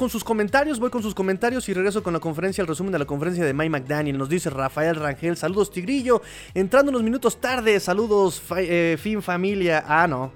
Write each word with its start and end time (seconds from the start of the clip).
con 0.00 0.08
sus 0.08 0.24
comentarios. 0.24 0.80
Voy 0.80 0.88
con 0.88 1.02
sus 1.02 1.14
comentarios 1.14 1.68
y 1.68 1.74
regreso 1.74 2.02
con 2.02 2.14
la 2.14 2.20
conferencia, 2.20 2.62
el 2.62 2.68
resumen 2.68 2.90
de 2.90 2.98
la 2.98 3.04
conferencia 3.04 3.44
de 3.44 3.52
Mike 3.52 3.68
McDaniel. 3.68 4.16
Nos 4.16 4.30
dice 4.30 4.48
Rafael 4.48 4.96
Rangel, 4.96 5.36
saludos 5.36 5.70
Tigrillo. 5.70 6.22
Entrando 6.54 6.88
unos 6.88 7.02
minutos 7.02 7.38
tarde, 7.38 7.78
saludos 7.80 8.42
eh, 8.56 8.96
Fin 8.98 9.20
Familia. 9.20 9.84
Ah, 9.86 10.06
no. 10.06 10.32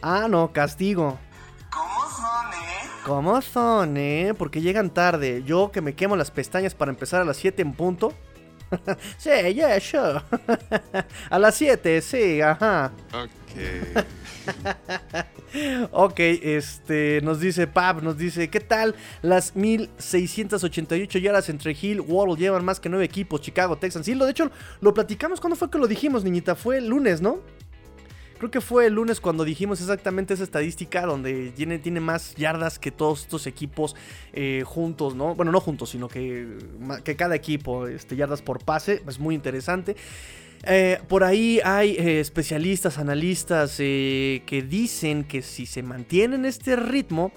Ah, 0.00 0.28
no, 0.30 0.50
castigo. 0.50 1.18
¿Cómo 1.70 2.08
son, 2.08 2.54
eh? 2.54 2.88
¿Cómo 3.04 3.42
son, 3.42 3.96
eh? 3.98 4.32
Porque 4.38 4.62
llegan 4.62 4.88
tarde. 4.88 5.42
Yo 5.44 5.70
que 5.70 5.82
me 5.82 5.94
quemo 5.94 6.16
las 6.16 6.30
pestañas 6.30 6.74
para 6.74 6.90
empezar 6.90 7.20
a 7.20 7.26
las 7.26 7.36
7 7.36 7.60
en 7.60 7.74
punto. 7.74 8.14
sí, 9.18 9.28
yeah, 9.52 9.78
sure. 9.78 10.22
a 11.28 11.38
las 11.38 11.54
7, 11.54 12.00
sí, 12.00 12.40
ajá. 12.40 12.92
Ok. 13.12 14.06
ok, 15.92 16.18
este, 16.18 17.20
nos 17.22 17.40
dice 17.40 17.66
Pab, 17.66 18.02
nos 18.02 18.16
dice, 18.16 18.48
¿qué 18.48 18.60
tal? 18.60 18.94
Las 19.22 19.54
1688 19.56 21.18
yardas 21.18 21.48
entre 21.48 21.76
Hill, 21.80 22.00
Waddle 22.00 22.36
llevan 22.36 22.64
más 22.64 22.80
que 22.80 22.88
nueve 22.88 23.04
equipos, 23.04 23.40
Chicago, 23.40 23.76
Texans. 23.76 24.06
Sí, 24.06 24.14
lo, 24.14 24.24
de 24.24 24.32
hecho, 24.32 24.50
lo 24.80 24.94
platicamos, 24.94 25.40
¿cuándo 25.40 25.56
fue 25.56 25.70
que 25.70 25.78
lo 25.78 25.86
dijimos, 25.86 26.24
niñita? 26.24 26.54
Fue 26.54 26.78
el 26.78 26.88
lunes, 26.88 27.20
¿no? 27.20 27.40
Creo 28.42 28.50
que 28.50 28.60
fue 28.60 28.86
el 28.86 28.94
lunes 28.94 29.20
cuando 29.20 29.44
dijimos 29.44 29.80
exactamente 29.80 30.34
esa 30.34 30.42
estadística 30.42 31.06
donde 31.06 31.52
tiene, 31.52 31.78
tiene 31.78 32.00
más 32.00 32.34
yardas 32.34 32.80
que 32.80 32.90
todos 32.90 33.20
estos 33.20 33.46
equipos 33.46 33.94
eh, 34.32 34.64
juntos, 34.66 35.14
¿no? 35.14 35.36
Bueno, 35.36 35.52
no 35.52 35.60
juntos, 35.60 35.90
sino 35.90 36.08
que, 36.08 36.58
que 37.04 37.14
cada 37.14 37.36
equipo, 37.36 37.86
este, 37.86 38.16
yardas 38.16 38.42
por 38.42 38.64
pase. 38.64 39.00
Es 39.06 39.20
muy 39.20 39.36
interesante. 39.36 39.94
Eh, 40.64 41.00
por 41.08 41.24
ahí 41.24 41.60
hay 41.64 41.96
eh, 41.96 42.20
especialistas, 42.20 42.98
analistas 42.98 43.76
que 43.76 44.66
dicen 44.68 45.24
que 45.24 45.42
si 45.42 45.66
se 45.66 45.82
mantiene 45.82 46.36
en 46.36 46.44
este 46.44 46.76
ritmo, 46.76 47.32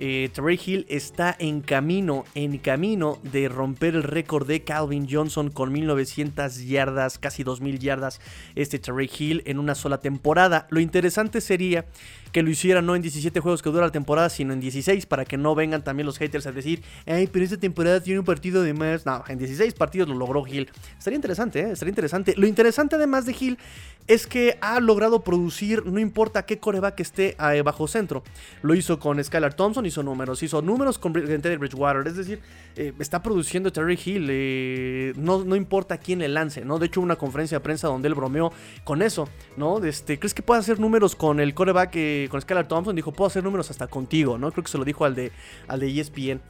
eh, 0.00 0.30
Hill 0.64 0.86
está 0.88 1.34
en 1.40 1.60
camino, 1.60 2.24
en 2.36 2.58
camino 2.58 3.18
de 3.24 3.48
romper 3.48 3.96
el 3.96 4.04
récord 4.04 4.46
de 4.46 4.62
Calvin 4.62 5.08
Johnson 5.10 5.50
con 5.50 5.72
1900 5.72 6.64
yardas, 6.64 7.18
casi 7.18 7.42
2000 7.42 7.80
yardas, 7.80 8.20
este 8.54 8.78
Trey 8.78 9.10
Hill 9.18 9.42
en 9.44 9.58
una 9.58 9.74
sola 9.74 9.98
temporada. 9.98 10.68
Lo 10.70 10.78
interesante 10.78 11.40
sería 11.40 11.84
que 12.32 12.42
lo 12.42 12.50
hiciera 12.50 12.82
no 12.82 12.94
en 12.94 13.02
17 13.02 13.40
juegos 13.40 13.62
que 13.62 13.70
dura 13.70 13.86
la 13.86 13.92
temporada, 13.92 14.28
sino 14.28 14.52
en 14.52 14.60
16, 14.60 15.06
para 15.06 15.24
que 15.24 15.36
no 15.36 15.54
vengan 15.54 15.82
también 15.82 16.06
los 16.06 16.18
haters 16.18 16.46
a 16.46 16.52
decir, 16.52 16.82
ay, 17.06 17.26
pero 17.26 17.44
esta 17.44 17.56
temporada 17.56 18.00
tiene 18.02 18.20
un 18.20 18.24
partido 18.24 18.62
de 18.62 18.74
más. 18.74 19.06
No, 19.06 19.24
en 19.28 19.38
16 19.38 19.74
partidos 19.74 20.08
lo 20.08 20.14
logró 20.14 20.46
Hill. 20.46 20.68
Estaría 20.96 21.16
interesante, 21.16 21.60
¿eh? 21.60 21.70
Estaría 21.72 21.90
interesante. 21.90 22.34
Lo 22.36 22.46
interesante 22.46 22.96
además 22.96 23.26
de 23.26 23.36
Hill 23.38 23.58
es 24.06 24.26
que 24.26 24.56
ha 24.62 24.80
logrado 24.80 25.20
producir, 25.20 25.84
no 25.84 26.00
importa 26.00 26.46
qué 26.46 26.58
coreback 26.58 26.98
esté 27.00 27.36
eh, 27.38 27.62
bajo 27.62 27.86
centro. 27.86 28.22
Lo 28.62 28.74
hizo 28.74 28.98
con 28.98 29.22
Skylar 29.22 29.52
Thompson, 29.52 29.84
hizo 29.84 30.02
números, 30.02 30.42
hizo 30.42 30.62
números 30.62 30.98
con 30.98 31.12
Teddy 31.12 31.56
Bridgewater. 31.56 32.06
Es 32.06 32.16
decir, 32.16 32.40
eh, 32.76 32.94
está 32.98 33.22
produciendo 33.22 33.70
Terry 33.70 33.98
Hill, 34.02 35.14
no, 35.18 35.44
no 35.44 35.56
importa 35.56 35.98
quién 35.98 36.20
le 36.20 36.28
lance, 36.28 36.64
¿no? 36.64 36.78
De 36.78 36.86
hecho, 36.86 37.02
una 37.02 37.16
conferencia 37.16 37.58
de 37.58 37.60
prensa 37.60 37.88
donde 37.88 38.08
él 38.08 38.14
bromeó 38.14 38.50
con 38.82 39.02
eso, 39.02 39.28
¿no? 39.58 39.84
Este, 39.84 40.18
¿Crees 40.18 40.32
que 40.32 40.42
puede 40.42 40.60
hacer 40.60 40.80
números 40.80 41.14
con 41.14 41.38
el 41.38 41.52
coreback? 41.52 41.94
Con 42.30 42.40
Skylar 42.40 42.66
Thompson, 42.66 42.96
dijo, 42.96 43.12
puedo 43.12 43.28
hacer 43.28 43.44
números 43.44 43.70
hasta 43.70 43.86
contigo, 43.86 44.38
¿no? 44.38 44.50
Creo 44.50 44.64
que 44.64 44.70
se 44.70 44.78
lo 44.78 44.84
dijo 44.84 45.04
al 45.04 45.14
de, 45.14 45.32
al 45.68 45.80
de 45.80 46.00
ESPN. 46.00 46.40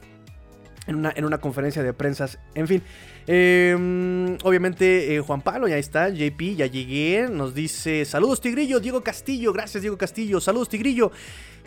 En 0.87 0.95
una, 0.95 1.13
en 1.15 1.23
una, 1.23 1.37
conferencia 1.37 1.83
de 1.83 1.93
prensa. 1.93 2.27
En 2.55 2.67
fin, 2.67 2.81
em, 3.27 4.37
obviamente 4.43 5.13
eh, 5.15 5.19
Juan 5.19 5.41
Pablo, 5.41 5.67
ya 5.67 5.77
está, 5.77 6.09
JP, 6.09 6.55
ya 6.55 6.65
llegué, 6.65 7.27
nos 7.29 7.53
dice, 7.53 8.05
saludos 8.05 8.41
Tigrillo, 8.41 8.79
Diego 8.79 9.03
Castillo, 9.03 9.53
gracias 9.53 9.83
Diego 9.83 9.99
Castillo, 9.99 10.41
saludos 10.41 10.69
Tigrillo. 10.69 11.11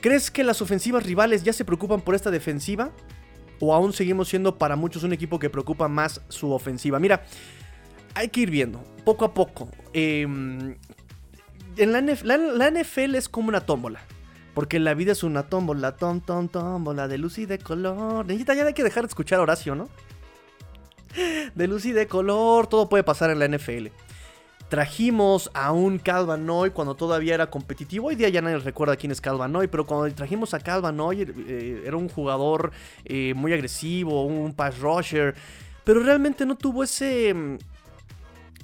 ¿Crees 0.00 0.32
que 0.32 0.42
las 0.42 0.60
ofensivas 0.60 1.06
rivales 1.06 1.44
ya 1.44 1.52
se 1.52 1.64
preocupan 1.64 2.00
por 2.00 2.16
esta 2.16 2.32
defensiva? 2.32 2.90
¿O 3.60 3.72
aún 3.72 3.92
seguimos 3.92 4.28
siendo 4.28 4.58
para 4.58 4.74
muchos 4.74 5.04
un 5.04 5.12
equipo 5.12 5.38
que 5.38 5.48
preocupa 5.48 5.86
más 5.86 6.20
su 6.28 6.50
ofensiva? 6.50 6.98
Mira, 6.98 7.24
hay 8.14 8.28
que 8.28 8.40
ir 8.40 8.50
viendo, 8.50 8.82
poco 9.04 9.24
a 9.24 9.32
poco. 9.32 9.68
Eh, 9.92 10.26
en 11.76 11.92
la, 11.92 12.70
NFL 12.70 13.14
es 13.14 13.28
como 13.28 13.48
una 13.48 13.60
tómbola. 13.60 14.00
Porque 14.54 14.78
la 14.78 14.92
vida 14.92 15.12
es 15.12 15.22
una 15.22 15.44
tómbola, 15.44 15.96
tom, 15.96 16.20
tom, 16.20 16.48
tómbola, 16.48 17.08
de 17.08 17.16
luz 17.16 17.38
y 17.38 17.46
de 17.46 17.58
color. 17.58 18.26
Necesita 18.26 18.54
ya 18.54 18.66
hay 18.66 18.74
que 18.74 18.84
dejar 18.84 19.04
de 19.04 19.08
escuchar 19.08 19.38
a 19.38 19.42
Horacio, 19.42 19.74
¿no? 19.74 19.88
De 21.54 21.66
luz 21.66 21.86
y 21.86 21.92
de 21.92 22.06
color, 22.06 22.66
todo 22.66 22.88
puede 22.88 23.02
pasar 23.02 23.30
en 23.30 23.38
la 23.38 23.48
NFL. 23.48 23.88
Trajimos 24.68 25.50
a 25.52 25.72
un 25.72 25.98
Calvanoy 25.98 26.70
cuando 26.70 26.94
todavía 26.94 27.34
era 27.34 27.50
competitivo. 27.50 28.08
Hoy 28.08 28.14
día 28.14 28.30
ya 28.30 28.40
nadie 28.40 28.58
recuerda 28.58 28.96
quién 28.96 29.12
es 29.12 29.20
Calvanoy, 29.20 29.68
pero 29.68 29.86
cuando 29.86 30.14
trajimos 30.14 30.54
a 30.54 30.60
Calvanoy 30.60 31.22
eh, 31.22 31.82
era 31.84 31.96
un 31.96 32.08
jugador 32.08 32.72
eh, 33.04 33.34
muy 33.34 33.52
agresivo, 33.52 34.24
un 34.24 34.54
pass 34.54 34.78
rusher. 34.78 35.34
Pero 35.84 36.00
realmente 36.00 36.46
no 36.46 36.56
tuvo 36.56 36.84
ese 36.84 37.58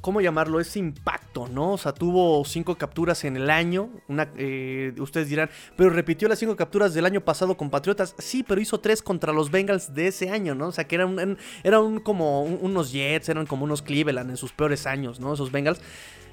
¿cómo 0.00 0.20
llamarlo? 0.20 0.60
Ese 0.60 0.78
impacto, 0.78 1.48
¿no? 1.48 1.72
O 1.72 1.78
sea, 1.78 1.92
tuvo 1.92 2.44
cinco 2.44 2.76
capturas 2.76 3.25
en 3.25 3.36
el 3.36 3.50
año. 3.50 3.91
Eh, 4.36 4.94
ustedes 4.98 5.28
dirán, 5.28 5.50
pero 5.76 5.91
repitió 5.91 6.28
las 6.28 6.38
cinco 6.38 6.56
capturas 6.56 6.94
del 6.94 7.06
año 7.06 7.20
pasado 7.20 7.56
con 7.56 7.70
Patriotas. 7.70 8.14
Sí, 8.19 8.42
pero 8.42 8.60
hizo 8.60 8.81
tres 8.81 9.03
contra 9.03 9.32
los 9.32 9.50
Bengals 9.50 9.94
de 9.94 10.09
ese 10.09 10.31
año, 10.31 10.54
¿no? 10.54 10.69
O 10.69 10.72
sea, 10.72 10.86
que 10.86 10.97
eran, 10.97 11.38
eran 11.62 12.00
como 12.00 12.42
unos 12.42 12.92
Jets, 12.92 13.28
eran 13.28 13.47
como 13.47 13.64
unos 13.64 13.82
Cleveland 13.82 14.31
en 14.31 14.36
sus 14.36 14.53
peores 14.53 14.86
años, 14.86 15.20
¿no? 15.20 15.34
Esos 15.34 15.53
Bengals. 15.53 15.81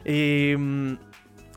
Eh, 0.06 0.58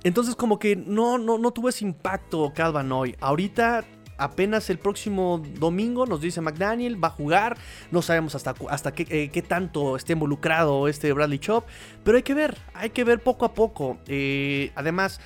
entonces, 0.05 0.37
como 0.37 0.59
que 0.59 0.77
no, 0.77 1.19
no, 1.19 1.39
no 1.39 1.51
tuvo 1.51 1.69
ese 1.69 1.85
impacto 1.85 2.53
Calvin 2.55 2.93
hoy. 2.93 3.17
Ahorita 3.21 3.85
apenas 4.19 4.69
el 4.69 4.79
próximo 4.79 5.43
domingo, 5.59 6.05
nos 6.05 6.21
dice 6.21 6.41
McDaniel, 6.41 7.03
va 7.03 7.09
a 7.09 7.13
jugar. 7.13 7.57
No 7.91 8.03
sabemos 8.03 8.35
hasta, 8.35 8.55
hasta 8.69 8.93
qué, 8.93 9.07
eh, 9.09 9.43
tanto 9.43 9.97
esté 9.97 10.13
involucrado 10.13 10.89
este 10.89 11.13
Bradley 11.13 11.39
Chop. 11.39 11.65
Pero 12.05 12.17
hay 12.17 12.23
que 12.23 12.35
ver, 12.35 12.59
hay 12.75 12.91
que 12.91 13.05
ver 13.05 13.21
poco 13.23 13.45
a 13.45 13.55
poco. 13.55 13.99
Eh, 14.07 14.73
además, 14.75 15.21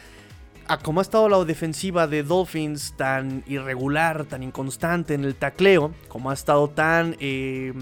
a 0.69 0.79
como 0.79 1.01
ha 1.01 1.03
estado 1.03 1.29
la 1.29 1.43
defensiva 1.45 2.07
de 2.07 2.23
Dolphins 2.23 2.95
tan 2.97 3.43
irregular, 3.47 4.27
tan 4.27 4.43
inconstante 4.43 5.15
en 5.15 5.25
el 5.25 5.35
tacleo, 5.35 5.93
como 6.09 6.31
ha 6.31 6.35
estado 6.35 6.69
tan... 6.69 7.17
Eh, 7.19 7.73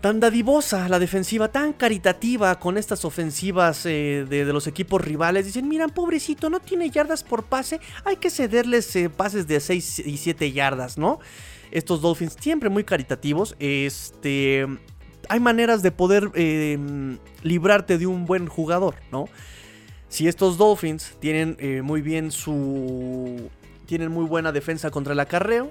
tan 0.00 0.18
dadivosa 0.18 0.88
la 0.88 0.98
defensiva, 0.98 1.48
tan 1.48 1.72
caritativa 1.72 2.58
con 2.58 2.78
estas 2.78 3.04
ofensivas 3.04 3.84
eh, 3.84 4.24
de, 4.28 4.44
los 4.46 4.66
equipos 4.66 5.00
rivales. 5.00 5.46
Dicen, 5.46 5.68
miran, 5.68 5.90
pobrecito, 5.90 6.48
no 6.48 6.60
tiene 6.60 6.90
yardas 6.90 7.22
por 7.22 7.44
pase, 7.44 7.80
hay 8.04 8.16
que 8.16 8.30
cederles 8.30 8.94
eh, 8.96 9.10
pases 9.10 9.46
de 9.46 9.60
6 9.60 10.00
y 10.00 10.16
7 10.16 10.52
yardas, 10.52 10.96
¿no? 10.96 11.20
Estos 11.70 12.00
Dolphins 12.00 12.36
siempre 12.40 12.70
muy 12.70 12.84
caritativos. 12.84 13.54
Este, 13.58 14.66
hay 15.28 15.40
maneras 15.40 15.82
de 15.82 15.92
poder 15.92 16.30
em, 16.34 17.18
librarte 17.42 17.98
de 17.98 18.06
un 18.06 18.24
buen 18.24 18.48
jugador, 18.48 18.96
¿no? 19.12 19.26
Si 20.08 20.26
estos 20.26 20.56
Dolphins 20.58 21.16
tienen 21.20 21.56
eh, 21.60 21.82
muy 21.82 22.00
bien 22.00 22.32
su... 22.32 23.50
Tienen 23.86 24.10
muy 24.10 24.24
buena 24.24 24.52
defensa 24.52 24.90
contra 24.90 25.12
el 25.12 25.20
acarreo, 25.20 25.70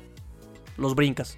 los 0.78 0.94
brincas. 0.94 1.38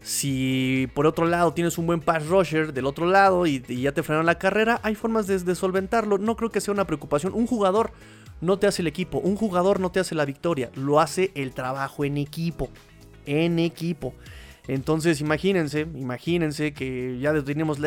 Si 0.00 0.88
por 0.94 1.06
otro 1.06 1.26
lado 1.26 1.52
tienes 1.52 1.76
un 1.78 1.86
buen 1.86 2.00
pass 2.00 2.26
rusher 2.26 2.72
del 2.72 2.86
otro 2.86 3.06
lado 3.06 3.46
y, 3.46 3.60
ya 3.60 3.92
te 3.92 4.02
frenaron 4.02 4.26
la 4.26 4.38
carrera, 4.38 4.80
hay 4.82 4.94
formas 4.94 5.26
de, 5.26 5.54
solventarlo. 5.54 6.18
No 6.18 6.36
creo 6.36 6.50
que 6.50 6.60
sea 6.60 6.72
una 6.72 6.86
preocupación. 6.86 7.34
Un 7.34 7.46
jugador 7.46 7.92
no 8.40 8.58
te 8.58 8.66
hace 8.66 8.82
el 8.82 8.88
equipo, 8.88 9.18
un 9.18 9.36
jugador 9.36 9.80
no 9.80 9.90
te 9.90 10.00
hace 10.00 10.14
la 10.14 10.24
victoria, 10.24 10.70
lo 10.74 11.00
hace 11.00 11.32
el 11.34 11.52
trabajo 11.52 12.04
en 12.04 12.16
equipo. 12.16 12.68
En 13.26 13.58
equipo. 13.58 14.14
Entonces, 14.68 15.22
imagínense, 15.22 15.80
imagínense 15.94 16.74
que 16.74 17.18
ya 17.20 17.32
detuvimos, 17.32 17.78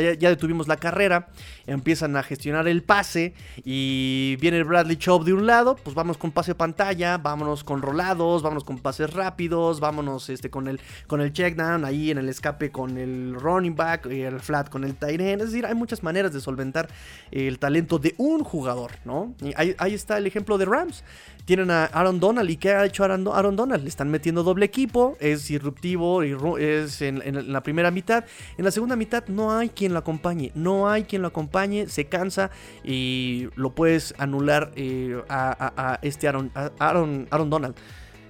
la, 0.67 0.77
carrera, 0.77 1.29
empiezan 1.67 2.17
a 2.17 2.23
gestionar 2.23 2.67
el 2.67 2.81
pase 2.81 3.35
y 3.63 4.35
viene 4.41 4.57
el 4.57 4.63
Bradley 4.63 4.97
Chop 4.97 5.23
de 5.23 5.33
un 5.33 5.45
lado, 5.45 5.75
pues 5.75 5.95
vamos 5.95 6.17
con 6.17 6.31
pase 6.31 6.55
pantalla, 6.55 7.19
vámonos 7.19 7.63
con 7.63 7.83
rolados, 7.83 8.41
vámonos 8.41 8.63
con 8.63 8.79
pases 8.79 9.13
rápidos, 9.13 9.79
vámonos 9.79 10.29
este, 10.29 10.49
con 10.49 10.67
el, 10.67 10.81
con 11.05 11.21
el 11.21 11.31
check 11.31 11.55
down, 11.55 11.85
ahí 11.85 12.09
en 12.09 12.17
el 12.17 12.27
escape 12.29 12.71
con 12.71 12.97
el 12.97 13.35
running 13.35 13.75
back, 13.75 14.07
y 14.11 14.21
el 14.21 14.39
flat 14.39 14.69
con 14.69 14.83
el 14.83 14.95
tight. 14.95 15.21
Es 15.21 15.51
decir, 15.51 15.67
hay 15.67 15.75
muchas 15.75 16.01
maneras 16.01 16.33
de 16.33 16.41
solventar 16.41 16.89
el 17.29 17.59
talento 17.59 17.99
de 17.99 18.15
un 18.17 18.43
jugador, 18.43 18.93
¿no? 19.05 19.35
ahí, 19.55 19.75
ahí 19.77 19.93
está 19.93 20.17
el 20.17 20.25
ejemplo 20.25 20.57
de 20.57 20.65
Rams. 20.65 21.03
Tienen 21.45 21.71
a 21.71 21.85
Aaron 21.85 22.19
Donald. 22.19 22.49
¿Y 22.49 22.57
qué 22.57 22.71
ha 22.71 22.85
hecho 22.85 23.03
Aaron, 23.03 23.55
Donald? 23.55 23.83
Le 23.83 23.89
están 23.89 24.09
metiendo 24.09 24.43
doble 24.43 24.65
equipo. 24.65 25.17
Es 25.19 25.47
disruptivo. 25.47 26.21
Es 26.23 27.01
en, 27.01 27.51
la 27.51 27.61
primera 27.61 27.91
mitad. 27.91 28.25
En 28.57 28.65
la 28.65 28.71
segunda 28.71 28.95
mitad 28.95 29.25
no 29.27 29.51
hay 29.51 29.69
quien 29.69 29.93
lo 29.93 29.99
acompañe. 29.99 30.51
No 30.55 30.89
hay 30.89 31.03
quien 31.03 31.21
lo 31.21 31.27
acompañe. 31.29 31.87
Se 31.87 32.05
cansa. 32.05 32.51
Y 32.83 33.47
lo 33.55 33.73
puedes 33.75 34.13
anular 34.17 34.71
eh, 34.75 35.21
a, 35.29 35.99
este 36.01 36.27
Aaron, 36.27 36.51
Aaron, 36.79 37.27
Aaron 37.31 37.49
Donald. 37.49 37.75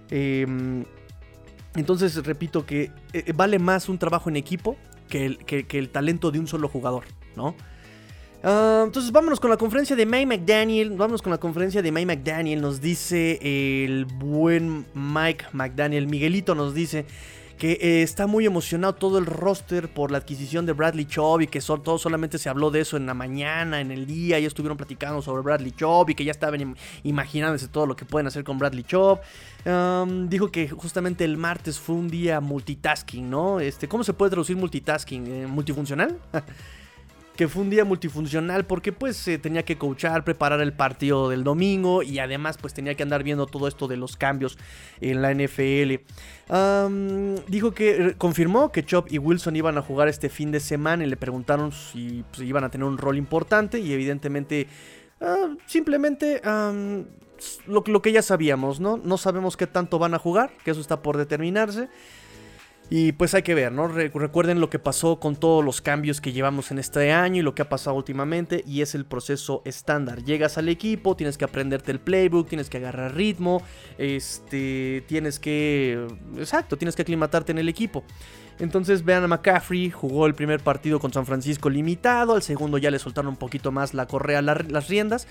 Em, 0.09 0.83
entonces 1.75 2.25
repito 2.25 2.65
que 2.65 2.91
eh, 3.13 3.31
vale 3.33 3.59
más 3.59 3.87
un 3.87 3.97
trabajo 3.97 4.29
en 4.29 4.35
equipo 4.35 4.75
que 5.07 5.25
el, 5.25 5.37
que 5.45 5.79
el 5.79 5.89
talento 5.89 6.31
de 6.31 6.39
un 6.39 6.47
solo 6.47 6.67
jugador. 6.67 7.05
¿no? 7.35 7.55
Ah, 8.43 8.83
entonces 8.85 9.11
vámonos 9.11 9.39
con 9.39 9.51
la 9.51 9.57
conferencia 9.57 9.95
de 9.95 10.05
Mike 10.05 10.25
McDaniel. 10.25 10.91
Vámonos 10.91 11.21
con 11.21 11.31
la 11.31 11.37
conferencia 11.37 11.81
de 11.81 11.91
Mike 11.91 12.07
McDaniel. 12.07 12.61
Nos 12.61 12.81
dice 12.81 13.39
el 13.41 14.05
buen 14.05 14.85
Mike 14.93 15.45
McDaniel. 15.53 16.07
Miguelito 16.07 16.55
nos 16.55 16.73
dice 16.73 17.05
que 17.59 17.73
eh, 17.73 18.01
está 18.01 18.25
muy 18.25 18.47
emocionado 18.47 18.95
todo 18.95 19.19
el 19.19 19.27
roster 19.27 19.87
por 19.93 20.09
la 20.09 20.17
adquisición 20.17 20.65
de 20.65 20.73
Bradley 20.73 21.05
Chubb 21.05 21.41
y 21.41 21.47
que 21.47 21.59
todo 21.61 21.99
solamente 21.99 22.39
se 22.39 22.49
habló 22.49 22.71
de 22.71 22.79
eso 22.79 22.97
en 22.97 23.05
la 23.05 23.13
mañana, 23.13 23.81
en 23.81 23.91
el 23.91 24.07
día, 24.07 24.39
y 24.39 24.45
estuvieron 24.45 24.77
platicando 24.77 25.21
sobre 25.21 25.43
Bradley 25.43 25.71
Chubb 25.71 26.09
y 26.09 26.15
que 26.15 26.23
ya 26.23 26.31
estaban 26.31 26.75
imaginándose 27.03 27.67
todo 27.67 27.85
lo 27.85 27.95
que 27.95 28.03
pueden 28.03 28.25
hacer 28.25 28.43
con 28.43 28.57
Bradley 28.57 28.83
Chubb. 28.83 29.19
dijo 30.27 30.51
que 30.51 30.69
justamente 30.69 31.23
el 31.23 31.37
martes 31.37 31.79
fue 31.79 31.93
un 31.93 32.09
día 32.09 32.41
multitasking, 32.41 33.29
¿no? 33.29 33.59
Este, 33.59 33.87
¿Cómo 33.87 34.03
se 34.03 34.13
puede 34.13 34.31
traducir 34.31 34.57
multitasking? 34.57 35.27
Eh, 35.27 35.45
¿Multifuncional? 35.45 36.17
que 37.35 37.47
fue 37.47 37.63
un 37.63 37.69
día 37.69 37.85
multifuncional 37.85 38.65
porque 38.65 38.91
pues 38.91 39.15
se 39.15 39.37
tenía 39.37 39.63
que 39.63 39.77
coachar, 39.77 40.23
preparar 40.23 40.61
el 40.61 40.73
partido 40.73 41.29
del 41.29 41.43
domingo 41.43 42.03
y 42.03 42.19
además 42.19 42.57
pues 42.57 42.73
tenía 42.73 42.95
que 42.95 43.03
andar 43.03 43.23
viendo 43.23 43.45
todo 43.47 43.67
esto 43.67 43.87
de 43.87 43.97
los 43.97 44.17
cambios 44.17 44.57
en 44.99 45.21
la 45.21 45.33
NFL. 45.33 46.03
dijo 47.47 47.71
que 47.71 47.89
eh, 47.89 48.15
confirmó 48.17 48.71
que 48.71 48.85
Chop 48.85 49.11
y 49.11 49.17
Wilson 49.17 49.55
iban 49.55 49.77
a 49.77 49.81
jugar 49.81 50.07
este 50.07 50.29
fin 50.29 50.51
de 50.51 50.59
semana 50.59 51.03
y 51.03 51.07
le 51.07 51.17
preguntaron 51.17 51.71
si 51.71 52.23
pues, 52.31 52.47
iban 52.47 52.63
a 52.63 52.69
tener 52.69 52.85
un 52.85 52.97
rol 52.97 53.17
importante 53.17 53.79
y 53.79 53.93
evidentemente 53.93 54.67
ah, 55.21 55.55
simplemente 55.65 56.41
lo, 57.65 57.83
lo 57.85 58.01
que 58.01 58.11
ya 58.11 58.21
sabíamos, 58.21 58.79
¿no? 58.79 58.97
No 58.97 59.17
sabemos 59.17 59.57
qué 59.57 59.67
tanto 59.67 59.99
van 59.99 60.13
a 60.13 60.19
jugar, 60.19 60.51
que 60.63 60.71
eso 60.71 60.81
está 60.81 61.01
por 61.01 61.17
determinarse. 61.17 61.89
Y 62.93 63.13
pues 63.13 63.33
hay 63.33 63.41
que 63.41 63.55
ver, 63.55 63.71
¿no? 63.71 63.87
recuerden 63.87 64.59
lo 64.59 64.69
que 64.69 64.77
pasó 64.77 65.17
con 65.17 65.37
todos 65.37 65.63
los 65.63 65.79
cambios 65.79 66.19
que 66.19 66.33
llevamos 66.33 66.71
en 66.71 66.77
este 66.77 67.13
año 67.13 67.39
y 67.39 67.41
lo 67.41 67.55
que 67.55 67.61
ha 67.61 67.69
pasado 67.69 67.95
últimamente 67.95 68.65
y 68.67 68.81
es 68.81 68.95
el 68.95 69.05
proceso 69.05 69.61
estándar. 69.63 70.25
Llegas 70.25 70.57
al 70.57 70.67
equipo, 70.67 71.15
tienes 71.15 71.37
que 71.37 71.45
aprenderte 71.45 71.93
el 71.93 72.01
playbook, 72.01 72.49
tienes 72.49 72.69
que 72.69 72.79
agarrar 72.79 73.15
ritmo, 73.15 73.61
este, 73.97 75.05
tienes 75.07 75.39
que, 75.39 76.05
exacto, 76.35 76.77
tienes 76.77 76.97
que 76.97 77.03
aclimatarte 77.03 77.53
en 77.53 77.59
el 77.59 77.69
equipo. 77.69 78.03
Entonces 78.59 79.05
vean 79.05 79.23
a 79.23 79.27
McCaffrey, 79.27 79.89
jugó 79.89 80.25
el 80.25 80.35
primer 80.35 80.59
partido 80.59 80.99
con 80.99 81.13
San 81.13 81.25
Francisco 81.25 81.69
limitado, 81.69 82.35
al 82.35 82.41
segundo 82.41 82.77
ya 82.77 82.91
le 82.91 82.99
soltaron 82.99 83.29
un 83.29 83.37
poquito 83.37 83.71
más 83.71 83.93
la 83.93 84.05
correa, 84.05 84.41
las 84.41 84.89
riendas. 84.89 85.29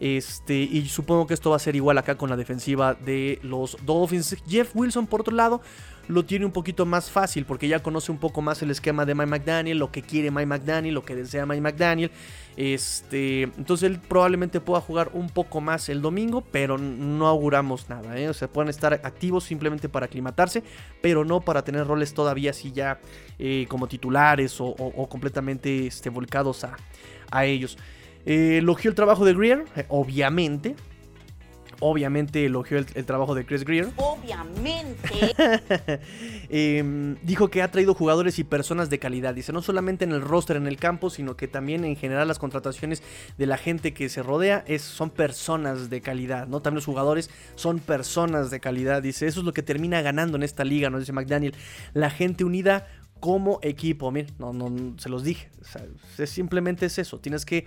Este, 0.00 0.54
y 0.54 0.88
supongo 0.88 1.26
que 1.26 1.34
esto 1.34 1.50
va 1.50 1.56
a 1.56 1.58
ser 1.58 1.76
igual 1.76 1.98
acá 1.98 2.16
con 2.16 2.30
la 2.30 2.36
defensiva 2.36 2.94
de 2.94 3.38
los 3.42 3.76
Dolphins. 3.84 4.34
Jeff 4.48 4.70
Wilson, 4.74 5.06
por 5.06 5.20
otro 5.20 5.34
lado, 5.36 5.60
lo 6.08 6.24
tiene 6.24 6.44
un 6.44 6.52
poquito 6.52 6.86
más 6.86 7.10
fácil 7.10 7.44
porque 7.44 7.68
ya 7.68 7.82
conoce 7.82 8.10
un 8.10 8.18
poco 8.18 8.42
más 8.42 8.62
el 8.62 8.70
esquema 8.70 9.06
de 9.06 9.14
Mike 9.14 9.30
McDaniel, 9.30 9.78
lo 9.78 9.92
que 9.92 10.02
quiere 10.02 10.30
Mike 10.30 10.46
McDaniel, 10.46 10.94
lo 10.94 11.04
que 11.04 11.14
desea 11.14 11.46
Mike 11.46 11.60
McDaniel. 11.60 12.10
Este, 12.56 13.42
entonces 13.42 13.90
él 13.90 14.00
probablemente 14.00 14.60
pueda 14.60 14.80
jugar 14.80 15.10
un 15.14 15.28
poco 15.28 15.60
más 15.60 15.88
el 15.88 16.02
domingo, 16.02 16.42
pero 16.42 16.78
no 16.78 17.26
auguramos 17.26 17.88
nada. 17.88 18.18
¿eh? 18.18 18.28
O 18.28 18.34
sea, 18.34 18.48
pueden 18.48 18.68
estar 18.68 18.92
activos 18.92 19.44
simplemente 19.44 19.88
para 19.88 20.06
aclimatarse, 20.06 20.62
pero 21.00 21.24
no 21.24 21.40
para 21.40 21.62
tener 21.62 21.86
roles 21.86 22.12
todavía 22.12 22.50
así 22.50 22.72
ya 22.72 23.00
eh, 23.38 23.66
como 23.68 23.86
titulares 23.86 24.56
o, 24.60 24.74
completamente 25.08 25.86
este, 25.86 26.10
volcados 26.10 26.64
a, 26.64 26.76
a 27.30 27.44
ellos. 27.44 27.78
Eh, 28.26 28.58
elogió 28.58 28.90
el 28.90 28.94
trabajo 28.94 29.24
de 29.24 29.32
Greer, 29.32 29.64
obviamente 29.88 30.74
obviamente 31.80 32.44
elogió 32.46 32.78
el, 32.78 33.04
trabajo 33.04 33.34
de 33.34 33.44
Chris 33.44 33.64
Greer. 33.64 33.88
Obviamente. 33.96 35.34
Em, 36.52 37.16
dijo 37.22 37.48
que 37.48 37.62
ha 37.62 37.70
traído 37.70 37.94
jugadores 37.94 38.38
y 38.38 38.44
personas 38.44 38.90
de 38.90 38.98
calidad. 38.98 39.34
Dice, 39.34 39.52
no 39.52 39.62
solamente 39.62 40.04
en 40.04 40.12
el 40.12 40.20
roster, 40.20 40.56
en 40.56 40.66
el 40.66 40.76
campo, 40.78 41.08
sino 41.10 41.36
que 41.36 41.46
también 41.46 41.84
en 41.84 41.96
general 41.96 42.26
las 42.26 42.38
contrataciones 42.38 43.02
de 43.38 43.46
la 43.46 43.56
gente 43.56 43.94
que 43.94 44.08
se 44.08 44.22
rodea 44.22 44.64
es, 44.66 44.82
son 44.82 45.10
personas 45.10 45.90
de 45.90 46.00
calidad, 46.00 46.48
¿no? 46.48 46.60
También 46.60 46.76
los 46.76 46.86
jugadores 46.86 47.30
son 47.54 47.78
personas 47.78 48.50
de 48.50 48.60
calidad. 48.60 49.02
Dice, 49.02 49.26
eso 49.26 49.40
es 49.40 49.46
lo 49.46 49.52
que 49.52 49.62
termina 49.62 50.02
ganando 50.02 50.36
en 50.36 50.42
esta 50.42 50.64
liga, 50.64 50.90
nos 50.90 51.00
dice 51.00 51.12
McDaniel. 51.12 51.54
La 51.94 52.10
gente 52.10 52.44
unida 52.44 52.86
como 53.20 53.60
equipo. 53.62 54.10
Miren, 54.10 54.34
no, 54.38 54.52
no, 54.52 54.98
se 54.98 55.08
los 55.08 55.22
dije. 55.22 55.50
simplemente 56.26 56.86
es 56.86 56.98
eso. 56.98 57.20
Tienes 57.20 57.44
que 57.44 57.66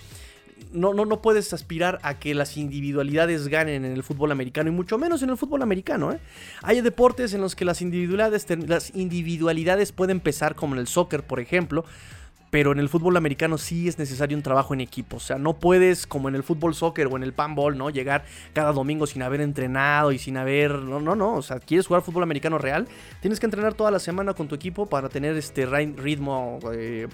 no, 0.72 0.94
no, 0.94 1.06
no 1.06 1.22
puedes 1.22 1.54
aspirar 1.54 2.00
a 2.04 2.20
que 2.20 2.34
las 2.34 2.58
individualidades 2.58 3.48
ganen 3.48 3.86
en 3.86 3.94
el 3.94 4.04
fútbol 4.04 4.32
americano 4.32 4.70
y 4.70 4.74
mucho 4.74 4.98
menos 4.98 5.22
en 5.22 5.30
el 5.30 5.38
fútbol 5.38 5.62
americano. 5.62 6.12
¿eh? 6.12 6.20
Hay 6.62 6.82
deportes 6.82 7.34
en 7.34 7.42
los 7.42 7.56
que 7.56 7.66
las 7.66 7.82
individualidades, 7.82 8.48
las 8.68 8.96
individualidades 8.96 9.92
pueden 9.92 10.20
pesar, 10.20 10.56
como 10.56 10.76
en 10.76 10.80
el 10.80 10.88
soccer, 10.88 11.24
por 11.24 11.40
ejemplo, 11.40 11.86
pero 12.54 12.72
en 12.72 12.78
el 12.78 12.88
fútbol 12.88 13.18
americano 13.18 13.58
sí 13.58 13.88
es 13.88 13.98
necesario 13.98 14.38
un 14.38 14.44
trabajo 14.44 14.76
en 14.76 14.82
equipo. 14.82 15.18
O 15.18 15.20
sea, 15.20 15.40
no 15.40 15.58
puedes, 15.58 16.06
como 16.06 16.30
en 16.30 16.36
el 16.36 16.44
fútbol 16.44 16.76
soccer 16.76 17.08
o 17.08 17.18
en 17.18 17.24
el 17.24 17.34
panball, 17.34 17.76
¿no? 17.76 17.90
Llegar 17.90 18.26
cada 18.54 18.72
domingo 18.72 19.08
sin 19.08 19.24
haber 19.24 19.42
entrenado 19.42 20.12
y 20.12 20.20
sin 20.20 20.38
haber. 20.38 20.76
No, 20.76 21.00
no, 21.00 21.16
no. 21.16 21.34
O 21.34 21.42
sea, 21.42 21.60
quieres 21.60 21.88
jugar 21.88 22.04
fútbol 22.04 22.22
americano 22.22 22.60
real, 22.60 22.88
tienes 23.22 23.40
que 23.40 23.48
entrenar 23.48 23.74
toda 23.74 23.90
la 23.90 23.98
semana 23.98 24.36
con 24.36 24.48
tu 24.48 24.54
equipo 24.54 24.86
para 24.86 25.10
tener 25.10 25.36
este 25.36 25.66
ritmo, 25.66 26.60
eh, 26.72 27.08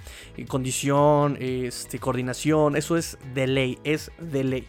condición, 0.50 1.38
este, 1.40 2.00
coordinación. 2.00 2.76
Eso 2.76 2.98
es 2.98 3.18
de 3.34 3.48
ley, 3.48 3.80
es 3.86 4.12
de 4.20 4.44
ley. 4.44 4.68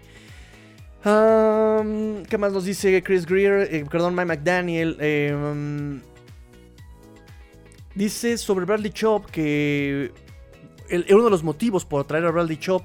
¿Qué 1.03 2.39
más 2.39 2.53
nos 2.53 2.65
dice 2.65 3.03
Chris 3.03 3.27
Greer? 3.27 3.75
Eh, 3.75 3.85
perdón, 3.91 4.15
Mike 4.15 4.27
McDaniel. 4.27 4.97
Em, 5.01 6.01
dice 7.97 8.39
sobre 8.39 8.67
Bradley 8.67 8.93
Chop 8.93 9.27
que 9.33 10.30
uno 10.91 11.25
de 11.25 11.31
los 11.31 11.43
motivos 11.43 11.85
por 11.85 12.05
traer 12.05 12.25
a 12.27 12.31
Bradley 12.31 12.59
Chop 12.59 12.83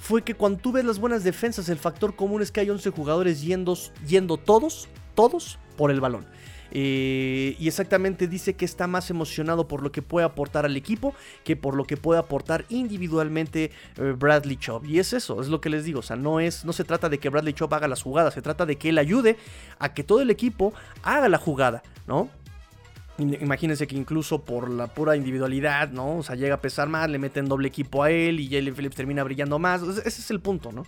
fue 0.00 0.22
que 0.22 0.34
cuando 0.34 0.58
tú 0.60 0.72
ves 0.72 0.84
las 0.84 0.98
buenas 0.98 1.24
defensas, 1.24 1.68
el 1.68 1.78
factor 1.78 2.16
común 2.16 2.42
es 2.42 2.52
que 2.52 2.60
hay 2.60 2.70
11 2.70 2.90
jugadores 2.90 3.42
yendo, 3.42 3.76
yendo 4.06 4.36
todos, 4.36 4.88
todos 5.14 5.58
por 5.76 5.90
el 5.90 6.00
balón. 6.00 6.26
Eh, 6.70 7.56
y 7.58 7.66
exactamente 7.66 8.28
dice 8.28 8.54
que 8.54 8.64
está 8.64 8.86
más 8.86 9.08
emocionado 9.10 9.68
por 9.68 9.82
lo 9.82 9.90
que 9.90 10.02
puede 10.02 10.26
aportar 10.26 10.66
al 10.66 10.76
equipo 10.76 11.14
que 11.44 11.56
por 11.56 11.74
lo 11.74 11.84
que 11.84 11.96
puede 11.96 12.20
aportar 12.20 12.66
individualmente 12.68 13.70
eh, 13.96 14.14
Bradley 14.16 14.56
Chubb. 14.56 14.84
Y 14.84 14.98
es 14.98 15.12
eso, 15.12 15.40
es 15.40 15.48
lo 15.48 15.60
que 15.60 15.70
les 15.70 15.84
digo. 15.84 16.00
O 16.00 16.02
sea, 16.02 16.16
no, 16.16 16.40
es, 16.40 16.64
no 16.64 16.72
se 16.72 16.84
trata 16.84 17.08
de 17.08 17.18
que 17.18 17.28
Bradley 17.30 17.54
Chubb 17.54 17.72
haga 17.74 17.88
las 17.88 18.02
jugadas, 18.02 18.34
se 18.34 18.42
trata 18.42 18.66
de 18.66 18.76
que 18.76 18.90
él 18.90 18.98
ayude 18.98 19.36
a 19.78 19.94
que 19.94 20.04
todo 20.04 20.20
el 20.20 20.30
equipo 20.30 20.72
haga 21.02 21.28
la 21.28 21.38
jugada, 21.38 21.82
¿no? 22.06 22.28
Imagínense 23.18 23.86
que 23.88 23.96
incluso 23.96 24.42
por 24.42 24.70
la 24.70 24.86
pura 24.86 25.16
individualidad, 25.16 25.90
¿no? 25.90 26.18
O 26.18 26.22
sea, 26.22 26.36
llega 26.36 26.54
a 26.54 26.60
pesar 26.60 26.88
más, 26.88 27.10
le 27.10 27.18
meten 27.18 27.48
doble 27.48 27.66
equipo 27.66 28.04
a 28.04 28.10
él 28.12 28.38
y 28.38 28.48
Jalen 28.48 28.74
Phillips 28.74 28.94
termina 28.94 29.24
brillando 29.24 29.58
más. 29.58 29.82
Ese 29.82 30.06
es 30.06 30.30
el 30.30 30.40
punto, 30.40 30.70
¿no? 30.70 30.86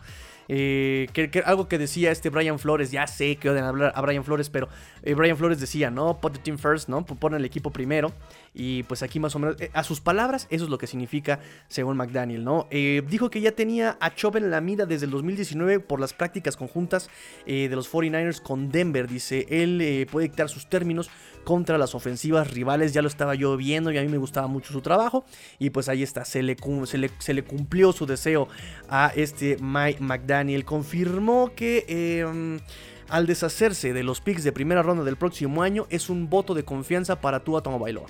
Eh, 0.52 1.06
algo 1.44 1.68
que 1.68 1.78
decía 1.78 2.10
este 2.10 2.28
Brian 2.28 2.58
Flores, 2.58 2.90
ya 2.90 3.06
sé 3.06 3.36
que 3.36 3.48
odian 3.48 3.66
hablar 3.66 3.92
a 3.94 4.00
Brian 4.00 4.24
Flores, 4.24 4.50
pero 4.50 4.68
eh, 5.04 5.14
Brian 5.14 5.36
Flores 5.36 5.60
decía, 5.60 5.92
¿no? 5.92 6.20
Put 6.20 6.32
the 6.32 6.38
team 6.40 6.58
first, 6.58 6.88
¿no? 6.88 7.06
Pon 7.06 7.34
el 7.34 7.44
equipo 7.44 7.70
primero. 7.70 8.12
Y 8.52 8.82
pues 8.82 9.04
aquí 9.04 9.20
más 9.20 9.36
o 9.36 9.38
menos, 9.38 9.60
eh, 9.60 9.70
a 9.74 9.84
sus 9.84 10.00
palabras, 10.00 10.48
eso 10.50 10.64
es 10.64 10.70
lo 10.70 10.76
que 10.76 10.88
significa 10.88 11.38
según 11.68 11.96
McDaniel, 11.96 12.42
¿no? 12.42 12.66
dijo 12.70 13.30
que 13.30 13.40
ya 13.40 13.52
tenía 13.52 13.96
a 14.00 14.14
Chubb 14.14 14.36
en 14.36 14.50
la 14.50 14.60
mira 14.60 14.86
desde 14.86 15.04
el 15.04 15.12
2019 15.12 15.80
por 15.80 16.00
las 16.00 16.12
prácticas 16.12 16.56
conjuntas 16.56 17.08
de 17.46 17.68
los 17.68 17.90
49ers 17.92 18.42
con 18.42 18.70
Denver. 18.70 19.06
Dice, 19.06 19.46
él 19.48 20.06
puede 20.10 20.28
dictar 20.28 20.48
sus 20.48 20.68
términos 20.68 21.10
contra 21.44 21.78
las 21.78 21.94
ofensivas 21.94 22.50
rivales, 22.50 22.92
ya 22.92 23.02
lo 23.02 23.08
estaba 23.08 23.34
yo 23.34 23.56
viendo 23.56 23.90
y 23.92 23.98
a 23.98 24.02
mí 24.02 24.08
me 24.08 24.18
gustaba 24.18 24.46
mucho 24.46 24.72
su 24.72 24.80
trabajo. 24.80 25.24
Y 25.58 25.70
pues 25.70 25.88
ahí 25.88 26.02
está, 26.02 26.24
se 26.24 26.42
le 26.42 26.56
cumplió 26.56 27.92
su 27.92 28.06
deseo 28.06 28.48
a 28.88 29.12
este 29.14 29.56
Mike 29.60 30.00
McDaniel. 30.00 30.39
Daniel 30.40 30.64
confirmó 30.64 31.52
que 31.54 31.84
em, 31.86 32.60
al 33.08 33.26
deshacerse 33.26 33.92
de 33.92 34.02
los 34.02 34.22
picks 34.22 34.42
de 34.42 34.52
primera 34.52 34.82
ronda 34.82 35.04
del 35.04 35.16
próximo 35.16 35.62
año 35.62 35.86
es 35.90 36.08
un 36.08 36.30
voto 36.30 36.54
de 36.54 36.64
confianza 36.64 37.20
para 37.20 37.40
Tua 37.44 37.62
Tagovailoa. 37.62 38.06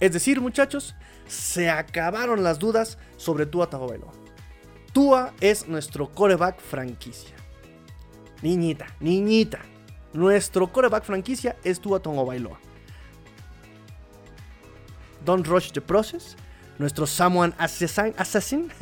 Es 0.00 0.12
decir, 0.12 0.40
muchachos, 0.40 0.96
se 1.28 1.70
acabaron 1.70 2.42
las 2.42 2.58
dudas 2.58 2.98
sobre 3.16 3.46
Tua 3.46 3.70
Tagovailoa. 3.70 4.12
Tua 4.92 5.32
es 5.40 5.68
nuestro 5.68 6.10
coreback 6.10 6.60
franquicia. 6.60 7.36
Niñita, 8.42 8.86
niñita. 8.98 9.60
Nuestro 10.12 10.72
coreback 10.72 11.04
franquicia 11.04 11.56
es 11.62 11.78
Tua 11.78 12.00
Tagovailoa. 12.00 12.58
Don't 15.24 15.46
rush 15.46 15.70
the 15.70 15.80
process. 15.80 16.34
Nuestro 16.78 17.06
Samoan 17.06 17.54
Assassin, 17.58 18.14
assassin 18.18 18.72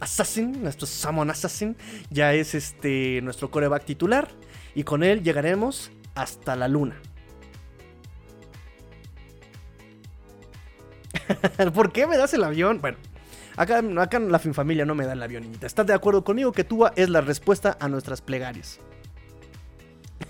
Assassin, 0.00 0.62
nuestro 0.62 0.86
Samon 0.86 1.30
Assassin, 1.30 1.76
ya 2.10 2.34
es 2.34 2.54
este 2.54 3.20
nuestro 3.22 3.50
coreback 3.50 3.84
titular. 3.84 4.28
Y 4.74 4.84
con 4.84 5.02
él 5.02 5.22
llegaremos 5.22 5.90
hasta 6.14 6.56
la 6.56 6.68
luna. 6.68 7.00
¿Por 11.74 11.92
qué 11.92 12.06
me 12.06 12.16
das 12.16 12.34
el 12.34 12.44
avión? 12.44 12.80
Bueno, 12.80 12.98
acá, 13.56 13.82
acá 13.98 14.18
la 14.18 14.38
familia 14.38 14.84
no 14.84 14.94
me 14.94 15.06
da 15.06 15.14
el 15.14 15.22
avión, 15.22 15.44
niñita. 15.44 15.66
¿Estás 15.66 15.86
de 15.86 15.94
acuerdo 15.94 16.24
conmigo 16.24 16.52
que 16.52 16.64
Tua 16.64 16.92
es 16.96 17.08
la 17.08 17.20
respuesta 17.20 17.76
a 17.80 17.88
nuestras 17.88 18.20
plegarias? 18.20 18.80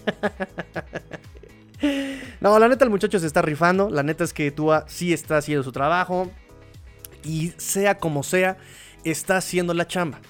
no, 2.41 2.59
la 2.59 2.69
neta 2.69 2.85
el 2.85 2.91
muchacho 2.91 3.19
se 3.19 3.27
está 3.27 3.43
rifando. 3.43 3.91
La 3.91 4.03
neta 4.03 4.25
es 4.25 4.33
que 4.33 4.51
Tua 4.51 4.85
sí 4.89 5.13
está 5.13 5.39
haciendo 5.39 5.63
su 5.63 5.73
trabajo. 5.73 6.31
Y 7.25 7.53
sea 7.57 7.99
como 7.99 8.23
sea, 8.23 8.57
está 9.11 9.37
haciendo 9.37 9.75
la 9.75 9.87
chamba. 9.87 10.21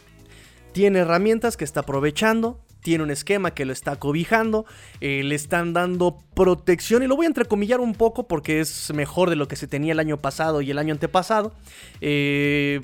Tiene 0.73 1.01
herramientas 1.01 1.57
que 1.57 1.65
está 1.65 1.81
aprovechando, 1.81 2.61
tiene 2.81 3.03
un 3.03 3.11
esquema 3.11 3.53
que 3.53 3.65
lo 3.65 3.73
está 3.73 3.97
cobijando, 3.97 4.65
eh, 5.01 5.23
le 5.25 5.35
están 5.35 5.73
dando 5.73 6.19
protección 6.35 7.03
y 7.03 7.09
lo 7.09 7.17
voy 7.17 7.27
a 7.27 7.29
entrecomillar 7.29 7.81
un 7.81 7.95
poco 7.95 8.29
porque 8.29 8.61
es 8.61 8.93
mejor 8.95 9.29
de 9.31 9.37
lo 9.37 9.49
que 9.49 9.57
se 9.57 9.67
tenía 9.67 9.93
el 9.93 9.99
año 9.99 10.19
pasado 10.19 10.61
y 10.61 10.71
el 10.71 10.79
año 10.79 10.93
antepasado. 10.93 11.53
Eh, 12.01 12.81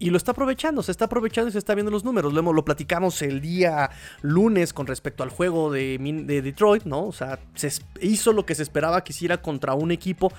y 0.00 0.10
lo 0.10 0.16
está 0.16 0.32
aprovechando, 0.32 0.82
se 0.82 0.90
está 0.90 1.04
aprovechando 1.04 1.48
y 1.48 1.52
se 1.52 1.58
está 1.58 1.76
viendo 1.76 1.92
los 1.92 2.02
números. 2.02 2.32
Lo, 2.32 2.52
lo 2.52 2.64
platicamos 2.64 3.22
el 3.22 3.40
día 3.40 3.90
lunes 4.22 4.72
con 4.72 4.88
respecto 4.88 5.22
al 5.22 5.28
juego 5.28 5.70
de, 5.70 5.96
de, 6.24 6.42
Detroit, 6.42 6.82
¿no? 6.82 7.04
O 7.06 7.12
sea, 7.12 7.38
se 7.54 7.70
hizo 8.00 8.32
lo 8.32 8.44
que 8.44 8.56
se 8.56 8.64
esperaba 8.64 9.04
que 9.04 9.12
hiciera 9.12 9.40
contra 9.40 9.74
un 9.74 9.92
equipo 9.92 10.32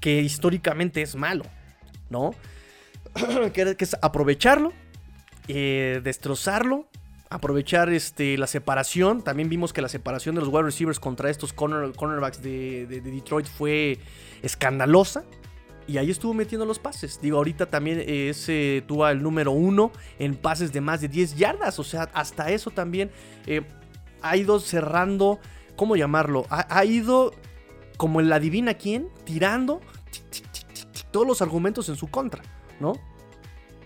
que 0.00 0.20
históricamente 0.20 1.00
es 1.00 1.16
malo, 1.16 1.44
¿no? 2.10 2.32
que, 3.52 3.76
es 3.78 3.96
aprovecharlo, 4.00 4.72
eh, 5.48 6.00
destrozarlo 6.02 6.86
aprovechar 7.30 7.92
este, 7.92 8.36
la 8.38 8.46
separación. 8.46 9.22
También 9.22 9.48
vimos 9.48 9.72
que 9.72 9.82
la 9.82 9.88
separación 9.88 10.34
de 10.34 10.42
los 10.42 10.48
wide 10.48 10.64
receivers 10.64 11.00
contra 11.00 11.30
estos 11.30 11.52
cornerbacks 11.52 12.42
de, 12.42 12.86
Detroit 12.86 13.46
fue 13.46 13.98
escandalosa. 14.42 15.24
Y 15.88 15.98
ahí 15.98 16.10
estuvo 16.10 16.34
metiendo 16.34 16.66
los 16.66 16.80
pases. 16.80 17.20
Digo, 17.20 17.36
ahorita 17.38 17.66
también 17.66 18.02
es 18.04 18.48
eh, 18.48 18.84
el 18.88 19.22
número 19.22 19.52
uno 19.52 19.92
en 20.18 20.34
pases 20.34 20.72
de 20.72 20.80
más 20.80 21.00
de 21.00 21.08
10 21.08 21.36
yardas. 21.36 21.78
O 21.78 21.84
sea, 21.84 22.10
hasta 22.12 22.50
eso 22.50 22.70
también 22.70 23.10
eh, 23.46 23.62
ha 24.22 24.36
ido 24.36 24.58
cerrando. 24.58 25.38
¿Cómo 25.76 25.94
llamarlo? 25.94 26.46
Ha, 26.48 26.84
ido 26.86 27.32
como 27.98 28.20
en 28.20 28.28
la 28.28 28.40
divina 28.40 28.74
quién, 28.74 29.08
tirando 29.24 29.80
todos 31.10 31.26
los 31.26 31.42
argumentos 31.42 31.88
en 31.90 31.96
su 31.96 32.08
contra, 32.08 32.42
¿no? 32.80 32.94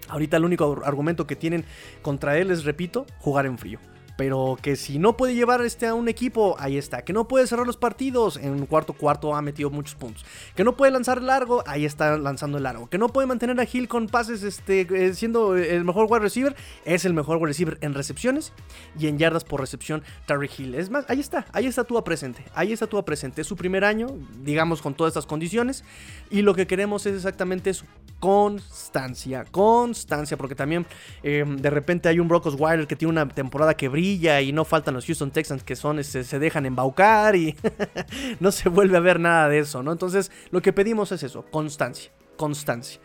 Ahorita 0.09 0.37
el 0.37 0.45
único 0.45 0.81
argumento 0.85 1.27
que 1.27 1.37
tienen 1.37 1.65
contra 2.03 2.37
él 2.39 2.51
es, 2.51 2.65
repito, 2.65 3.07
jugar 3.19 3.47
en 3.47 3.59
frío. 3.59 3.79
Pero 4.21 4.59
que 4.61 4.77
si 4.77 4.99
no 4.99 5.17
puede 5.17 5.35
llevar 5.35 5.63
este 5.63 5.87
a 5.87 5.95
un 5.95 6.07
equipo, 6.07 6.55
ahí 6.59 6.77
está. 6.77 7.01
Que 7.01 7.15
no 7.15 7.27
puede 7.27 7.47
cerrar 7.47 7.67
los 7.67 7.79
partidos, 7.79 8.37
en 8.37 8.51
un 8.51 8.67
cuarto 8.67 8.93
cuarto 8.93 9.35
ha 9.35 9.41
metido 9.41 9.71
muchos 9.71 9.95
puntos. 9.95 10.27
Que 10.55 10.63
no 10.63 10.77
puede 10.77 10.93
lanzar 10.93 11.23
largo, 11.23 11.65
ahí 11.67 11.87
está 11.87 12.19
lanzando 12.19 12.59
el 12.59 12.65
largo. 12.65 12.87
Que 12.91 12.99
no 12.99 13.09
puede 13.09 13.27
mantener 13.27 13.59
a 13.59 13.65
Hill 13.65 13.89
con 13.89 14.09
pases 14.09 14.43
este, 14.43 14.83
eh, 14.83 15.15
siendo 15.15 15.57
el 15.57 15.87
mejor 15.87 16.05
wide 16.07 16.21
receiver, 16.21 16.55
es 16.85 17.07
el 17.07 17.15
mejor 17.15 17.39
wide 17.39 17.47
receiver 17.47 17.79
en 17.81 17.95
recepciones 17.95 18.53
y 18.99 19.07
en 19.07 19.17
yardas 19.17 19.45
por 19.45 19.59
recepción, 19.59 20.03
Terry 20.27 20.51
Hill. 20.55 20.75
Es 20.75 20.91
más, 20.91 21.07
ahí 21.09 21.21
está, 21.21 21.47
ahí 21.55 21.65
está 21.65 21.85
tú 21.85 22.05
presente. 22.05 22.45
Ahí 22.55 22.75
está 22.75 22.87
tú 22.87 23.03
presente. 23.03 23.41
Es 23.41 23.47
su 23.47 23.57
primer 23.57 23.87
año, 23.87 24.09
digamos, 24.45 24.83
con 24.83 24.93
todas 24.93 25.13
estas 25.13 25.25
condiciones. 25.25 25.83
Y 26.29 26.43
lo 26.43 26.55
que 26.55 26.67
queremos 26.67 27.07
es 27.07 27.17
exactamente 27.17 27.71
eso. 27.71 27.87
Constancia, 28.19 29.47
constancia, 29.51 30.37
porque 30.37 30.55
también 30.55 30.85
eh, 31.23 31.43
de 31.47 31.71
repente 31.71 32.11
hay 32.11 32.19
un 32.19 32.29
Brock 32.29 32.45
Osweiler 32.45 32.87
que 32.87 32.97
tiene 32.97 33.13
una 33.13 33.27
temporada 33.27 33.73
que 33.73 33.89
brilla 33.89 34.10
y 34.17 34.53
no 34.53 34.65
faltan 34.65 34.95
los 34.95 35.07
Houston 35.07 35.31
Texans 35.31 35.63
que 35.63 35.77
son, 35.77 35.99
este, 35.99 36.25
se 36.25 36.39
dejan 36.39 36.67
embaucar 36.67 37.37
y 37.37 37.57
no 38.41 38.51
se 38.51 38.69
vuelve 38.69 38.97
a 38.97 39.01
ver 39.01 39.21
nada 39.21 39.49
de 39.49 39.61
eso, 39.61 39.83
¿no? 39.83 39.93
Entonces 39.93 40.31
lo 40.51 40.63
que 40.63 40.73
pedimos 40.73 41.13
es 41.13 41.23
eso, 41.23 41.45
constancia, 41.51 42.11
constancia. 42.37 43.01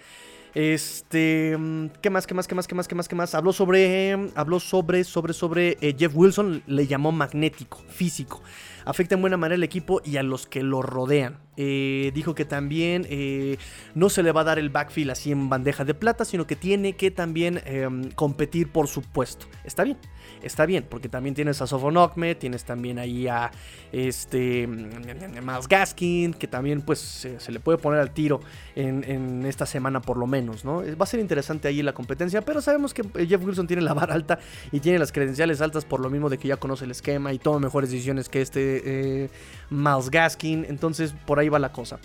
Este, 0.53 1.57
¿qué 2.01 2.09
más, 2.09 2.25
qué 2.25 2.33
más, 2.33 2.47
qué 2.47 2.55
más, 2.55 2.67
qué 2.67 2.75
más, 2.75 2.87
qué 2.87 2.95
más, 2.95 3.07
qué 3.09 3.15
más? 3.15 3.35
Habló 3.35 3.51
sobre, 3.51 4.15
sobre, 4.59 5.03
sobre, 5.03 5.33
sobre 5.33 5.77
eh, 5.81 5.95
Jeff 5.99 6.13
Wilson, 6.15 6.63
le 6.65 6.87
llamó 6.87 7.11
magnético, 7.11 7.83
físico 7.89 8.41
afecta 8.85 9.15
en 9.15 9.21
buena 9.21 9.37
manera 9.37 9.55
al 9.55 9.63
equipo 9.63 10.01
y 10.05 10.17
a 10.17 10.23
los 10.23 10.47
que 10.47 10.63
lo 10.63 10.81
rodean. 10.81 11.39
Eh, 11.57 12.11
dijo 12.13 12.35
que 12.35 12.45
también 12.45 13.07
eh, 13.09 13.57
no 13.93 14.09
se 14.09 14.23
le 14.23 14.31
va 14.31 14.41
a 14.41 14.43
dar 14.43 14.59
el 14.59 14.69
backfield 14.69 15.11
así 15.11 15.31
en 15.31 15.49
bandeja 15.49 15.85
de 15.85 15.93
plata, 15.93 16.25
sino 16.25 16.45
que 16.45 16.55
tiene 16.55 16.93
que 16.93 17.11
también 17.11 17.61
em, 17.65 18.11
competir 18.11 18.71
por 18.71 18.87
su 18.87 19.01
puesto. 19.01 19.45
Está 19.63 19.83
bien, 19.83 19.97
está 20.41 20.65
bien, 20.65 20.85
porque 20.89 21.09
también 21.09 21.33
tienes 21.33 21.61
a 21.61 21.67
Sofonokme, 21.67 22.35
tienes 22.35 22.65
también 22.65 22.99
ahí 22.99 23.27
a 23.27 23.51
este 23.91 24.67
Miles 24.67 25.67
Gaskin, 25.69 26.33
que 26.33 26.47
también 26.47 26.81
pues 26.81 26.99
se, 27.37 27.51
le 27.51 27.59
puede 27.59 27.77
poner 27.77 28.01
al 28.01 28.11
tiro 28.11 28.41
en, 28.75 29.45
esta 29.45 29.65
semana 29.65 30.01
por 30.01 30.17
lo 30.17 30.27
menos, 30.27 30.65
¿no? 30.65 30.81
Va 30.97 31.03
a 31.03 31.05
ser 31.05 31.19
interesante 31.19 31.67
ahí 31.67 31.81
la 31.81 31.93
competencia, 31.93 32.41
pero 32.41 32.61
sabemos 32.61 32.93
que 32.93 33.03
Jeff 33.27 33.43
Wilson 33.43 33.67
tiene 33.67 33.81
la 33.81 33.93
vara 33.93 34.13
alta 34.13 34.39
y 34.71 34.79
tiene 34.79 34.99
las 34.99 35.11
credenciales 35.11 35.61
altas 35.61 35.85
por 35.85 35.99
lo 35.99 36.09
mismo 36.09 36.29
de 36.29 36.37
que 36.37 36.47
ya 36.47 36.57
conoce 36.57 36.85
el 36.85 36.91
esquema 36.91 37.31
y 37.31 37.39
toma 37.39 37.59
mejores 37.59 37.89
decisiones 37.89 38.29
que 38.29 38.41
este 38.41 39.23
eh, 39.23 39.29
Miles 39.69 40.09
Gaskin. 40.09 40.65
Entonces, 40.67 41.13
por 41.25 41.39
ahí 41.39 41.49
va 41.49 41.59
la 41.59 41.71
cosa. 41.71 41.99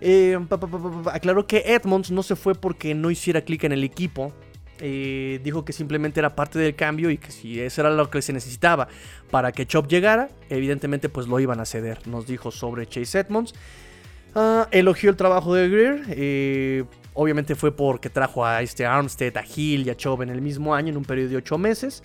Eh, 0.00 0.38
aclaró 1.12 1.46
que 1.46 1.62
Edmonds 1.66 2.10
no 2.10 2.22
se 2.22 2.36
fue 2.36 2.54
porque 2.54 2.94
no 2.94 3.10
hiciera 3.10 3.40
clic 3.42 3.64
en 3.64 3.72
el 3.72 3.84
equipo. 3.84 4.32
Eh, 4.78 5.40
dijo 5.42 5.64
que 5.64 5.72
simplemente 5.72 6.20
era 6.20 6.36
parte 6.36 6.58
del 6.58 6.74
cambio 6.74 7.10
y 7.10 7.16
que 7.16 7.30
si 7.30 7.58
eso 7.58 7.80
era 7.80 7.90
lo 7.90 8.10
que 8.10 8.20
se 8.20 8.34
necesitaba 8.34 8.88
para 9.30 9.50
que 9.50 9.66
Chop 9.66 9.86
llegara, 9.88 10.28
evidentemente 10.50 11.08
pues 11.08 11.26
lo 11.28 11.40
iban 11.40 11.60
a 11.60 11.64
ceder. 11.64 12.06
Nos 12.06 12.26
dijo 12.26 12.50
sobre 12.50 12.86
Chase 12.86 13.20
Edmonds. 13.20 13.54
Ah, 14.34 14.68
elogió 14.70 15.08
el 15.08 15.16
trabajo 15.16 15.54
de 15.54 15.68
Greer. 15.70 16.86
obviamente 17.14 17.54
fue 17.54 17.74
porque 17.74 18.10
trajo 18.10 18.44
a 18.44 18.60
este 18.60 18.84
Armstead, 18.84 19.38
a 19.38 19.44
Hill 19.44 19.86
y 19.86 19.90
a 19.90 19.96
Chop 19.96 20.20
en 20.20 20.28
el 20.28 20.42
mismo 20.42 20.74
año, 20.74 20.90
en 20.90 20.98
un 20.98 21.04
periodo 21.06 21.30
de 21.30 21.36
8 21.36 21.56
meses. 21.56 22.02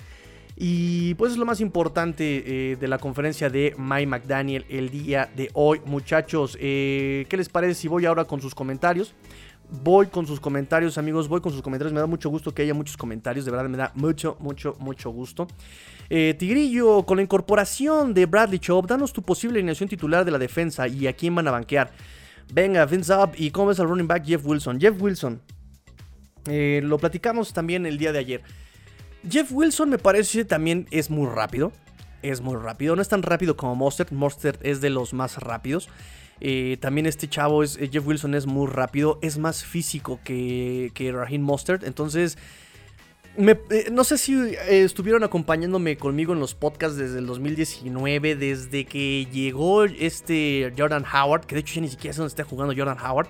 Y 0.63 1.15
pues 1.15 1.31
es 1.31 1.39
lo 1.39 1.45
más 1.47 1.59
importante 1.59 2.43
eh, 2.45 2.75
de 2.75 2.87
la 2.87 2.99
conferencia 2.99 3.49
de 3.49 3.73
Mike 3.79 4.05
McDaniel 4.05 4.63
el 4.69 4.91
día 4.91 5.27
de 5.35 5.49
hoy. 5.55 5.81
Muchachos, 5.85 6.55
eh, 6.61 7.25
¿qué 7.29 7.35
les 7.35 7.49
parece 7.49 7.73
si 7.73 7.87
voy 7.87 8.05
ahora 8.05 8.25
con 8.25 8.41
sus 8.41 8.53
comentarios? 8.53 9.15
Voy 9.83 10.05
con 10.05 10.27
sus 10.27 10.39
comentarios, 10.39 10.99
amigos, 10.99 11.27
voy 11.27 11.41
con 11.41 11.51
sus 11.51 11.63
comentarios. 11.63 11.91
Me 11.93 11.99
da 11.99 12.05
mucho 12.05 12.29
gusto 12.29 12.53
que 12.53 12.61
haya 12.61 12.75
muchos 12.75 12.95
comentarios, 12.95 13.43
de 13.43 13.49
verdad 13.49 13.67
me 13.69 13.77
da 13.77 13.91
mucho, 13.95 14.37
mucho, 14.39 14.75
mucho 14.77 15.09
gusto. 15.09 15.47
Eh, 16.11 16.35
Tigrillo, 16.37 17.07
con 17.07 17.17
la 17.17 17.23
incorporación 17.23 18.13
de 18.13 18.27
Bradley 18.27 18.59
Chop, 18.59 18.85
danos 18.85 19.13
tu 19.13 19.23
posible 19.23 19.57
alineación 19.57 19.89
titular 19.89 20.23
de 20.25 20.29
la 20.29 20.37
defensa 20.37 20.87
y 20.87 21.07
a 21.07 21.13
quién 21.13 21.33
van 21.33 21.47
a 21.47 21.51
banquear. 21.51 21.91
Venga, 22.53 22.85
Vince 22.85 23.11
Up, 23.15 23.31
¿y 23.35 23.49
cómo 23.49 23.69
ves 23.69 23.79
al 23.79 23.87
running 23.87 24.07
back 24.07 24.23
Jeff 24.23 24.45
Wilson? 24.45 24.79
Jeff 24.79 25.01
Wilson, 25.01 25.41
lo 26.45 26.99
platicamos 26.99 27.51
también 27.51 27.87
el 27.87 27.97
día 27.97 28.11
de 28.11 28.19
ayer. 28.19 28.43
Jeff 29.29 29.51
Wilson 29.51 29.89
me 29.89 29.97
parece 29.97 30.45
también 30.45 30.87
es 30.91 31.09
muy 31.09 31.27
rápido. 31.27 31.71
Es 32.21 32.41
muy 32.41 32.55
rápido. 32.55 32.95
No 32.95 33.01
es 33.01 33.09
tan 33.09 33.23
rápido 33.23 33.57
como 33.57 33.75
Mostert. 33.75 34.11
Mostert 34.11 34.63
es 34.65 34.81
de 34.81 34.89
los 34.89 35.13
más 35.13 35.37
rápidos. 35.37 35.89
Eh, 36.39 36.77
también 36.79 37.05
este 37.05 37.27
chavo, 37.27 37.63
es, 37.63 37.77
eh, 37.77 37.89
Jeff 37.91 38.05
Wilson, 38.05 38.35
es 38.35 38.45
muy 38.45 38.67
rápido. 38.67 39.19
Es 39.21 39.37
más 39.37 39.63
físico 39.63 40.19
que, 40.23 40.91
que 40.93 41.11
Raheem 41.11 41.41
Mostert. 41.41 41.83
Entonces, 41.83 42.37
eh, 43.37 43.87
no 43.91 44.03
sé 44.03 44.17
si 44.17 44.55
estuvieron 44.67 45.23
acompañándome 45.23 45.97
conmigo 45.97 46.33
en 46.33 46.39
los 46.39 46.53
podcasts 46.53 46.97
desde 46.97 47.19
el 47.19 47.27
2019. 47.27 48.35
Desde 48.35 48.85
que 48.85 49.27
llegó 49.31 49.83
este 49.83 50.73
Jordan 50.77 51.05
Howard. 51.05 51.45
Que 51.45 51.55
de 51.55 51.61
hecho 51.61 51.75
ya 51.75 51.81
ni 51.81 51.89
siquiera 51.89 52.13
sé 52.13 52.19
dónde 52.19 52.31
está 52.31 52.43
jugando 52.43 52.73
Jordan 52.75 52.97
Howard. 52.99 53.29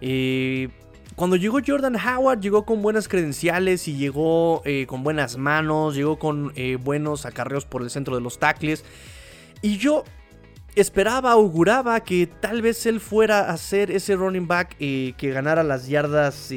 Eh 0.00 0.68
cuando 1.16 1.36
llegó 1.36 1.58
Jordan 1.66 1.96
Howard, 1.96 2.40
llegó 2.40 2.64
con 2.64 2.82
buenas 2.82 3.08
credenciales 3.08 3.88
y 3.88 3.96
llegó 3.96 4.62
eh, 4.64 4.86
con 4.86 5.02
buenas 5.02 5.36
manos, 5.36 5.94
llegó 5.94 6.18
con 6.18 6.52
eh, 6.54 6.76
buenos 6.76 7.26
acarreos 7.26 7.64
por 7.64 7.82
el 7.82 7.90
centro 7.90 8.14
de 8.14 8.20
los 8.20 8.38
tackles. 8.38 8.84
Y 9.62 9.78
yo 9.78 10.04
esperaba, 10.76 11.32
auguraba 11.32 12.00
que 12.00 12.26
tal 12.26 12.62
vez 12.62 12.86
él 12.86 13.00
fuera 13.00 13.50
a 13.50 13.56
ser 13.56 13.90
ese 13.90 14.14
running 14.14 14.46
back 14.46 14.76
eh, 14.78 15.14
que 15.16 15.30
ganara 15.30 15.64
las 15.64 15.88
yardas 15.88 16.52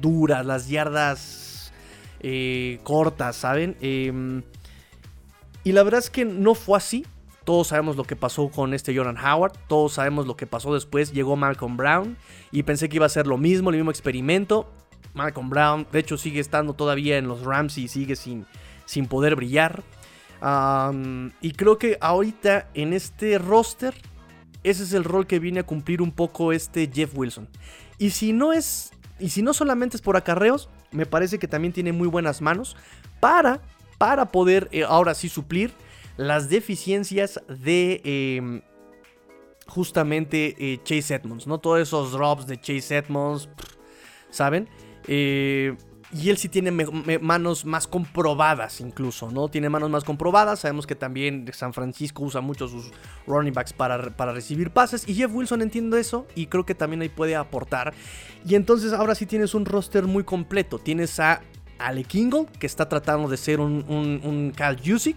duras, 0.00 0.46
las 0.46 0.68
yardas 0.68 1.72
cortas, 2.82 3.36
¿saben? 3.36 3.76
Em, 3.80 4.42
y 5.62 5.72
la 5.72 5.82
verdad 5.82 6.00
es 6.00 6.10
que 6.10 6.24
no 6.24 6.54
fue 6.54 6.78
así. 6.78 7.04
Todos 7.46 7.68
sabemos 7.68 7.94
lo 7.96 8.02
que 8.02 8.16
pasó 8.16 8.48
con 8.48 8.74
este 8.74 8.94
Jordan 8.94 9.16
Howard, 9.24 9.52
todos 9.68 9.92
sabemos 9.92 10.26
lo 10.26 10.36
que 10.36 10.48
pasó 10.48 10.74
después, 10.74 11.12
llegó 11.12 11.36
Malcolm 11.36 11.76
Brown 11.76 12.16
y 12.50 12.64
pensé 12.64 12.88
que 12.88 12.96
iba 12.96 13.06
a 13.06 13.08
ser 13.08 13.28
lo 13.28 13.38
mismo, 13.38 13.70
el 13.70 13.76
mismo 13.76 13.92
experimento. 13.92 14.68
Malcolm 15.14 15.48
Brown, 15.48 15.86
de 15.92 16.00
hecho, 16.00 16.18
sigue 16.18 16.40
estando 16.40 16.74
todavía 16.74 17.18
en 17.18 17.28
los 17.28 17.42
Rams 17.42 17.78
y 17.78 17.86
sigue 17.86 18.16
sin, 18.16 18.46
sin 18.84 19.06
poder 19.06 19.36
brillar. 19.36 19.84
y 21.40 21.52
creo 21.52 21.78
que 21.78 21.98
ahorita 22.00 22.68
en 22.74 22.92
este 22.92 23.38
roster, 23.38 23.94
ese 24.64 24.82
es 24.82 24.92
el 24.92 25.04
rol 25.04 25.28
que 25.28 25.38
viene 25.38 25.60
a 25.60 25.66
cumplir 25.66 26.02
un 26.02 26.10
poco 26.10 26.50
este 26.50 26.90
Jeff 26.92 27.16
Wilson. 27.16 27.48
Y 27.96 28.10
si 28.10 28.32
no 28.32 28.52
es, 28.52 28.90
y 29.20 29.28
si 29.28 29.42
no 29.42 29.54
solamente 29.54 29.96
es 29.96 30.02
por 30.02 30.16
acarreos, 30.16 30.68
me 30.90 31.06
parece 31.06 31.38
que 31.38 31.46
también 31.46 31.72
tiene 31.72 31.92
muy 31.92 32.08
buenas 32.08 32.42
manos 32.42 32.76
para, 33.20 33.60
para 33.98 34.32
poder 34.32 34.68
eh, 34.72 34.82
ahora 34.82 35.14
sí 35.14 35.28
suplir 35.28 35.72
las 36.16 36.48
deficiencias 36.48 37.40
de 37.48 38.00
em, 38.04 38.62
justamente 39.66 40.54
eh, 40.58 40.80
Chase 40.82 41.14
Edmonds, 41.14 41.46
¿no? 41.46 41.58
Todos 41.58 41.80
esos 41.80 42.12
drops 42.12 42.46
de 42.46 42.60
Chase 42.60 42.96
Edmonds, 42.96 43.48
¿saben? 44.30 44.68
Eh, 45.06 45.76
y 46.12 46.30
él 46.30 46.36
sí 46.36 46.48
tiene 46.48 46.70
manos 46.70 47.64
más 47.64 47.88
comprobadas 47.88 48.80
incluso, 48.80 49.30
¿no? 49.32 49.48
Tiene 49.48 49.68
manos 49.68 49.90
más 49.90 50.04
comprobadas. 50.04 50.60
Sabemos 50.60 50.86
que 50.86 50.94
también 50.94 51.50
San 51.52 51.74
Francisco 51.74 52.22
usa 52.22 52.40
mucho 52.40 52.68
sus 52.68 52.92
running 53.26 53.52
backs 53.52 53.72
para, 53.72 54.16
para, 54.16 54.32
recibir 54.32 54.70
pases. 54.70 55.06
Y 55.08 55.14
Jeff 55.14 55.32
Wilson 55.34 55.62
entiende 55.62 55.98
eso 55.98 56.26
y 56.36 56.46
creo 56.46 56.64
que 56.64 56.76
también 56.76 57.02
ahí 57.02 57.08
puede 57.08 57.34
aportar. 57.34 57.92
Y 58.46 58.54
entonces 58.54 58.92
ahora 58.92 59.16
sí 59.16 59.26
tienes 59.26 59.52
un 59.54 59.64
roster 59.64 60.04
muy 60.04 60.22
completo. 60.22 60.78
Tienes 60.78 61.18
a 61.18 61.42
Ale 61.78 62.04
Kingle, 62.04 62.46
que 62.58 62.66
está 62.66 62.88
tratando 62.88 63.28
de 63.28 63.36
ser 63.36 63.58
un, 63.58 63.84
un, 63.88 64.20
un 64.22 64.52
Cal 64.52 64.80
Jusic 64.82 65.16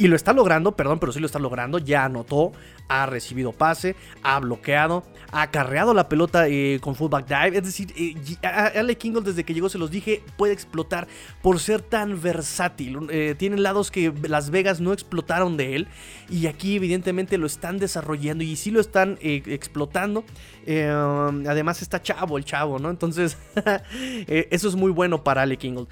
Y 0.00 0.08
lo 0.08 0.16
está 0.16 0.32
logrando, 0.32 0.72
perdón, 0.72 0.98
pero 0.98 1.12
sí 1.12 1.20
lo 1.20 1.26
está 1.26 1.38
logrando. 1.38 1.76
Ya 1.76 2.06
anotó, 2.06 2.52
ha 2.88 3.04
recibido 3.04 3.52
pase, 3.52 3.96
ha 4.22 4.40
bloqueado, 4.40 5.04
ha 5.30 5.42
acarreado 5.42 5.92
la 5.92 6.08
pelota 6.08 6.48
eh, 6.48 6.78
con 6.80 6.94
fullback 6.94 7.28
dive. 7.28 7.58
Es 7.58 7.64
decir, 7.64 7.92
eh, 7.98 8.14
Ale 8.42 8.96
Kingle 8.96 9.20
desde 9.20 9.44
que 9.44 9.52
llegó, 9.52 9.68
se 9.68 9.76
los 9.76 9.90
dije, 9.90 10.22
puede 10.38 10.54
explotar 10.54 11.06
por 11.42 11.60
ser 11.60 11.82
tan 11.82 12.18
versátil. 12.18 13.08
Eh, 13.10 13.34
tiene 13.36 13.58
lados 13.58 13.90
que 13.90 14.10
Las 14.26 14.48
Vegas 14.48 14.80
no 14.80 14.94
explotaron 14.94 15.58
de 15.58 15.76
él. 15.76 15.88
Y 16.30 16.46
aquí 16.46 16.76
evidentemente 16.76 17.36
lo 17.36 17.46
están 17.46 17.78
desarrollando 17.78 18.42
y 18.42 18.56
sí 18.56 18.70
lo 18.70 18.80
están 18.80 19.18
explotando. 19.20 20.24
además 20.66 21.82
está 21.82 22.00
chavo 22.00 22.38
el 22.38 22.46
chavo, 22.46 22.78
¿no? 22.78 22.88
Entonces, 22.88 23.36
eso 24.26 24.66
es 24.66 24.74
muy 24.76 24.92
bueno 24.92 25.22
para 25.22 25.42
Ale 25.42 25.58
Kingle. 25.58 25.88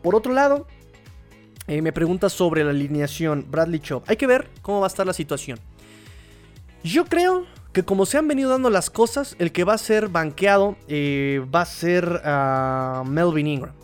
por 0.00 0.14
otro 0.14 0.32
lado... 0.32 0.68
Eh, 1.68 1.82
me 1.82 1.92
pregunta 1.92 2.30
sobre 2.30 2.64
la 2.64 2.70
alineación 2.70 3.46
Bradley 3.50 3.80
Chop. 3.80 4.08
Hay 4.08 4.16
que 4.16 4.26
ver 4.26 4.48
cómo 4.62 4.80
va 4.80 4.86
a 4.86 4.88
estar 4.88 5.06
la 5.06 5.12
situación. 5.12 5.60
Yo 6.82 7.04
creo 7.04 7.44
que 7.74 7.84
como 7.84 8.06
se 8.06 8.16
han 8.16 8.26
venido 8.26 8.48
dando 8.48 8.70
las 8.70 8.88
cosas, 8.88 9.36
el 9.38 9.52
que 9.52 9.64
va 9.64 9.74
a 9.74 9.78
ser 9.78 10.08
banqueado 10.08 10.78
eh, 10.88 11.44
va 11.54 11.60
a 11.60 11.66
ser 11.66 12.22
ah, 12.24 13.04
Melvin 13.06 13.46
Ingram. 13.46 13.74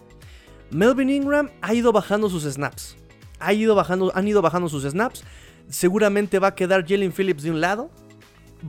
Melvin 0.70 1.10
Ingram 1.10 1.50
ha 1.60 1.74
ido 1.74 1.92
bajando 1.92 2.30
sus 2.30 2.44
snaps. 2.44 2.96
Ha 3.38 3.52
ido 3.52 3.74
bajando, 3.74 4.10
han 4.14 4.26
ido 4.26 4.40
bajando 4.40 4.70
sus 4.70 4.84
snaps. 4.84 5.22
Seguramente 5.68 6.38
va 6.38 6.48
a 6.48 6.54
quedar 6.54 6.86
Jalen 6.88 7.12
Phillips 7.12 7.42
de 7.42 7.50
un 7.50 7.60
lado. 7.60 7.90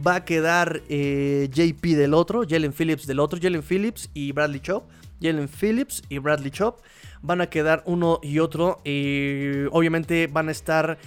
Va 0.06 0.16
a 0.16 0.26
quedar 0.26 0.82
eh, 0.90 1.48
JP 1.54 1.96
del 1.96 2.14
otro. 2.14 2.44
Jalen 2.46 2.74
Phillips 2.74 3.08
del 3.08 3.22
otro. 3.22 3.40
Jalen 3.42 3.64
Phillips 3.64 4.10
y 4.14 4.34
Bradley 4.34 4.60
Chop. 4.60 4.90
Jalen 5.22 5.48
Phillips 5.48 6.04
y 6.10 6.18
Bradley 6.18 6.52
Chop 6.52 6.82
van 7.26 7.42
a 7.42 7.48
quedar 7.48 7.84
uno 7.86 8.20
y 8.22 8.40
otro. 8.40 8.80
y 8.84 9.66
obviamente 9.72 10.28
van 10.28 10.50
a 10.50 10.52
estar 10.52 10.98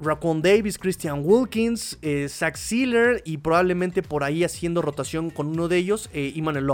Raquan 0.00 0.42
Davis, 0.42 0.78
Christian 0.78 1.22
Wilkins, 1.24 1.98
eh, 2.02 2.28
Zach 2.28 2.56
Sealer 2.56 3.22
y 3.24 3.38
probablemente 3.38 4.02
por 4.02 4.24
ahí 4.24 4.44
haciendo 4.44 4.82
rotación 4.82 5.30
con 5.30 5.48
uno 5.48 5.68
de 5.68 5.78
ellos, 5.78 6.10
eh, 6.12 6.32
Iman 6.34 6.56
el 6.56 6.68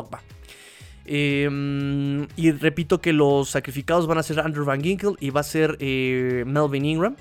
em, 1.05 2.27
y 2.37 2.51
repito 2.53 3.01
que 3.01 3.13
los 3.13 3.51
sacrificados 3.51 4.07
van 4.07 4.19
a 4.19 4.23
ser 4.23 4.41
Andrew 4.41 4.65
Van 4.65 4.83
Ginkel 4.83 5.17
y 5.21 5.31
va 5.31 5.41
a 5.41 5.45
ser 5.45 5.77
eh, 5.81 6.45
Melvin 6.47 6.85
Ingram. 6.85 7.17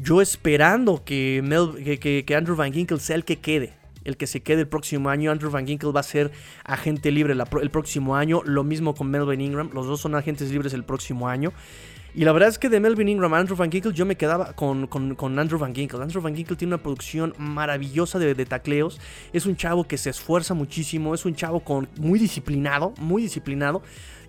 Yo 0.00 0.20
esperando 0.22 1.02
que, 1.04 2.24
que 2.24 2.34
Andrew 2.36 2.56
Van 2.56 2.72
Ginkel 2.72 3.00
sea 3.00 3.16
el 3.16 3.24
que 3.24 3.38
quede 3.38 3.77
el 4.08 4.16
que 4.16 4.26
se 4.26 4.40
quede 4.40 4.62
el 4.62 4.68
próximo 4.68 5.10
año. 5.10 5.30
Andrew 5.30 5.50
Van 5.50 5.66
Ginkel 5.66 5.94
va 5.94 6.00
a 6.00 6.04
ser 6.04 6.32
agente 6.64 7.10
libre 7.10 7.34
el 7.34 7.70
próximo 7.70 8.16
año. 8.16 8.42
Lo 8.44 8.64
mismo 8.64 8.94
con 8.94 9.10
Melvin 9.10 9.40
Ingram. 9.40 9.70
Los 9.72 9.86
dos 9.86 10.00
son 10.00 10.14
agentes 10.14 10.50
libres 10.50 10.72
el 10.72 10.82
próximo 10.82 11.28
año. 11.28 11.52
Y 12.14 12.24
la 12.24 12.32
verdad 12.32 12.48
es 12.48 12.58
que 12.58 12.70
de 12.70 12.80
Melvin 12.80 13.08
Ingram 13.08 13.34
a 13.34 13.38
Andrew 13.38 13.56
Van 13.56 13.70
Ginkel 13.70 13.92
yo 13.92 14.06
me 14.06 14.16
quedaba 14.16 14.54
con, 14.54 14.88
Andrew 15.38 15.58
Van 15.58 15.74
Ginkel. 15.74 16.00
Andrew 16.00 16.22
Van 16.22 16.34
Ginkel 16.34 16.56
tiene 16.56 16.74
una 16.74 16.82
producción 16.82 17.34
maravillosa 17.36 18.18
de, 18.18 18.46
tacleos. 18.46 18.98
Es 19.32 19.44
un 19.44 19.56
chavo 19.56 19.84
que 19.84 19.98
se 19.98 20.10
esfuerza 20.10 20.54
muchísimo. 20.54 21.14
Es 21.14 21.26
un 21.26 21.34
chavo 21.34 21.60
con, 21.60 21.88
muy 22.00 22.18
disciplinado, 22.18 22.94
muy 22.98 23.22
disciplinado. 23.22 23.82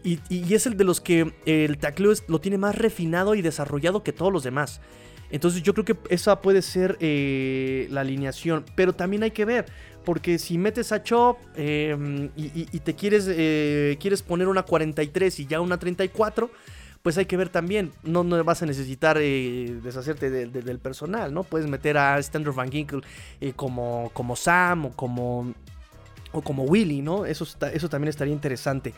Y, 0.03 0.19
es 0.53 0.65
el 0.65 0.77
de 0.77 0.83
los 0.83 1.01
que 1.01 1.33
el 1.45 1.77
tacleo 1.77 2.13
lo 2.27 2.39
tiene 2.39 2.57
más 2.57 2.77
refinado 2.77 3.33
y 3.36 3.41
desarrollado 3.41 4.03
que 4.03 4.13
todos 4.13 4.31
los 4.31 4.43
demás. 4.43 4.81
Entonces 5.31 5.62
yo 5.62 5.74
creo 5.74 5.86
que 5.86 5.98
esa 6.09 6.41
puede 6.41 6.62
ser 6.62 6.98
eh, 7.00 7.88
la 7.91 8.01
alineación. 8.01 8.65
Pero 8.75 8.93
también 8.93 9.24
hay 9.24 9.31
que 9.31 9.45
ver. 9.45 9.65
Porque 10.05 10.39
si 10.39 10.57
metes 10.57 10.92
a 10.92 11.03
Chop 11.03 11.37
em, 11.55 12.29
y, 12.35 12.79
te 12.79 12.96
quieres, 12.96 13.27
eh, 13.29 13.98
quieres 14.00 14.24
poner 14.24 14.48
una 14.48 14.63
43 14.63 15.39
y 15.42 15.46
ya 15.46 15.61
una 15.61 15.77
34, 15.77 16.50
pues 17.03 17.18
hay 17.18 17.25
que 17.25 17.37
ver 17.37 17.50
también. 17.50 17.92
No, 18.03 18.24
no 18.24 18.44
vas 18.44 18.63
a 18.63 18.65
necesitar 18.65 19.18
eh, 19.20 19.79
deshacerte 19.83 20.29
del 20.29 20.79
personal, 20.79 21.33
¿no? 21.33 21.44
Puedes 21.44 21.68
meter 21.68 21.98
a 21.98 22.18
Standard 22.20 22.55
Van 22.55 22.72
Ginkel 22.72 23.03
como, 23.55 24.09
como 24.13 24.35
Sam 24.35 24.87
o 24.87 24.92
como, 24.94 25.53
o 26.31 26.42
como 26.42 26.63
Willy, 26.63 27.01
¿no? 27.01 27.25
Eso, 27.25 27.46
eso 27.72 27.89
también 27.89 28.09
estaría 28.09 28.33
interesante. 28.33 28.94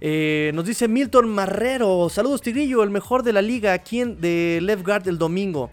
Eh, 0.00 0.50
nos 0.54 0.64
dice 0.64 0.88
Milton 0.88 1.28
Marrero. 1.28 2.08
Saludos, 2.08 2.42
Tigrillo, 2.42 2.82
el 2.82 2.90
mejor 2.90 3.22
de 3.22 3.32
la 3.32 3.42
liga. 3.42 3.78
¿Quién 3.78 4.20
de 4.20 4.58
Left 4.62 4.84
Guard 4.84 5.08
el 5.08 5.18
domingo? 5.18 5.70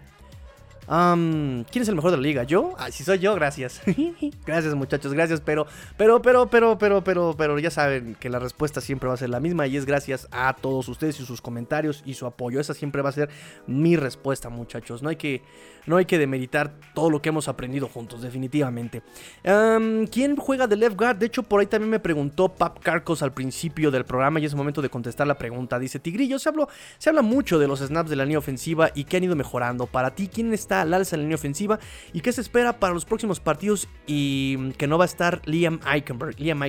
¿Quién 0.86 1.82
es 1.82 1.88
el 1.88 1.94
mejor 1.94 2.10
de 2.10 2.16
la 2.16 2.22
liga? 2.22 2.42
¿Yo? 2.44 2.74
Ah, 2.78 2.90
si 2.90 3.04
soy 3.04 3.18
yo, 3.18 3.34
gracias. 3.34 3.80
gracias, 4.46 4.74
muchachos, 4.74 5.12
gracias. 5.12 5.40
Pero, 5.40 5.66
pero, 5.96 6.20
pero, 6.20 6.46
pero, 6.48 6.78
pero, 6.78 7.04
pero, 7.04 7.34
pero, 7.36 7.58
ya 7.58 7.70
saben 7.70 8.16
que 8.18 8.28
la 8.28 8.38
respuesta 8.38 8.80
siempre 8.80 9.08
va 9.08 9.14
a 9.14 9.18
ser 9.18 9.30
la 9.30 9.40
misma. 9.40 9.66
Y 9.66 9.76
es 9.76 9.86
gracias 9.86 10.28
a 10.30 10.54
todos 10.54 10.88
ustedes 10.88 11.18
y 11.20 11.26
sus 11.26 11.40
comentarios 11.40 12.02
y 12.04 12.14
su 12.14 12.26
apoyo. 12.26 12.60
Esa 12.60 12.74
siempre 12.74 13.02
va 13.02 13.08
a 13.08 13.12
ser 13.12 13.30
mi 13.66 13.96
respuesta, 13.96 14.48
muchachos. 14.48 15.02
No 15.02 15.08
hay 15.08 15.16
que 15.16 15.42
no 15.86 15.96
hay 15.96 16.06
que 16.06 16.18
demeritar 16.18 16.72
todo 16.94 17.10
lo 17.10 17.20
que 17.20 17.28
hemos 17.28 17.48
aprendido 17.48 17.88
juntos, 17.88 18.22
definitivamente. 18.22 19.02
¿Quién 19.42 20.36
juega 20.36 20.66
de 20.66 20.76
left 20.76 20.96
guard? 20.96 21.16
De 21.16 21.26
hecho, 21.26 21.42
por 21.42 21.60
ahí 21.60 21.66
también 21.66 21.90
me 21.90 22.00
preguntó 22.00 22.48
Pap 22.48 22.78
Carcos 22.80 23.22
al 23.22 23.32
principio 23.32 23.90
del 23.90 24.04
programa 24.04 24.40
y 24.40 24.46
es 24.46 24.54
momento 24.54 24.80
de 24.80 24.88
contestar 24.88 25.26
la 25.26 25.36
pregunta. 25.36 25.78
Dice, 25.78 25.98
Tigrillo, 25.98 26.38
se, 26.38 26.50
se 26.98 27.08
habla 27.10 27.22
mucho 27.22 27.58
de 27.58 27.68
los 27.68 27.80
snaps 27.80 28.10
de 28.10 28.16
la 28.16 28.24
línea 28.24 28.38
ofensiva 28.38 28.90
y 28.94 29.04
que 29.04 29.16
han 29.16 29.24
ido 29.24 29.36
mejorando. 29.36 29.86
Para 29.86 30.14
ti, 30.14 30.28
¿quién 30.28 30.52
está 30.54 30.73
al 30.82 30.94
alza 30.94 31.16
en 31.16 31.20
la 31.20 31.24
línea 31.24 31.36
ofensiva 31.36 31.78
y 32.12 32.20
qué 32.20 32.32
se 32.32 32.40
espera 32.40 32.78
para 32.78 32.94
los 32.94 33.04
próximos 33.04 33.40
partidos 33.40 33.88
y 34.06 34.56
mm, 34.58 34.70
que 34.72 34.86
no 34.86 34.98
va 34.98 35.04
a 35.04 35.06
estar 35.06 35.40
Liam 35.44 35.80
Eichenberg? 35.86 36.38
Liam. 36.40 36.60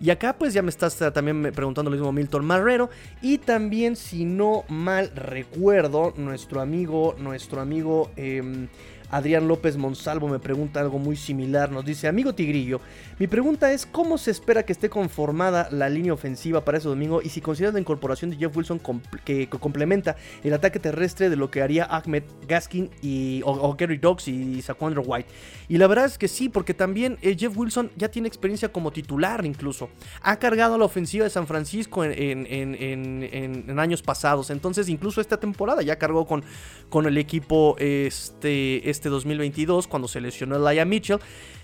Y 0.00 0.10
acá 0.10 0.36
pues 0.38 0.54
ya 0.54 0.62
me 0.62 0.70
estás 0.70 1.00
eh, 1.02 1.10
también 1.10 1.52
preguntando 1.54 1.90
lo 1.90 1.96
mismo 1.96 2.12
Milton 2.12 2.44
Marrero 2.44 2.90
y 3.22 3.38
también, 3.38 3.96
si 3.96 4.24
no 4.24 4.64
mal 4.68 5.10
recuerdo, 5.14 6.14
nuestro 6.16 6.60
amigo, 6.60 7.14
nuestro 7.18 7.60
amigo... 7.60 8.10
Eh, 8.16 8.68
Adrián 9.10 9.48
López 9.48 9.76
Monsalvo 9.76 10.28
me 10.28 10.38
pregunta 10.38 10.80
algo 10.80 10.98
muy 10.98 11.16
similar. 11.16 11.70
Nos 11.70 11.84
dice, 11.84 12.08
amigo 12.08 12.34
Tigrillo, 12.34 12.80
mi 13.18 13.26
pregunta 13.26 13.72
es 13.72 13.86
cómo 13.86 14.18
se 14.18 14.30
espera 14.30 14.64
que 14.64 14.72
esté 14.72 14.90
conformada 14.90 15.68
la 15.70 15.88
línea 15.88 16.12
ofensiva 16.12 16.64
para 16.64 16.78
ese 16.78 16.88
domingo 16.88 17.22
y 17.22 17.28
si 17.28 17.40
consideras 17.40 17.74
la 17.74 17.80
incorporación 17.80 18.30
de 18.30 18.36
Jeff 18.36 18.56
Wilson 18.56 18.80
que, 19.24 19.48
complementa 19.48 20.16
el 20.44 20.52
ataque 20.52 20.78
terrestre 20.78 21.30
de 21.30 21.36
lo 21.36 21.50
que 21.50 21.62
haría 21.62 21.84
Ahmed 21.84 22.24
Gaskin 22.46 22.90
y, 23.02 23.42
o, 23.44 23.74
Gary 23.76 23.98
Dogs 23.98 24.28
y 24.28 24.60
Saquandro 24.62 25.02
White. 25.02 25.28
Y 25.68 25.78
la 25.78 25.86
verdad 25.86 26.06
es 26.06 26.18
que 26.18 26.28
sí, 26.28 26.48
porque 26.48 26.74
también 26.74 27.18
eh, 27.22 27.36
Jeff 27.38 27.56
Wilson 27.56 27.90
ya 27.96 28.08
tiene 28.10 28.28
experiencia 28.28 28.70
como 28.70 28.90
titular 28.90 29.44
incluso. 29.44 29.88
Ha 30.22 30.38
cargado 30.38 30.78
la 30.78 30.84
ofensiva 30.84 31.24
de 31.24 31.30
San 31.30 31.46
Francisco 31.46 32.04
en, 32.04 33.78
años 33.78 34.02
pasados. 34.02 34.50
Entonces 34.50 34.88
incluso 34.88 35.20
esta 35.20 35.38
temporada 35.38 35.82
ya 35.82 35.96
cargó 35.96 36.26
con, 36.26 36.44
con 36.88 37.06
el 37.06 37.18
equipo 37.18 37.76
este, 37.78 38.88
este 38.96 39.08
2022 39.08 39.86
cuando 39.86 40.08
se 40.08 40.20
lesionó 40.20 40.58
Laia 40.58 40.84
Mitchell. 40.84 41.18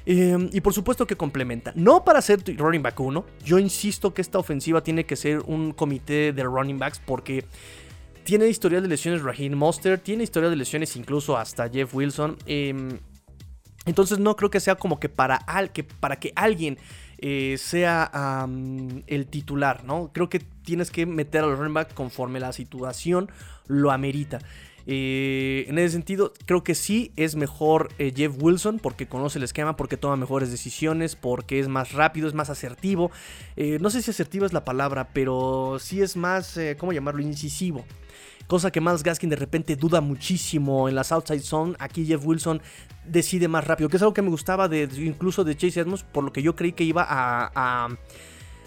Em, 0.07 0.49
y 0.53 0.61
por 0.61 0.73
supuesto 0.73 1.07
que 1.07 1.17
complementa. 1.17 1.73
No 1.75 2.05
para 2.05 2.23
ser 2.23 2.43
running 2.57 2.83
back 2.83 2.99
1. 2.99 3.25
Yo 3.45 3.59
insisto 3.59 4.15
que 4.15 4.23
esta 4.23 4.39
ofensiva 4.39 4.83
tiene 4.83 5.05
que 5.05 5.17
ser 5.17 5.41
un 5.47 5.73
comité 5.73 6.33
de 6.33 6.43
running 6.45 6.79
backs 6.79 7.01
porque 7.05 7.45
tiene 8.25 8.49
historial 8.49 8.83
de 8.83 8.89
lesiones 8.89 9.23
Raheem 9.23 9.55
Monster. 9.55 9.99
Tiene 9.99 10.25
historial 10.25 10.51
de 10.51 10.57
lesiones 10.57 10.97
incluso 10.97 11.37
hasta 11.37 11.69
Jeff 11.69 11.95
Wilson. 11.95 12.37
Em, 12.47 12.99
entonces 13.85 14.19
no 14.19 14.37
creo 14.37 14.51
que 14.51 14.61
sea 14.61 14.77
como 14.77 15.01
que 15.01 15.09
para, 15.09 15.41
que, 15.73 15.83
para 15.85 16.17
que 16.17 16.33
alguien 16.37 16.79
eh, 17.19 17.57
sea 17.59 18.47
el 19.07 19.27
titular, 19.27 19.85
¿no? 19.85 20.11
Creo 20.13 20.29
que 20.29 20.41
tienes 20.41 20.91
que 20.91 21.07
meter 21.07 21.45
al 21.45 21.57
running 21.57 21.75
back 21.75 21.95
conforme 21.95 22.41
la 22.41 22.53
situación 22.53 23.31
lo 23.67 23.91
amerita. 23.91 24.41
Eh, 24.87 25.67
en 25.69 25.79
ese 25.79 25.93
sentido, 25.93 26.33
creo 26.47 26.65
que 26.65 26.75
sí 26.75 27.13
es 27.17 27.37
mejor 27.37 27.91
eh, 27.99 28.13
Jeff 28.15 28.35
Wilson 28.41 28.79
porque 28.79 29.07
conoce 29.07 29.39
el 29.39 29.45
esquema, 29.45 29.77
porque 29.77 29.97
toma 29.97 30.17
mejores 30.17 30.51
decisiones, 30.51 31.17
porque 31.17 31.61
es 31.61 31.69
más 31.69 31.93
rápido, 31.93 32.29
es 32.29 32.35
más 32.35 32.51
asertivo. 32.51 33.11
Eh, 33.57 33.79
no 33.81 33.91
sé 33.91 34.03
si 34.03 34.11
asertivo 34.11 34.47
es 34.47 34.53
la 34.53 34.65
palabra, 34.65 35.09
pero 35.13 35.77
sí 35.79 36.03
es 36.03 36.17
más, 36.17 36.59
¿cómo 36.79 36.93
llamarlo? 36.93 37.23
Incisivo. 37.23 37.85
Cosa 38.47 38.71
que 38.71 38.81
Miles 38.81 39.03
Gaskin 39.03 39.31
de 39.31 39.37
repente 39.37 39.77
duda 39.77 40.01
muchísimo 40.01 40.89
en 40.89 40.95
las 40.95 41.13
outside 41.13 41.41
zone. 41.41 41.75
Aquí 41.79 42.05
Jeff 42.05 42.25
Wilson 42.25 42.61
decide 43.07 43.49
más 43.49 43.67
rápido, 43.67 43.89
que 43.89 43.97
es 43.97 44.03
algo 44.03 44.15
que 44.15 44.23
me 44.23 44.31
gustaba 44.31 44.69
incluso 44.75 45.45
de 45.45 45.57
Chase 45.57 45.81
Edmonds, 45.81 46.03
por 46.03 46.25
lo 46.25 46.33
que 46.33 46.43
yo 46.43 46.55
creí 46.57 46.73
que 46.73 46.85
iba 46.85 47.07
a, 47.09 47.89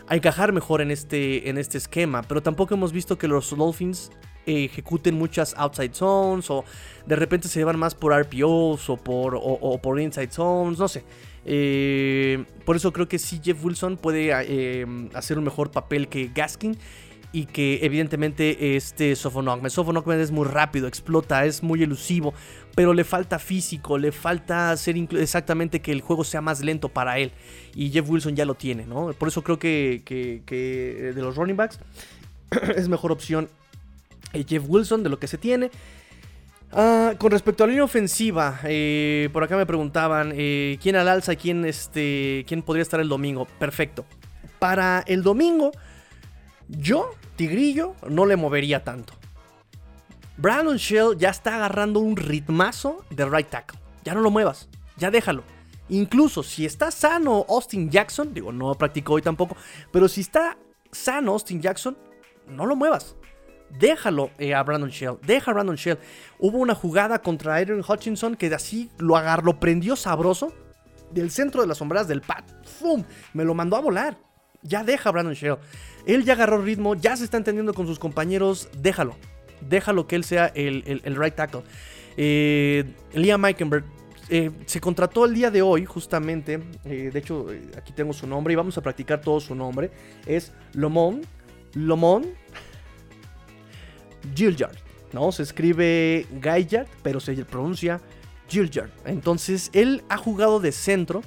a 0.07 0.15
encajar 0.15 0.53
mejor 0.53 0.81
en 0.81 0.91
este, 0.91 1.49
en 1.49 1.57
este 1.57 1.77
esquema. 1.77 2.23
Pero 2.23 2.41
tampoco 2.41 2.73
hemos 2.73 2.91
visto 2.91 3.17
que 3.17 3.27
los 3.27 3.55
Dolphins 3.55 4.11
ejecuten 4.45 5.15
muchas 5.15 5.53
outside 5.57 5.93
zones 5.93 6.49
o 6.49 6.63
de 7.05 7.15
repente 7.15 7.47
se 7.47 7.59
llevan 7.59 7.77
más 7.77 7.95
por 7.95 8.13
RPOs 8.13 8.89
o 8.89 8.97
por, 8.97 9.37
o, 9.39 9.79
por 9.81 9.99
inside 9.99 10.31
zones, 10.31 10.79
no 10.79 10.87
sé. 10.87 11.03
Eh, 11.45 12.43
por 12.65 12.75
eso 12.75 12.91
creo 12.91 13.07
que 13.07 13.19
sí 13.19 13.39
Jeff 13.43 13.63
Wilson 13.63 13.97
puede 13.97 14.31
eh, 14.31 14.85
hacer 15.13 15.37
un 15.37 15.43
mejor 15.43 15.69
papel 15.69 16.07
que 16.07 16.31
Gaskin 16.33 16.77
y 17.31 17.45
que 17.45 17.79
evidentemente 17.83 18.75
este 18.75 19.15
Sofonogme. 19.15 19.69
Sofonogme 19.69 20.19
es 20.21 20.31
muy 20.31 20.47
rápido, 20.47 20.87
explota, 20.87 21.45
es 21.45 21.61
muy 21.61 21.83
elusivo, 21.83 22.33
pero 22.75 22.93
le 22.93 23.03
falta 23.03 23.39
físico, 23.39 23.97
le 23.97 24.11
falta 24.11 24.71
hacer 24.71 24.95
exactamente 24.97 25.81
que 25.81 25.91
el 25.91 26.01
juego 26.01 26.23
sea 26.23 26.41
más 26.41 26.63
lento 26.63 26.89
para 26.89 27.19
él. 27.19 27.31
Y 27.75 27.89
Jeff 27.91 28.09
Wilson 28.09 28.35
ya 28.35 28.45
lo 28.45 28.55
tiene, 28.55 28.85
¿no? 28.85 29.11
Por 29.13 29.27
eso 29.27 29.43
creo 29.43 29.59
que, 29.59 30.01
que 30.05 31.11
de 31.13 31.21
los 31.21 31.35
running 31.35 31.57
backs 31.57 31.79
es 32.75 32.87
mejor 32.87 33.11
opción 33.11 33.49
Jeff 34.33 34.63
Wilson, 34.67 35.03
de 35.03 35.09
lo 35.09 35.19
que 35.19 35.27
se 35.27 35.37
tiene. 35.37 35.71
Ah, 36.71 37.13
con 37.17 37.31
respecto 37.31 37.63
a 37.63 37.67
la 37.67 37.71
línea 37.71 37.85
ofensiva, 37.85 38.59
eh, 38.65 39.29
por 39.31 39.43
acá 39.43 39.55
me 39.55 39.65
preguntaban 39.65 40.33
eh, 40.35 40.77
quién 40.81 40.95
al 40.95 41.07
alza 41.07 41.35
quién, 41.35 41.63
este, 41.63 42.43
quién 42.47 42.61
podría 42.61 42.81
estar 42.81 42.99
el 42.99 43.07
domingo. 43.07 43.47
Perfecto. 43.59 44.05
Para 44.59 45.03
el 45.07 45.23
domingo, 45.23 45.71
yo, 46.67 47.11
Tigrillo, 47.35 47.95
no 48.09 48.25
le 48.25 48.35
movería 48.35 48.83
tanto. 48.83 49.13
Brandon 50.37 50.77
Shell 50.77 51.17
ya 51.17 51.29
está 51.29 51.55
agarrando 51.55 52.01
un 52.01 52.17
ritmazo 52.17 53.05
de 53.09 53.25
right 53.25 53.49
tackle. 53.49 53.79
Ya 54.03 54.13
no 54.13 54.21
lo 54.21 54.31
muevas, 54.31 54.67
ya 54.97 55.09
déjalo. 55.11 55.43
Incluso 55.87 56.43
si 56.43 56.65
está 56.65 56.91
sano 56.91 57.45
Austin 57.47 57.89
Jackson, 57.89 58.33
digo, 58.33 58.51
no 58.51 58.75
practicó 58.75 59.13
hoy 59.13 59.21
tampoco, 59.21 59.55
pero 59.91 60.07
si 60.07 60.21
está 60.21 60.57
sano 60.91 61.33
Austin 61.33 61.61
Jackson, 61.61 61.97
no 62.47 62.65
lo 62.65 62.75
muevas. 62.75 63.15
Déjalo 63.79 64.31
eh, 64.37 64.53
a 64.53 64.63
Brandon 64.63 64.89
Shell, 64.89 65.17
deja 65.25 65.51
a 65.51 65.53
Brandon 65.53 65.75
Shell. 65.75 65.97
Hubo 66.39 66.57
una 66.57 66.75
jugada 66.75 67.19
contra 67.19 67.55
Aaron 67.55 67.83
Hutchinson 67.87 68.35
que 68.35 68.53
así 68.53 68.89
lo 68.97 69.17
agarró, 69.17 69.43
lo 69.43 69.59
prendió 69.59 69.95
sabroso 69.95 70.53
del 71.11 71.31
centro 71.31 71.61
de 71.61 71.67
las 71.67 71.77
sombras 71.77 72.07
del 72.07 72.21
pad. 72.21 72.43
¡Fum! 72.79 73.03
Me 73.33 73.43
lo 73.43 73.53
mandó 73.53 73.75
a 73.75 73.81
volar. 73.81 74.17
Ya 74.61 74.83
deja 74.83 75.09
a 75.09 75.11
Brandon 75.11 75.33
Shell. 75.33 75.57
Él 76.05 76.23
ya 76.23 76.33
agarró 76.33 76.61
ritmo, 76.61 76.95
ya 76.95 77.15
se 77.17 77.23
está 77.23 77.37
entendiendo 77.37 77.73
con 77.73 77.85
sus 77.85 77.99
compañeros. 77.99 78.69
Déjalo. 78.77 79.15
Déjalo 79.61 80.07
que 80.07 80.15
él 80.15 80.23
sea 80.23 80.47
el, 80.55 81.15
right 81.15 81.35
tackle. 81.35 81.61
Eh, 82.17 82.85
Liam 83.13 83.41
Meikenberg 83.41 83.83
eh, 84.29 84.51
se 84.65 84.81
contrató 84.81 85.25
el 85.25 85.33
día 85.33 85.51
de 85.51 85.61
hoy, 85.61 85.85
justamente. 85.85 86.57
de 86.83 87.11
hecho, 87.13 87.47
aquí 87.77 87.93
tengo 87.93 88.13
su 88.13 88.25
nombre 88.25 88.53
y 88.53 88.55
vamos 88.55 88.77
a 88.77 88.81
practicar 88.81 89.21
todo 89.21 89.39
su 89.39 89.53
nombre. 89.53 89.91
Es 90.25 90.51
Lomon. 90.73 91.21
Lomon 91.73 92.25
Gilliard, 94.33 94.77
¿no? 95.13 95.31
Se 95.31 95.43
escribe 95.43 96.25
Gaillard, 96.39 96.87
pero 97.03 97.19
se 97.19 97.33
pronuncia 97.45 98.01
Gilliard. 98.47 98.91
Entonces, 99.05 99.69
él 99.73 100.03
ha 100.09 100.17
jugado 100.17 100.59
de 100.59 100.71
centro, 100.71 101.21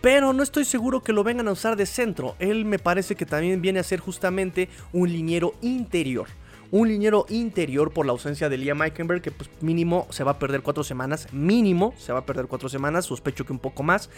pero 0.00 0.32
no 0.32 0.42
estoy 0.42 0.64
seguro 0.64 1.02
que 1.02 1.12
lo 1.12 1.24
vengan 1.24 1.48
a 1.48 1.52
usar 1.52 1.76
de 1.76 1.86
centro. 1.86 2.34
Él 2.38 2.64
me 2.64 2.78
parece 2.78 3.16
que 3.16 3.26
también 3.26 3.60
viene 3.60 3.80
a 3.80 3.84
ser 3.84 4.00
justamente 4.00 4.68
un 4.92 5.12
liniero 5.12 5.54
interior. 5.60 6.28
Un 6.70 6.88
liniero 6.88 7.26
interior 7.28 7.92
por 7.92 8.06
la 8.06 8.12
ausencia 8.12 8.48
de 8.48 8.56
Liam 8.56 8.80
Eikenberg, 8.80 9.20
que 9.20 9.32
pues 9.32 9.50
mínimo 9.60 10.06
se 10.10 10.22
va 10.22 10.32
a 10.32 10.38
perder 10.38 10.62
cuatro 10.62 10.84
semanas. 10.84 11.26
Mínimo 11.32 11.94
se 11.98 12.12
va 12.12 12.20
a 12.20 12.26
perder 12.26 12.46
cuatro 12.46 12.68
semanas, 12.68 13.06
sospecho 13.06 13.44
que 13.44 13.52
un 13.52 13.58
poco 13.58 13.82
más. 13.82 14.08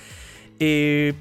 Eh, 0.61 1.15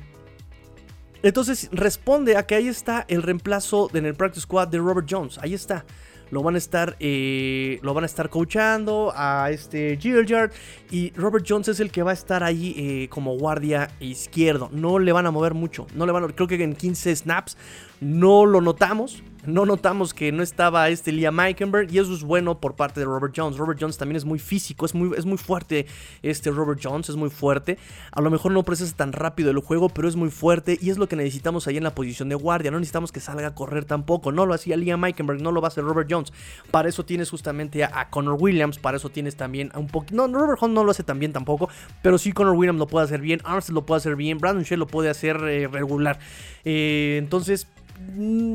entonces 1.23 1.69
responde 1.71 2.37
a 2.37 2.45
que 2.45 2.55
ahí 2.55 2.67
está 2.67 3.05
el 3.07 3.23
reemplazo 3.23 3.89
en 3.93 4.05
el 4.05 4.15
practice 4.15 4.41
squad 4.41 4.67
de 4.67 4.79
Robert 4.79 5.07
Jones. 5.09 5.37
Ahí 5.39 5.53
está. 5.53 5.85
Lo 6.31 6.41
van 6.41 6.55
a 6.55 6.57
estar, 6.57 6.95
eh, 7.01 7.79
lo 7.83 7.93
van 7.93 8.05
a 8.05 8.07
estar 8.07 8.29
coachando 8.29 9.11
a 9.13 9.51
este 9.51 9.97
Gilliard. 9.97 10.51
Y 10.89 11.11
Robert 11.11 11.45
Jones 11.47 11.67
es 11.67 11.81
el 11.81 11.91
que 11.91 12.03
va 12.03 12.11
a 12.11 12.13
estar 12.13 12.41
ahí 12.41 12.73
eh, 12.77 13.09
como 13.09 13.37
guardia 13.37 13.91
izquierdo. 13.99 14.69
No 14.71 14.97
le 14.97 15.11
van 15.11 15.25
a 15.25 15.31
mover 15.31 15.53
mucho. 15.53 15.87
No 15.93 16.05
le 16.05 16.13
van 16.13 16.23
a, 16.23 16.27
creo 16.29 16.47
que 16.47 16.55
en 16.63 16.73
15 16.73 17.15
snaps 17.17 17.57
no 17.99 18.45
lo 18.45 18.61
notamos. 18.61 19.21
No 19.45 19.65
notamos 19.65 20.13
que 20.13 20.31
no 20.31 20.43
estaba 20.43 20.89
este 20.89 21.11
Liam 21.11 21.35
Meikenberg 21.35 21.91
y 21.91 21.97
eso 21.97 22.13
es 22.13 22.21
bueno 22.21 22.59
por 22.59 22.75
parte 22.75 22.99
de 22.99 23.07
Robert 23.07 23.33
Jones. 23.35 23.57
Robert 23.57 23.79
Jones 23.81 23.97
también 23.97 24.17
es 24.17 24.25
muy 24.25 24.37
físico, 24.37 24.85
es 24.85 24.93
muy, 24.93 25.17
es 25.17 25.25
muy 25.25 25.39
fuerte 25.39 25.87
este 26.21 26.51
Robert 26.51 26.79
Jones, 26.83 27.09
es 27.09 27.15
muy 27.15 27.31
fuerte. 27.31 27.79
A 28.11 28.21
lo 28.21 28.29
mejor 28.29 28.51
no 28.51 28.61
procesa 28.61 28.95
tan 28.95 29.13
rápido 29.13 29.49
el 29.49 29.57
juego, 29.57 29.89
pero 29.89 30.07
es 30.07 30.15
muy 30.15 30.29
fuerte 30.29 30.77
y 30.79 30.91
es 30.91 30.99
lo 30.99 31.07
que 31.07 31.15
necesitamos 31.15 31.67
ahí 31.67 31.77
en 31.77 31.83
la 31.83 31.95
posición 31.95 32.29
de 32.29 32.35
guardia. 32.35 32.69
No 32.69 32.77
necesitamos 32.77 33.11
que 33.11 33.19
salga 33.19 33.47
a 33.47 33.55
correr 33.55 33.85
tampoco. 33.85 34.31
No 34.31 34.45
lo 34.45 34.53
hacía 34.53 34.77
Liam 34.77 34.99
Meikenberg, 34.99 35.41
no 35.41 35.51
lo 35.51 35.59
va 35.59 35.67
a 35.67 35.69
hacer 35.69 35.83
Robert 35.83 36.07
Jones. 36.11 36.31
Para 36.69 36.87
eso 36.87 37.03
tienes 37.03 37.31
justamente 37.31 37.83
a, 37.83 38.09
Connor 38.11 38.37
Williams, 38.39 38.77
para 38.77 38.97
eso 38.97 39.09
tienes 39.09 39.37
también 39.37 39.71
a 39.73 39.79
un 39.79 39.87
poquito... 39.87 40.27
No, 40.27 40.37
Robert 40.37 40.59
Jones 40.59 40.75
no 40.75 40.83
lo 40.83 40.91
hace 40.91 41.03
tan 41.03 41.17
bien 41.17 41.33
tampoco, 41.33 41.67
pero 42.03 42.19
sí 42.19 42.31
Connor 42.31 42.55
Williams 42.55 42.77
lo 42.77 42.87
puede 42.87 43.05
hacer 43.05 43.21
bien, 43.21 43.41
Armstead 43.43 43.73
lo 43.73 43.85
puede 43.85 43.97
hacer 43.97 44.15
bien, 44.15 44.37
Brandon 44.37 44.63
Shea 44.63 44.77
lo 44.77 44.87
puede 44.87 45.09
hacer 45.09 45.37
eh, 45.37 45.67
regular. 45.67 46.19
Eh, 46.63 47.17
entonces 47.17 47.67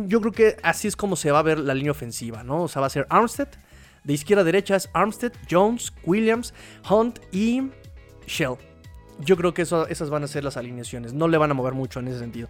yo 0.06 0.20
creo 0.20 0.32
que 0.32 0.56
así 0.62 0.88
es 0.88 0.96
como 0.96 1.16
se 1.16 1.30
va 1.30 1.40
a 1.40 1.42
ver 1.42 1.58
la 1.58 1.74
línea 1.74 1.92
ofensiva, 1.92 2.42
¿no? 2.42 2.62
O 2.64 2.68
sea, 2.68 2.80
va 2.80 2.86
a 2.86 2.90
ser 2.90 3.06
Armstead. 3.10 3.48
De 4.04 4.12
izquierda 4.12 4.42
a 4.42 4.44
derecha 4.44 4.76
es 4.76 4.88
Armstead, 4.92 5.32
Jones, 5.50 5.92
Williams, 6.04 6.54
Hunt 6.88 7.18
y 7.32 7.70
Shell. 8.26 8.56
Yo 9.18 9.36
creo 9.36 9.52
que 9.54 9.62
esas 9.62 10.10
van 10.10 10.22
a 10.22 10.28
ser 10.28 10.44
las 10.44 10.56
alineaciones. 10.56 11.12
No 11.12 11.26
le 11.26 11.38
van 11.38 11.50
a 11.50 11.54
mover 11.54 11.74
mucho 11.74 12.00
en 12.00 12.08
ese 12.08 12.18
sentido. 12.18 12.48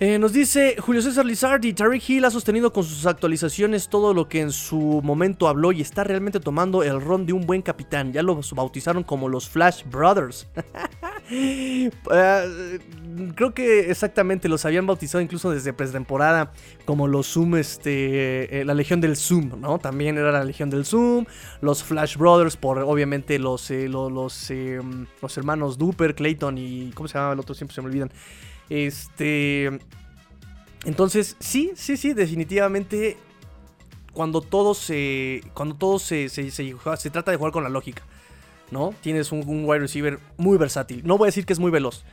Eh, 0.00 0.18
nos 0.18 0.32
dice 0.32 0.74
Julio 0.80 1.00
César 1.00 1.24
Lizardi, 1.24 1.72
Tariq 1.72 2.10
Hill 2.10 2.24
ha 2.24 2.30
sostenido 2.30 2.72
con 2.72 2.82
sus 2.82 3.06
actualizaciones 3.06 3.88
todo 3.88 4.12
lo 4.12 4.28
que 4.28 4.40
en 4.40 4.50
su 4.50 5.00
momento 5.04 5.46
habló 5.46 5.70
y 5.70 5.80
está 5.82 6.02
realmente 6.02 6.40
tomando 6.40 6.82
el 6.82 7.00
ron 7.00 7.26
de 7.26 7.32
un 7.32 7.46
buen 7.46 7.62
capitán. 7.62 8.12
Ya 8.12 8.24
lo 8.24 8.40
bautizaron 8.56 9.04
como 9.04 9.28
los 9.28 9.48
Flash 9.48 9.84
Brothers. 9.84 10.48
Eh, 11.30 11.90
creo 13.34 13.54
que 13.54 13.90
exactamente 13.90 14.46
los 14.46 14.66
habían 14.66 14.86
bautizado 14.86 15.22
incluso 15.22 15.50
desde 15.50 15.72
pretemporada 15.72 16.52
como 16.84 17.08
los 17.08 17.32
Zoom, 17.32 17.56
este, 17.56 18.60
eh, 18.60 18.64
la 18.66 18.74
Legión 18.74 19.00
del 19.00 19.16
Zoom, 19.16 19.58
¿no? 19.58 19.78
También 19.78 20.18
era 20.18 20.30
la 20.30 20.44
Legión 20.44 20.68
del 20.68 20.84
Zoom, 20.84 21.24
los 21.62 21.82
Flash 21.82 22.18
Brothers 22.18 22.58
por 22.58 22.78
obviamente 22.80 23.38
los, 23.38 23.70
los, 23.70 24.12
los, 24.12 25.38
hermanos 25.38 25.78
Duper, 25.78 26.14
Clayton 26.14 26.58
y 26.58 26.90
¿cómo 26.94 27.08
se 27.08 27.16
llama 27.16 27.32
el 27.32 27.40
otro? 27.40 27.54
Siempre 27.54 27.74
se 27.74 27.80
me 27.80 27.88
olvidan. 27.88 28.10
Este. 28.68 29.78
Entonces, 30.84 31.36
sí, 31.40 31.72
sí, 31.74 31.96
sí, 31.96 32.14
definitivamente. 32.14 33.16
Cuando 34.12 34.40
todo 34.40 34.74
se. 34.74 35.42
Cuando 35.54 35.74
todo 35.74 35.98
se, 35.98 36.28
se, 36.28 36.50
se, 36.50 37.10
trata 37.10 37.30
de 37.30 37.36
jugar 37.36 37.52
con 37.52 37.64
la 37.64 37.68
lógica. 37.68 38.02
¿No? 38.70 38.94
Tienes 39.02 39.30
un, 39.30 39.64
wide 39.64 39.80
receiver 39.80 40.18
muy 40.36 40.56
versátil. 40.56 41.02
No 41.04 41.18
voy 41.18 41.26
a 41.26 41.28
decir 41.28 41.46
que 41.46 41.52
es 41.52 41.58
muy 41.58 41.70
veloz. 41.70 42.04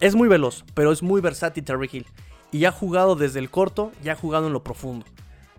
Es 0.00 0.14
muy 0.14 0.28
veloz, 0.28 0.64
pero 0.74 0.92
es 0.92 1.02
muy 1.02 1.20
versátil 1.20 1.64
Terry 1.64 1.90
Hill. 1.92 2.06
Y 2.52 2.64
ha 2.64 2.72
jugado 2.72 3.16
desde 3.16 3.38
el 3.38 3.50
corto, 3.50 3.92
ya 4.02 4.12
ha 4.12 4.16
jugado 4.16 4.46
en 4.46 4.52
lo 4.52 4.62
profundo. 4.62 5.04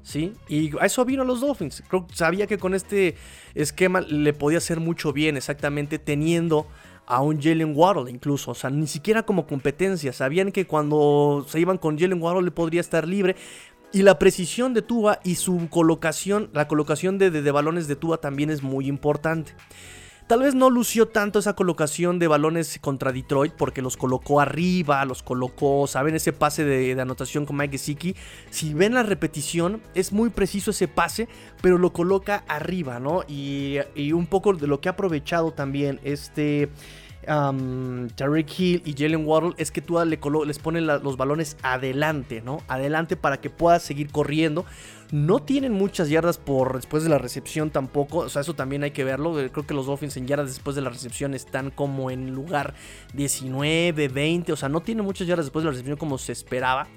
¿Sí? 0.04 0.34
Y 0.48 0.76
a 0.80 0.86
eso 0.86 1.06
vino 1.06 1.24
los 1.24 1.42
Dolphins. 1.42 1.84
Creo, 1.88 2.08
sabía 2.14 2.48
que 2.48 2.58
con 2.58 2.74
este 2.74 3.16
esquema 3.54 4.02
le 4.02 4.34
podía 4.34 4.58
hacer 4.58 4.80
mucho 4.80 5.14
bien, 5.14 5.38
exactamente 5.38 6.00
teniendo 6.00 6.66
a 7.12 7.22
un 7.22 7.42
Jalen 7.42 7.74
Waddle 7.76 8.10
incluso, 8.10 8.52
o 8.52 8.56
sea, 8.56 8.70
ni 8.70 8.88
siquiera 8.88 9.24
como 9.24 9.46
competencia, 9.46 10.14
sabían 10.14 10.54
que 10.54 10.66
cuando 10.66 11.46
se 11.46 11.60
iban 11.60 11.78
con 11.78 12.00
Jalen 12.00 12.22
Waddle 12.22 12.44
le 12.44 12.52
podría 12.52 12.80
estar 12.80 13.06
libre. 13.06 13.36
Y 13.92 14.04
la 14.04 14.18
precisión 14.18 14.74
de 14.74 14.82
Tua 14.82 15.20
y 15.26 15.36
su 15.36 15.68
colocación, 15.70 16.50
la 16.54 16.70
colocación 16.70 17.18
de, 17.18 17.30
de, 17.30 17.52
balones 17.52 17.90
de 17.90 17.98
Tua 17.98 18.22
también 18.22 18.50
es 18.50 18.64
muy 18.64 18.88
importante. 18.88 19.54
Tal 20.28 20.44
vez 20.44 20.56
no 20.56 20.70
lució 20.70 21.10
tanto 21.10 21.40
esa 21.40 21.54
colocación 21.58 22.18
de 22.18 22.30
balones 22.30 22.80
contra 22.80 23.12
Detroit 23.12 23.52
porque 23.58 23.82
los 23.82 23.98
colocó 23.98 24.40
arriba, 24.40 25.04
los 25.04 25.22
colocó, 25.22 25.88
saben, 25.88 26.16
ese 26.16 26.32
pase 26.32 26.64
de, 26.64 27.02
anotación 27.02 27.46
con 27.46 27.58
Mike 27.58 27.74
Gesicki. 27.74 28.16
Si 28.50 28.74
ven 28.74 28.94
la 28.94 29.04
repetición, 29.04 29.82
es 29.96 30.14
muy 30.14 30.30
preciso 30.30 30.72
ese 30.72 30.88
pase, 30.88 31.28
pero 31.62 31.78
lo 31.78 31.92
coloca 31.92 32.46
arriba, 32.48 33.02
¿no? 33.02 33.24
Y, 33.28 33.80
y 33.94 34.14
un 34.14 34.28
poco 34.28 34.54
de 34.54 34.68
lo 34.68 34.80
que 34.80 34.88
ha 34.88 34.94
aprovechado 34.94 35.52
también 35.52 36.00
este 36.06 36.70
um, 37.28 38.08
Tariq 38.10 38.60
Hill 38.60 38.82
y 38.86 38.94
Jalen 38.94 39.26
Waddle 39.26 39.54
es 39.58 39.72
que 39.72 39.82
tú 39.82 39.98
les 40.04 40.60
pones 40.60 40.84
los 40.84 41.18
balones 41.18 41.58
adelante, 41.62 42.42
¿no? 42.42 42.62
Adelante 42.68 43.16
para 43.16 43.42
que 43.42 43.50
puedas 43.50 43.84
seguir 43.84 44.12
corriendo. 44.12 44.66
No 45.12 45.42
tienen 45.42 45.74
muchas 45.74 46.10
yardas 46.10 46.38
por 46.38 46.76
después 46.76 47.04
de 47.04 47.10
la 47.10 47.18
recepción 47.18 47.70
tampoco. 47.70 48.20
O 48.20 48.30
sea, 48.30 48.42
eso 48.42 48.54
también 48.54 48.84
hay 48.84 48.92
que 48.92 49.04
verlo. 49.04 49.34
Creo 49.34 49.68
que 49.68 49.74
los 49.74 49.86
Dolphins 49.86 50.16
en 50.18 50.26
yardas 50.26 50.48
después 50.48 50.76
de 50.76 50.82
la 50.82 50.90
recepción 50.90 51.34
están 51.34 51.70
como 51.70 52.12
en 52.12 52.34
lugar 52.34 52.76
19, 53.14 54.08
20. 54.08 54.54
O 54.54 54.56
sea, 54.56 54.70
no 54.70 54.80
tienen 54.80 55.04
muchas 55.04 55.28
yardas 55.28 55.48
después 55.48 55.64
de 55.64 55.68
la 55.68 55.72
recepción 55.72 55.98
como 55.98 56.18
se 56.18 56.32
esperaba. 56.32 56.88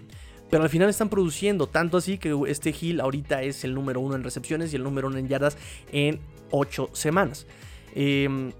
Pero 0.48 0.62
al 0.62 0.68
final 0.68 0.88
están 0.88 1.08
produciendo. 1.08 1.66
Tanto 1.66 1.96
así 1.96 2.18
que 2.18 2.38
este 2.46 2.72
Hill 2.78 3.00
ahorita 3.00 3.42
es 3.42 3.64
el 3.64 3.74
número 3.74 3.98
uno 3.98 4.14
en 4.14 4.22
recepciones 4.22 4.72
y 4.72 4.76
el 4.76 4.84
número 4.84 5.08
uno 5.08 5.18
en 5.18 5.26
yardas 5.26 5.58
en 5.90 6.20
8 6.52 6.90
semanas. 6.92 7.48
Eh, 7.96 8.52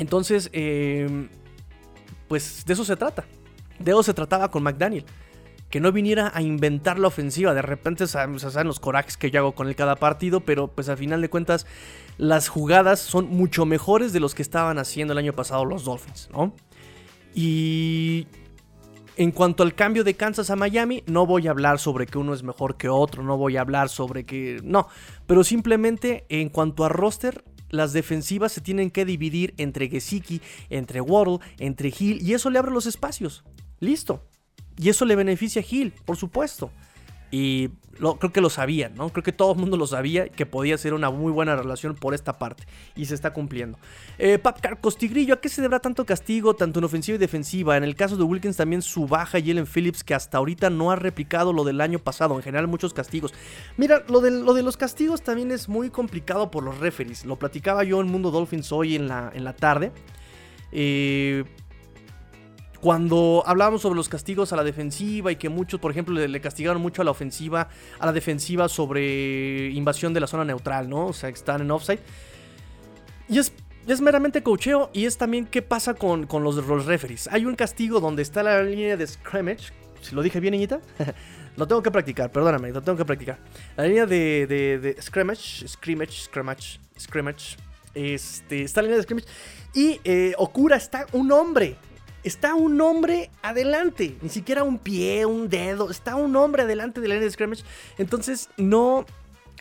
entonces, 0.00 0.48
em, 0.54 1.28
pues 2.26 2.64
de 2.64 2.72
eso 2.72 2.86
se 2.86 2.96
trata. 2.96 3.26
De 3.78 3.90
eso 3.90 4.02
se 4.02 4.14
trataba 4.14 4.50
con 4.50 4.62
McDaniel. 4.62 5.04
Que 5.68 5.78
no 5.78 5.92
viniera 5.92 6.32
a 6.34 6.40
inventar 6.40 6.98
la 6.98 7.08
ofensiva. 7.08 7.52
De 7.52 7.60
repente 7.60 8.06
saben 8.06 8.38
los 8.64 8.80
corajes 8.80 9.18
que 9.18 9.30
yo 9.30 9.40
hago 9.40 9.52
con 9.52 9.68
él 9.68 9.76
cada 9.76 9.96
partido. 9.96 10.40
Pero 10.40 10.68
pues 10.68 10.88
al 10.88 10.96
final 10.96 11.20
de 11.20 11.28
cuentas, 11.28 11.66
las 12.16 12.48
jugadas 12.48 12.98
son 12.98 13.28
mucho 13.28 13.66
mejores 13.66 14.14
de 14.14 14.20
los 14.20 14.34
que 14.34 14.40
estaban 14.40 14.78
haciendo 14.78 15.12
el 15.12 15.18
año 15.18 15.34
pasado 15.34 15.66
los 15.66 15.84
Dolphins, 15.84 16.30
¿no? 16.32 16.54
Y 17.34 18.26
en 19.16 19.32
cuanto 19.32 19.62
al 19.62 19.74
cambio 19.74 20.02
de 20.02 20.14
Kansas 20.14 20.48
a 20.48 20.56
Miami, 20.56 21.04
no 21.06 21.26
voy 21.26 21.46
a 21.46 21.50
hablar 21.50 21.78
sobre 21.78 22.06
que 22.06 22.16
uno 22.16 22.32
es 22.32 22.42
mejor 22.42 22.78
que 22.78 22.88
otro, 22.88 23.22
no 23.22 23.36
voy 23.36 23.58
a 23.58 23.60
hablar 23.60 23.90
sobre 23.90 24.24
que... 24.24 24.62
No, 24.64 24.88
pero 25.26 25.44
simplemente 25.44 26.24
en 26.30 26.48
cuanto 26.48 26.86
a 26.86 26.88
roster, 26.88 27.44
las 27.70 27.92
defensivas 27.92 28.52
se 28.52 28.60
tienen 28.60 28.90
que 28.90 29.04
dividir 29.04 29.54
entre 29.56 29.88
Gesicki, 29.88 30.40
entre 30.68 31.00
Waddle, 31.00 31.38
entre 31.58 31.92
Hill, 31.96 32.20
y 32.20 32.34
eso 32.34 32.50
le 32.50 32.58
abre 32.58 32.72
los 32.72 32.86
espacios. 32.86 33.44
Listo. 33.78 34.24
Y 34.76 34.88
eso 34.88 35.04
le 35.04 35.16
beneficia 35.16 35.62
a 35.62 35.64
Hill, 35.68 35.92
por 36.04 36.16
supuesto. 36.16 36.70
Y 37.30 37.70
creo 38.18 38.32
que 38.32 38.40
lo 38.40 38.50
sabían, 38.50 38.94
¿no? 38.94 39.10
Creo 39.10 39.22
que 39.22 39.32
todo 39.32 39.52
el 39.52 39.58
mundo 39.58 39.76
lo 39.76 39.86
sabía 39.86 40.28
que 40.28 40.46
podía 40.46 40.78
ser 40.78 40.94
una 40.94 41.10
muy 41.10 41.30
buena 41.30 41.54
relación 41.54 41.94
por 41.94 42.14
esta 42.14 42.38
parte. 42.38 42.64
Y 42.96 43.04
se 43.04 43.14
está 43.14 43.32
cumpliendo. 43.32 43.78
Eh, 44.18 44.38
Papcar 44.38 44.80
Costigrillo, 44.80 45.34
¿a 45.34 45.40
qué 45.40 45.48
se 45.48 45.60
deberá 45.60 45.80
tanto 45.80 46.04
castigo, 46.06 46.54
tanto 46.54 46.78
en 46.78 46.84
ofensiva 46.84 47.16
y 47.16 47.18
defensiva? 47.18 47.76
En 47.76 47.84
el 47.84 47.94
caso 47.94 48.16
de 48.16 48.24
Wilkins 48.24 48.56
también 48.56 48.82
su 48.82 49.06
baja 49.06 49.38
y 49.38 49.50
Ellen 49.50 49.66
Phillips, 49.66 50.02
que 50.02 50.14
hasta 50.14 50.38
ahorita 50.38 50.70
no 50.70 50.90
ha 50.90 50.96
replicado 50.96 51.52
lo 51.52 51.64
del 51.64 51.80
año 51.80 51.98
pasado. 51.98 52.36
En 52.36 52.42
general, 52.42 52.66
muchos 52.68 52.94
castigos. 52.94 53.34
Mira, 53.76 54.04
lo 54.08 54.20
de, 54.20 54.30
lo 54.30 54.54
de 54.54 54.62
los 54.62 54.76
castigos 54.76 55.22
también 55.22 55.50
es 55.50 55.68
muy 55.68 55.90
complicado 55.90 56.50
por 56.50 56.64
los 56.64 56.78
referees. 56.78 57.24
Lo 57.24 57.36
platicaba 57.36 57.84
yo 57.84 58.00
en 58.00 58.08
Mundo 58.08 58.30
Dolphins 58.30 58.72
hoy 58.72 58.96
en 58.96 59.08
la, 59.08 59.30
en 59.34 59.44
la 59.44 59.54
tarde. 59.54 59.92
Eh, 60.72 61.44
cuando 62.80 63.42
hablábamos 63.46 63.82
sobre 63.82 63.96
los 63.96 64.08
castigos 64.08 64.52
a 64.52 64.56
la 64.56 64.64
defensiva 64.64 65.30
y 65.30 65.36
que 65.36 65.48
muchos, 65.48 65.78
por 65.80 65.90
ejemplo, 65.90 66.14
le, 66.14 66.40
castigaron 66.40 66.80
mucho 66.80 67.02
a 67.02 67.04
la 67.04 67.10
ofensiva, 67.10 67.68
a 67.98 68.06
la 68.06 68.12
defensiva 68.12 68.68
sobre 68.68 69.68
invasión 69.70 70.14
de 70.14 70.20
la 70.20 70.26
zona 70.26 70.44
neutral, 70.44 70.88
¿no? 70.88 71.08
O 71.08 71.12
sea, 71.12 71.30
que 71.30 71.36
están 71.36 71.60
en 71.60 71.70
offside. 71.70 72.00
Y 73.28 73.38
es, 73.38 73.52
es 73.86 74.00
meramente 74.00 74.42
cocheo 74.42 74.90
y 74.94 75.04
es 75.04 75.18
también 75.18 75.46
qué 75.46 75.60
pasa 75.60 75.94
con, 75.94 76.26
los, 76.30 76.56
los 76.56 76.86
referees. 76.86 77.28
Hay 77.28 77.44
un 77.44 77.54
castigo 77.54 78.00
donde 78.00 78.22
está 78.22 78.42
la 78.42 78.62
línea 78.62 78.96
de 78.96 79.06
scrimmage. 79.06 79.72
Si 80.00 80.14
lo 80.14 80.22
dije 80.22 80.40
bien, 80.40 80.52
niñita. 80.52 80.80
lo 81.56 81.68
tengo 81.68 81.82
que 81.82 81.90
practicar, 81.90 82.32
perdóname, 82.32 82.72
lo 82.72 82.80
tengo 82.80 82.96
que 82.96 83.04
practicar. 83.04 83.38
La 83.76 83.84
línea 83.84 84.06
de, 84.06 84.46
de, 84.46 84.78
de 84.78 85.02
scrimmage, 85.02 85.68
scrimmage, 85.68 86.22
scrimmage, 86.22 86.80
scrimmage. 86.98 87.56
Este, 87.92 88.62
está 88.62 88.80
la 88.80 88.86
línea 88.86 88.96
de 88.96 89.02
scrimmage. 89.02 89.28
Y 89.74 90.00
eh, 90.02 90.32
Okura 90.38 90.76
está 90.76 91.06
un 91.12 91.30
hombre 91.30 91.76
está 92.24 92.54
un 92.54 92.80
hombre 92.80 93.30
adelante. 93.42 94.16
Ni 94.22 94.28
siquiera 94.28 94.62
un 94.62 94.78
pie, 94.78 95.26
un 95.26 95.48
dedo. 95.48 95.90
Está 95.90 96.16
un 96.16 96.34
hombre 96.36 96.62
adelante 96.62 97.00
de 97.00 97.08
la 97.08 97.14
línea 97.14 97.26
de 97.26 97.32
scrimmage. 97.32 97.64
Entonces, 97.98 98.48
no. 98.56 99.06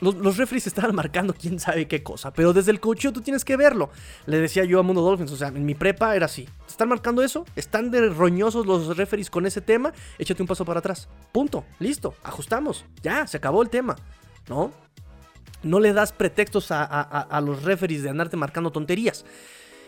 Los, 0.02 0.16
los 0.16 0.38
referees 0.38 0.66
estaban 0.66 0.96
marcando 0.96 1.34
quién 1.34 1.60
sabe 1.60 1.88
qué 1.88 2.04
cosa. 2.04 2.32
Pero 2.32 2.54
desde 2.54 2.72
el 2.72 2.80
cocheo 2.80 3.12
tú 3.12 3.22
tienes 3.22 3.44
que 3.44 3.58
verlo. 3.58 3.90
Le 4.26 4.38
decía 4.38 4.64
yo 4.64 4.80
a 4.80 4.84
Mundo 4.84 5.02
Dolphins. 5.02 5.32
O 5.32 5.36
sea, 5.36 5.50
en 5.50 5.66
mi 5.66 5.76
prepa 5.76 6.16
era 6.16 6.26
así. 6.26 6.48
¿Están 6.68 6.88
marcando 6.88 7.22
eso? 7.22 7.46
¿Están 7.56 7.92
de 7.92 8.08
roñosos 8.10 8.66
los 8.66 8.96
referees 8.96 9.30
con 9.30 9.46
ese 9.46 9.60
tema? 9.60 9.92
Échate 10.18 10.42
un 10.42 10.48
paso 10.48 10.64
para 10.64 10.80
atrás. 10.80 11.10
Punto. 11.34 11.66
Listo. 11.80 12.16
Ajustamos. 12.24 12.86
Ya, 13.04 13.28
se 13.28 13.38
acabó 13.38 13.62
el 13.62 13.70
tema. 13.70 13.98
¿No? 14.48 14.72
No 15.62 15.80
le 15.80 15.92
das 15.92 16.14
pretextos 16.14 16.68
a, 16.72 17.42
los 17.44 17.64
referees 17.64 18.04
de 18.04 18.10
andarte 18.10 18.38
marcando 18.38 18.72
tonterías. 18.72 19.26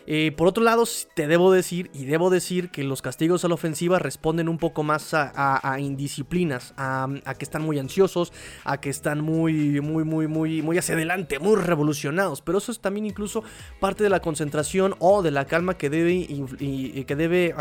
Eh, 0.08 0.32
por 0.36 0.48
otro 0.48 0.64
lado, 0.64 0.84
te 1.14 1.28
debo 1.28 1.52
decir, 1.52 1.92
y 1.94 2.06
debo 2.06 2.30
decir 2.30 2.70
que 2.70 2.84
los 2.84 3.02
castigos 3.02 3.46
a 3.46 3.48
la 3.48 3.54
ofensiva 3.54 4.00
responden 4.00 4.50
un 4.50 4.58
poco 4.58 4.84
más 4.84 5.14
a, 5.14 5.78
indisciplinas, 5.80 6.74
a, 6.78 7.08
que 7.38 7.46
están 7.46 7.62
muy 7.62 7.78
ansiosos, 7.80 8.34
a 8.64 8.80
que 8.80 8.90
están 8.90 9.22
muy, 9.22 9.80
muy, 9.82 10.04
muy, 10.04 10.28
muy, 10.28 10.62
muy 10.62 10.78
hacia 10.78 10.96
adelante, 10.96 11.40
muy 11.40 11.56
revolucionados. 11.56 12.42
Pero 12.42 12.58
eso 12.58 12.72
es 12.72 12.80
también 12.80 13.06
incluso 13.06 13.44
parte 13.80 14.04
de 14.04 14.10
la 14.10 14.22
concentración 14.22 14.96
o 15.00 15.22
de 15.22 15.32
la 15.32 15.46
calma 15.46 15.78
que 15.78 15.90
debe, 15.90 16.28
que 17.06 17.16
debe, 17.16 17.56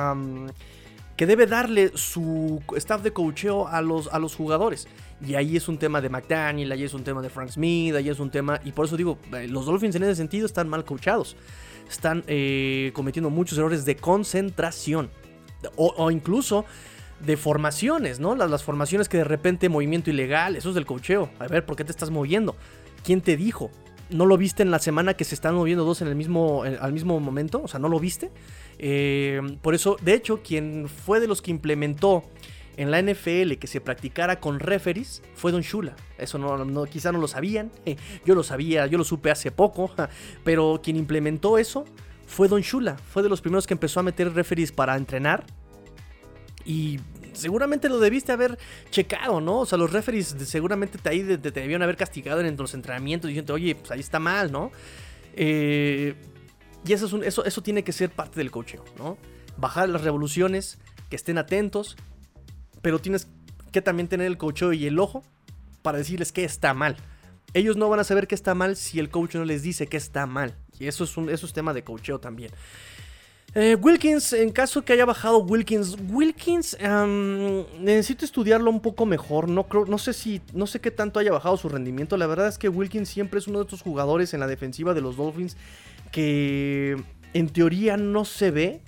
que 1.16 1.26
debe 1.26 1.46
darle 1.46 1.92
su 1.94 2.62
staff 2.76 3.02
de 3.02 3.12
coacheo 3.12 3.68
a 3.68 3.82
los, 3.82 4.08
a 4.08 4.18
los 4.18 4.34
jugadores. 4.34 4.88
Y 5.26 5.34
ahí 5.34 5.58
es 5.58 5.68
un 5.68 5.76
tema 5.76 6.00
de 6.00 6.08
McDaniel, 6.08 6.72
ahí 6.72 6.84
es 6.84 6.94
un 6.94 7.04
tema 7.04 7.20
de 7.20 7.28
Frank 7.28 7.50
Smith, 7.50 7.94
ahí 7.94 8.08
es 8.08 8.18
un 8.18 8.30
tema, 8.30 8.58
y 8.64 8.72
por 8.72 8.86
eso 8.86 8.96
digo, 8.96 9.18
eh, 9.34 9.46
los 9.46 9.66
Dolphins 9.66 9.94
en 9.96 10.04
ese 10.04 10.14
sentido 10.14 10.46
están 10.46 10.66
mal 10.66 10.86
coachados 10.86 11.36
están 11.92 12.24
eh, 12.26 12.90
cometiendo 12.94 13.30
muchos 13.30 13.58
errores 13.58 13.84
de 13.84 13.96
concentración. 13.96 15.10
O, 15.76 16.10
incluso 16.10 16.64
de 17.20 17.36
formaciones, 17.36 18.18
¿no? 18.18 18.34
Las, 18.34 18.64
formaciones 18.64 19.10
que 19.10 19.18
de 19.18 19.24
repente 19.24 19.68
movimiento 19.68 20.08
ilegal, 20.08 20.56
eso 20.56 20.70
es 20.70 20.74
del 20.74 20.86
cocheo. 20.86 21.30
A 21.38 21.46
ver, 21.48 21.66
¿por 21.66 21.76
qué 21.76 21.84
te 21.84 21.90
estás 21.90 22.10
moviendo? 22.10 22.56
¿Quién 23.04 23.20
te 23.20 23.36
dijo? 23.36 23.70
¿No 24.08 24.24
lo 24.24 24.38
viste 24.38 24.62
en 24.62 24.70
la 24.70 24.78
semana 24.78 25.14
que 25.14 25.24
se 25.24 25.34
están 25.34 25.54
moviendo 25.54 25.84
dos 25.84 26.00
en 26.00 26.08
el 26.08 26.14
mismo, 26.14 26.62
al 26.62 26.92
mismo 26.94 27.20
momento? 27.20 27.60
O 27.62 27.68
sea, 27.68 27.78
¿no 27.78 27.90
lo 27.90 28.00
viste? 28.00 28.30
Eh, 28.78 29.40
por 29.60 29.74
eso, 29.74 29.96
de 30.00 30.14
hecho, 30.14 30.42
quien 30.42 30.88
fue 30.88 31.20
de 31.20 31.28
los 31.28 31.42
que 31.42 31.50
implementó 31.50 32.24
en 32.80 32.90
la 32.90 33.02
NFL 33.02 33.52
que 33.60 33.66
se 33.66 33.82
practicara 33.82 34.40
con 34.40 34.58
referees 34.58 35.22
fue 35.34 35.52
Don 35.52 35.60
Shula. 35.60 35.94
Eso 36.16 36.38
no, 36.38 36.84
quizá 36.86 37.12
no 37.12 37.18
lo 37.18 37.28
sabían. 37.28 37.70
Yo 38.24 38.34
lo 38.34 38.42
sabía, 38.42 38.86
yo 38.86 38.96
lo 38.96 39.04
supe 39.04 39.30
hace 39.30 39.50
poco. 39.50 39.90
Pero 40.44 40.80
quien 40.82 40.96
implementó 40.96 41.58
eso 41.58 41.84
fue 42.26 42.48
Don 42.48 42.62
Shula. 42.62 42.96
Fue 42.96 43.22
de 43.22 43.28
los 43.28 43.42
primeros 43.42 43.66
que 43.66 43.74
empezó 43.74 44.00
a 44.00 44.02
meter 44.02 44.32
referees 44.32 44.72
para 44.72 44.96
entrenar. 44.96 45.44
Y 46.64 47.00
seguramente 47.34 47.90
lo 47.90 47.98
debiste 47.98 48.32
haber 48.32 48.58
checado, 48.90 49.42
¿no? 49.42 49.60
O 49.60 49.66
sea, 49.66 49.76
los 49.76 49.92
referees 49.92 50.34
seguramente 50.46 50.96
te, 50.96 51.10
ahí 51.10 51.22
te, 51.22 51.50
debieron 51.50 51.82
haber 51.82 51.98
castigado 51.98 52.40
en 52.40 52.56
los 52.56 52.72
entrenamientos 52.72 53.28
diciendo, 53.28 53.52
oye, 53.52 53.74
pues 53.74 53.90
ahí 53.90 54.00
está 54.00 54.18
mal, 54.18 54.50
¿no? 54.50 54.72
Eh, 55.34 56.14
y 56.86 56.92
eso, 56.94 57.04
es 57.18 57.26
eso, 57.26 57.44
eso 57.44 57.62
tiene 57.62 57.84
que 57.84 57.92
ser 57.92 58.08
parte 58.08 58.36
del 58.36 58.50
cocheo, 58.50 58.86
¿no? 58.96 59.18
Bajar 59.58 59.90
las 59.90 60.00
revoluciones, 60.00 60.78
que 61.10 61.16
estén 61.16 61.36
atentos, 61.36 61.96
pero 62.82 62.98
tienes 62.98 63.28
que 63.72 63.82
también 63.82 64.08
tener 64.08 64.26
el 64.26 64.38
coach 64.38 64.62
y 64.72 64.86
el 64.86 64.98
ojo 64.98 65.22
para 65.82 65.98
decirles 65.98 66.32
que 66.32 66.44
está 66.44 66.74
mal. 66.74 66.96
Ellos 67.52 67.76
no 67.76 67.88
van 67.88 68.00
a 68.00 68.04
saber 68.04 68.26
que 68.26 68.34
está 68.34 68.54
mal 68.54 68.76
si 68.76 68.98
el 69.00 69.10
coach 69.10 69.34
no 69.34 69.44
les 69.44 69.62
dice 69.62 69.86
que 69.86 69.96
está 69.96 70.26
mal. 70.26 70.54
Y 70.78 70.86
eso 70.86 71.04
es, 71.04 71.16
un, 71.16 71.28
eso 71.28 71.46
es 71.46 71.52
tema 71.52 71.74
de 71.74 71.82
coacheo 71.82 72.20
también. 72.20 72.52
Eh, 73.54 73.74
Wilkins, 73.74 74.32
en 74.32 74.50
caso 74.52 74.84
que 74.84 74.92
haya 74.92 75.04
bajado 75.04 75.38
Wilkins, 75.38 75.96
Wilkins 76.08 76.76
necesito 77.80 78.24
estudiarlo 78.24 78.70
un 78.70 78.80
poco 78.80 79.06
mejor. 79.06 79.48
No 79.48 79.64
creo, 79.64 79.86
no 79.86 79.98
sé 79.98 80.12
si, 80.12 80.40
no 80.52 80.68
sé 80.68 80.80
qué 80.80 80.92
tanto 80.92 81.18
haya 81.18 81.32
bajado 81.32 81.56
su 81.56 81.68
rendimiento. 81.68 82.16
La 82.16 82.28
verdad 82.28 82.46
es 82.46 82.58
que 82.58 82.68
Wilkins 82.68 83.08
siempre 83.08 83.40
es 83.40 83.48
uno 83.48 83.58
de 83.58 83.64
estos 83.64 83.82
jugadores 83.82 84.32
en 84.34 84.40
la 84.40 84.46
defensiva 84.46 84.94
de 84.94 85.00
los 85.00 85.16
Dolphins 85.16 85.56
que 86.12 86.96
en 87.34 87.48
teoría 87.48 87.96
no 87.96 88.24
se 88.24 88.50
ve, 88.50 88.82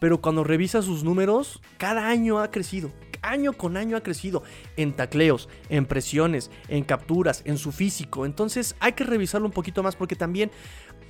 pero 0.00 0.20
cuando 0.20 0.44
revisa 0.44 0.82
sus 0.82 1.04
números, 1.04 1.60
cada 1.78 2.08
año 2.08 2.40
ha 2.40 2.50
crecido 2.50 2.90
año 3.26 3.52
con 3.52 3.76
año 3.76 3.96
ha 3.96 4.02
crecido 4.02 4.42
en 4.76 4.92
tacleos, 4.92 5.48
en 5.68 5.86
presiones, 5.86 6.50
en 6.68 6.84
capturas, 6.84 7.42
en 7.44 7.58
su 7.58 7.72
físico. 7.72 8.24
Entonces 8.26 8.76
hay 8.80 8.92
que 8.92 9.04
revisarlo 9.04 9.46
un 9.46 9.52
poquito 9.52 9.82
más 9.82 9.96
porque 9.96 10.16
también 10.16 10.50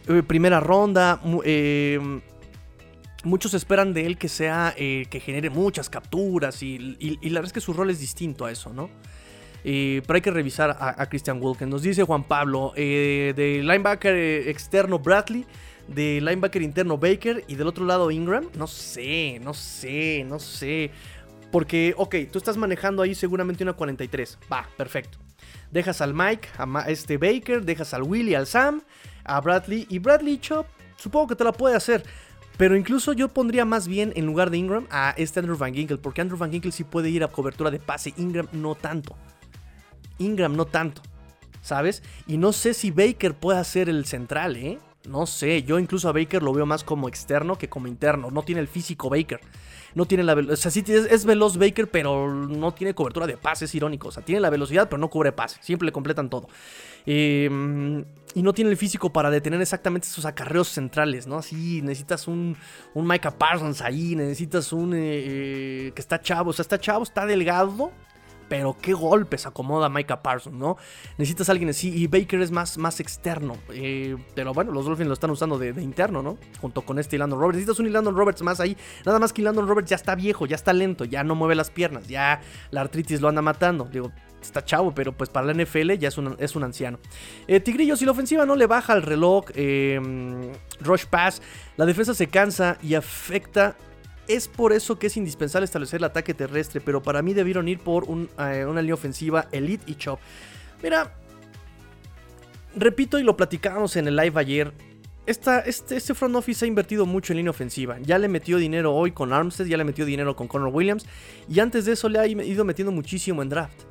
eh, 0.09 0.22
primera 0.22 0.61
ronda, 0.61 1.20
eh, 1.44 2.00
muchos 3.24 3.55
esperan 3.55 3.92
de 3.92 4.07
él 4.07 4.18
que 4.18 4.29
sea, 4.29 4.74
eh, 4.76 5.07
que 5.11 5.20
genere 5.20 5.50
muchas 5.50 5.90
capturas 5.90 6.62
y, 6.62 6.79
la 6.79 7.40
verdad 7.40 7.46
es 7.46 7.52
que 7.52 7.61
su 7.61 7.72
rol 7.72 7.90
es 7.90 8.00
distinto 8.00 8.44
a 8.44 8.52
eso, 8.52 8.72
¿no? 8.72 8.90
pero 9.64 10.14
hay 10.14 10.20
que 10.20 10.31
revisar 10.31 10.76
a, 10.79 11.09
Christian 11.09 11.42
Wilken. 11.42 11.68
Nos 11.68 11.83
dice 11.83 12.05
Juan 12.05 12.22
Pablo, 12.22 12.72
de 12.76 13.61
linebacker 13.64 14.14
externo 14.48 15.00
Bradley, 15.00 15.44
de 15.88 16.20
linebacker 16.20 16.62
interno 16.62 16.98
Baker 16.98 17.44
y 17.48 17.55
del 17.55 17.66
otro 17.66 17.85
lado 17.85 18.11
Ingram. 18.11 18.48
No 18.57 18.66
sé, 18.66 19.40
no 19.42 19.55
sé, 19.55 20.24
no 20.24 20.38
sé. 20.38 20.90
Porque, 21.57 21.95
ok, 21.97 22.14
tú 22.31 22.37
estás 22.37 22.59
manejando 22.59 23.01
ahí 23.01 23.14
seguramente 23.14 23.64
una 23.64 23.73
43. 23.73 24.40
Va, 24.53 24.69
perfecto. 24.77 25.16
Dejas 25.71 26.03
al 26.03 26.12
Mike, 26.12 26.49
a 26.59 26.90
este 26.90 27.16
Baker, 27.16 27.64
dejas 27.64 27.95
al 27.95 28.03
Willy, 28.03 28.35
al 28.35 28.47
Sam, 28.47 28.83
a 29.25 29.40
Bradley. 29.40 29.87
Y 29.88 29.99
Bradley 29.99 30.37
Chop, 30.37 30.66
supongo 30.99 31.29
que 31.29 31.35
te 31.35 31.45
la 31.45 31.53
puede 31.53 31.75
hacer. 31.75 32.05
Pero 32.59 32.77
incluso 32.77 33.14
yo 33.14 33.29
pondría 33.29 33.64
más 33.64 33.88
bien 33.88 34.12
en 34.16 34.27
lugar 34.27 34.51
de 34.51 34.59
Ingram 34.59 34.87
a 34.90 35.14
este 35.16 35.40
Andrew 35.40 35.57
Van 35.57 35.73
Ginkle. 35.73 35.97
Porque 35.97 36.21
Andrew 36.21 36.38
Van 36.38 36.53
Ginkle 36.53 36.73
sí 36.73 36.85
puede 36.85 37.09
ir 37.09 37.25
a 37.25 37.29
cobertura 37.29 37.71
de 37.71 37.79
pase. 37.79 38.12
Ingram 38.19 38.49
no 38.53 38.75
tanto. 38.75 39.16
Ingram 40.19 40.57
no 40.57 40.66
tanto. 40.66 41.01
¿Sabes? 41.62 42.03
Y 42.27 42.37
no 42.37 42.53
sé 42.53 42.75
si 42.75 42.90
Baker 42.90 43.33
puede 43.33 43.61
hacer 43.61 43.88
el 43.88 44.05
central, 44.05 44.57
¿eh? 44.57 44.79
No 45.07 45.27
sé. 45.27 45.62
Yo 45.62 45.79
incluso 45.79 46.09
a 46.09 46.12
Baker 46.12 46.42
lo 46.42 46.53
veo 46.53 46.66
más 46.66 46.85
como 46.85 47.09
externo 47.09 47.57
que 47.57 47.69
como 47.69 47.87
interno. 47.87 48.31
No 48.31 48.42
tiene 48.42 48.61
el 48.61 48.69
físico 48.69 49.09
Baker 49.09 49.40
no 49.97 50.05
tiene 50.05 50.25
la 50.25 50.35
velocidad. 50.35 50.59
O 50.59 50.61
sea, 50.61 50.71
sí 50.71 50.85
es, 50.87 51.25
veloz 51.25 51.57
Baker, 51.57 51.90
pero 51.90 52.31
no 52.31 52.75
tiene 52.75 52.95
cobertura 52.95 53.27
de 53.27 53.38
pases, 53.38 53.75
irónico. 53.75 54.09
O 54.09 54.12
sea, 54.12 54.23
tiene 54.23 54.42
la 54.42 54.51
velocidad, 54.51 54.90
pero 54.90 54.99
no 54.99 55.09
cubre 55.09 55.33
pase. 55.33 55.59
Siempre 55.62 55.87
le 55.87 55.92
completan 55.92 56.29
todo. 56.29 56.49
Em, 57.07 58.05
y 58.35 58.42
no 58.42 58.53
tiene 58.53 58.71
el 58.71 58.77
físico 58.77 59.11
para 59.11 59.31
detener 59.31 59.59
exactamente 59.62 60.07
esos 60.07 60.27
acarreos 60.27 60.69
centrales, 60.69 61.27
¿no? 61.27 61.38
Así 61.38 61.81
necesitas 61.81 62.29
un, 62.29 62.59
un 62.92 63.09
Micah 63.09 63.38
Parsons 63.38 63.81
ahí, 63.81 64.14
necesitas 64.14 64.71
un 64.75 64.92
eh, 64.92 64.99
eh, 65.01 65.92
que 65.95 66.03
está 66.03 66.21
chavo, 66.21 66.51
o 66.51 66.53
sea, 66.53 66.62
está 66.62 66.79
chavo, 66.79 67.03
está 67.03 67.25
delgado, 67.25 67.90
pero 68.48 68.76
qué 68.80 68.92
golpes 68.92 69.46
acomoda 69.46 69.88
Micah 69.88 70.22
Parsons, 70.22 70.56
¿no? 70.56 70.76
Necesitas 71.18 71.48
a 71.48 71.52
alguien 71.52 71.70
así 71.70 71.92
y 71.94 72.06
Baker 72.06 72.40
es 72.40 72.50
más, 72.50 72.78
más 72.78 73.00
externo. 73.00 73.56
Eh, 73.70 74.16
pero 74.35 74.54
bueno, 74.54 74.72
los 74.72 74.85
Dolphins 74.85 75.09
lo 75.09 75.14
están 75.14 75.30
usando 75.30 75.59
de, 75.59 75.70
interno, 75.82 76.22
¿no? 76.22 76.38
Junto 76.61 76.82
con 76.82 76.98
este 76.98 77.18
Landon 77.18 77.40
Roberts. 77.40 77.56
Necesitas 77.56 77.80
un 77.80 77.92
Landon 77.92 78.16
Roberts 78.16 78.42
más 78.42 78.61
ahí. 78.61 78.76
Nada 79.04 79.18
más 79.18 79.32
que 79.32 79.42
Landon 79.42 79.66
Roberts 79.66 79.90
ya 79.90 79.96
está 79.96 80.14
viejo, 80.14 80.46
ya 80.46 80.56
está 80.56 80.72
lento, 80.72 81.04
ya 81.04 81.24
no 81.24 81.35
mueve 81.35 81.54
las 81.54 81.70
piernas, 81.70 82.09
ya 82.09 82.40
la 82.70 82.82
artritis 82.82 83.20
lo 83.20 83.28
anda 83.28 83.42
matando. 83.42 83.85
Digo, 83.85 84.12
está 84.40 84.64
chavo, 84.64 84.94
pero 84.94 85.12
pues 85.12 85.30
para 85.30 85.46
la 85.46 85.64
NFL 85.64 85.92
ya 85.94 86.09
es 86.09 86.18
un, 86.18 86.37
es 86.38 86.56
un 86.56 86.64
anciano. 86.64 86.98
Eh, 87.46 87.61
Tigrillo, 87.61 87.96
si 87.96 88.04
la 88.04 88.12
ofensiva 88.12 88.46
no 88.46 88.56
le 88.56 88.66
baja 88.66 88.92
al 88.92 89.02
reloj, 89.02 89.46
eh, 89.54 90.00
Rush 90.80 91.06
Pass, 91.06 91.42
la 91.76 91.87
defensa 91.87 92.14
se 92.14 92.28
cansa 92.28 92.78
y 92.82 92.94
afecta 92.94 93.76
Es 94.29 94.49
por 94.49 94.73
eso 94.73 94.99
que 94.99 95.07
es 95.07 95.17
indispensable 95.17 95.65
establecer 95.65 95.99
el 95.99 96.05
ataque 96.05 96.35
terrestre, 96.35 96.81
pero 96.81 97.03
para 97.03 97.23
mí 97.23 97.33
debieron 97.33 97.69
ir 97.69 97.79
por 97.79 98.05
eh, 98.05 98.65
una 98.67 98.81
línea 98.81 98.95
ofensiva 98.95 99.49
Elite 99.53 99.85
y 99.87 99.95
Chop. 99.95 100.19
Mira, 100.83 101.15
repito 102.75 103.19
y 103.19 103.23
lo 103.23 103.37
platicábamos 103.37 103.97
en 103.97 104.09
el 104.09 104.17
live 104.17 104.41
ayer. 104.41 104.73
Este, 105.27 105.51
este, 105.69 106.15
front 106.15 106.37
office 106.37 106.65
ha 106.65 106.69
invertido 106.69 107.05
mucho 107.05 107.33
en 107.33 107.39
línea 107.39 107.51
ofensiva. 107.51 107.99
Ya 108.01 108.19
le 108.19 108.29
metió 108.29 108.59
dinero 108.59 108.95
hoy 108.95 109.11
con 109.11 109.33
Armstead, 109.33 109.67
ya 109.67 109.77
le 109.77 109.85
metió 109.85 110.05
dinero 110.05 110.37
con 110.37 110.47
Connor 110.47 110.71
Williams. 110.73 111.07
Y 111.49 111.59
antes 111.59 111.85
de 111.85 111.93
eso 111.93 112.09
le 112.09 112.19
ha 112.19 112.27
ido 112.27 112.65
metiendo 112.65 112.93
muchísimo 112.93 113.43
en 113.43 113.49
draft. 113.49 113.83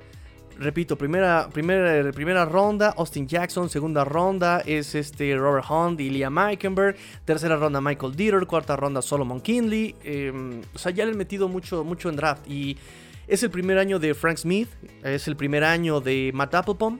Repito, 0.57 0.97
primera, 0.97 1.49
primera, 1.51 2.11
primera 2.13 2.45
ronda, 2.45 2.93
Austin 2.97 3.27
Jackson. 3.27 3.69
Segunda 3.69 4.05
ronda 4.05 4.61
es 4.65 4.95
este 4.95 5.35
Robert 5.35 5.65
Hunt 5.69 5.99
y 5.99 6.09
Liam 6.09 6.33
Meikenberg. 6.33 6.95
Tercera 7.25 7.57
ronda, 7.57 7.81
Michael 7.81 8.15
Dieter. 8.15 8.45
Cuarta 8.45 8.75
ronda, 8.77 9.01
Solomon 9.01 9.41
Kinley. 9.41 9.95
Em, 10.03 10.61
o 10.73 10.77
sea, 10.77 10.93
ya 10.93 11.03
le 11.05 11.11
han 11.11 11.17
metido 11.17 11.49
mucho, 11.49 11.83
mucho 11.83 12.09
en 12.09 12.15
draft. 12.15 12.47
Y 12.47 12.77
es 13.27 13.43
el 13.43 13.51
primer 13.51 13.77
año 13.77 13.99
de 13.99 14.13
Frank 14.13 14.37
Smith. 14.37 14.69
Es 15.03 15.27
el 15.27 15.35
primer 15.35 15.65
año 15.65 15.99
de 15.99 16.31
Matt 16.33 16.55
Applebaum. 16.55 16.99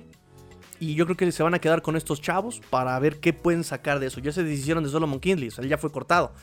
Y 0.82 0.96
yo 0.96 1.06
creo 1.06 1.16
que 1.16 1.32
se 1.32 1.42
van 1.42 1.54
a 1.54 1.60
quedar 1.60 1.82
con 1.82 1.96
estos 1.96 2.22
chavos 2.22 2.62
para 2.70 3.00
ver 3.00 3.22
qué 3.22 3.32
pueden 3.32 3.64
sacar 3.64 4.00
de 4.00 4.08
eso. 4.08 4.20
Ya 4.20 4.34
se 4.34 4.44
deshicieron 4.44 4.84
de 4.84 4.90
Solomon 4.90 5.22
Kinley, 5.22 5.48
o 5.48 5.52
sea, 5.52 5.66
ya 5.66 5.78
fue 5.78 5.90
cortado. 5.92 6.34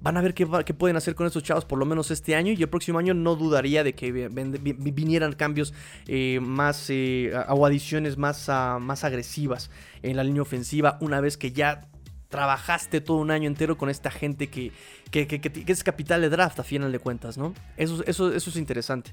Van 0.00 0.16
a 0.16 0.20
ver 0.20 0.34
qué, 0.34 0.46
pueden 0.46 0.96
hacer 0.96 1.14
con 1.14 1.26
estos 1.26 1.42
chavos 1.42 1.64
por 1.64 1.78
lo 1.78 1.84
menos 1.84 2.10
este 2.10 2.34
año. 2.34 2.52
Y 2.52 2.62
el 2.62 2.68
próximo 2.68 2.98
año 2.98 3.14
no 3.14 3.36
dudaría 3.36 3.84
de 3.84 3.94
que 3.94 4.10
vinieran 4.12 5.32
cambios 5.32 5.74
eh, 6.06 6.38
más 6.40 6.86
eh, 6.90 7.32
o 7.48 7.66
adiciones 7.66 8.16
más, 8.16 8.48
más 8.80 9.04
agresivas 9.04 9.70
en 10.02 10.16
la 10.16 10.24
línea 10.24 10.42
ofensiva. 10.42 10.98
Una 11.00 11.20
vez 11.20 11.36
que 11.36 11.52
ya 11.52 11.88
trabajaste 12.28 13.00
todo 13.00 13.16
un 13.16 13.30
año 13.30 13.48
entero 13.48 13.78
con 13.78 13.88
esta 13.88 14.10
gente 14.10 14.48
que, 14.48 14.72
que, 15.10 15.64
es 15.66 15.84
capital 15.84 16.20
de 16.20 16.28
draft 16.28 16.60
a 16.60 16.62
final 16.62 16.92
de 16.92 16.98
cuentas, 16.98 17.38
¿no? 17.38 17.54
Eso, 17.76 18.02
eso, 18.06 18.32
eso 18.32 18.50
es 18.50 18.56
interesante. 18.56 19.12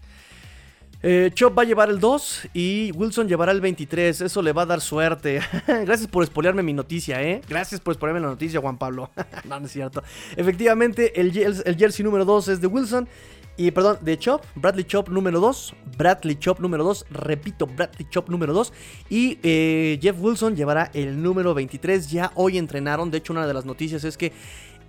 Eh, 1.08 1.30
Chop 1.36 1.56
va 1.56 1.62
a 1.62 1.66
llevar 1.66 1.92
el 1.92 2.00
2 2.00 2.48
y 2.56 2.92
Wilson 2.94 3.28
llevará 3.28 3.52
el 3.52 3.62
23. 3.62 4.22
Eso 4.22 4.42
le 4.42 4.54
va 4.54 4.64
a 4.64 4.66
dar 4.66 4.82
suerte. 4.82 5.40
Gracias 5.68 6.08
por 6.08 6.24
espolearme 6.24 6.64
mi 6.64 6.74
noticia, 6.74 7.22
¿eh? 7.22 7.42
Gracias 7.48 7.80
por 7.80 7.92
espolearme 7.92 8.22
la 8.22 8.30
noticia, 8.30 8.60
Juan 8.60 8.80
Pablo. 8.80 9.12
no, 9.48 9.60
no 9.60 9.68
es 9.68 9.72
cierto. 9.72 10.02
Efectivamente, 10.36 11.22
el, 11.22 11.32
jersey 11.32 12.04
número 12.04 12.26
2 12.26 12.48
es 12.48 12.60
de 12.60 12.66
Wilson. 12.66 13.08
Y 13.56 13.70
perdón, 13.70 14.00
de 14.02 14.18
Chop, 14.18 14.44
Bradley 14.56 14.84
Chop 14.84 15.10
número 15.10 15.40
2. 15.40 15.76
Bradley 15.96 16.40
Chop 16.40 16.60
número 16.60 16.84
2. 16.84 17.06
Repito, 17.12 17.68
Bradley 17.68 18.08
Chop 18.10 18.28
número 18.30 18.54
2. 18.54 18.74
Y 19.12 19.38
eh, 19.44 20.00
Jeff 20.02 20.16
Wilson 20.20 20.56
llevará 20.56 20.90
el 20.96 21.22
número 21.22 21.54
23. 21.54 22.10
Ya 22.10 22.32
hoy 22.34 22.58
entrenaron. 22.58 23.12
De 23.12 23.20
hecho, 23.20 23.32
una 23.32 23.46
de 23.46 23.54
las 23.54 23.66
noticias 23.66 24.04
es 24.06 24.18
que 24.18 24.34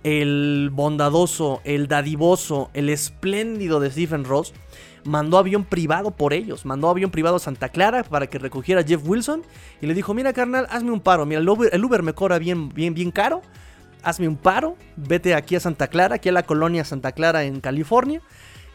el 0.03 0.69
bondadoso, 0.73 1.61
el 1.63 1.87
dadivoso, 1.87 2.71
el 2.73 2.89
espléndido 2.89 3.79
de 3.79 3.91
Stephen 3.91 4.23
Ross 4.23 4.53
mandó 5.07 5.37
avión 5.37 5.63
privado 5.63 6.11
por 6.11 6.33
ellos, 6.33 6.65
mandó 6.65 6.89
avión 6.89 7.11
privado 7.11 7.37
a 7.37 7.39
Santa 7.39 7.69
Clara 7.69 8.03
para 8.03 8.27
que 8.27 8.39
recogiera 8.39 8.81
a 8.81 8.83
Jeff 8.83 9.01
Wilson 9.05 9.43
y 9.81 9.87
le 9.87 9.93
dijo, 9.93 10.13
mira 10.13 10.33
carnal, 10.33 10.67
hazme 10.69 10.91
un 10.91 10.99
paro, 10.99 11.25
mira, 11.25 11.39
el 11.39 11.49
Uber, 11.49 12.03
me 12.03 12.13
cobra 12.13 12.39
bien, 12.39 12.69
bien, 12.69 12.93
bien 12.93 13.11
caro, 13.11 13.41
hazme 14.03 14.27
un 14.27 14.37
paro, 14.37 14.75
vete 14.95 15.33
aquí 15.33 15.55
a 15.55 15.59
Santa 15.59 15.87
Clara, 15.87 16.15
aquí 16.15 16.29
a 16.29 16.33
la 16.33 16.43
colonia 16.43 16.83
Santa 16.83 17.13
Clara 17.13 17.43
en 17.45 17.61
California, 17.61 18.21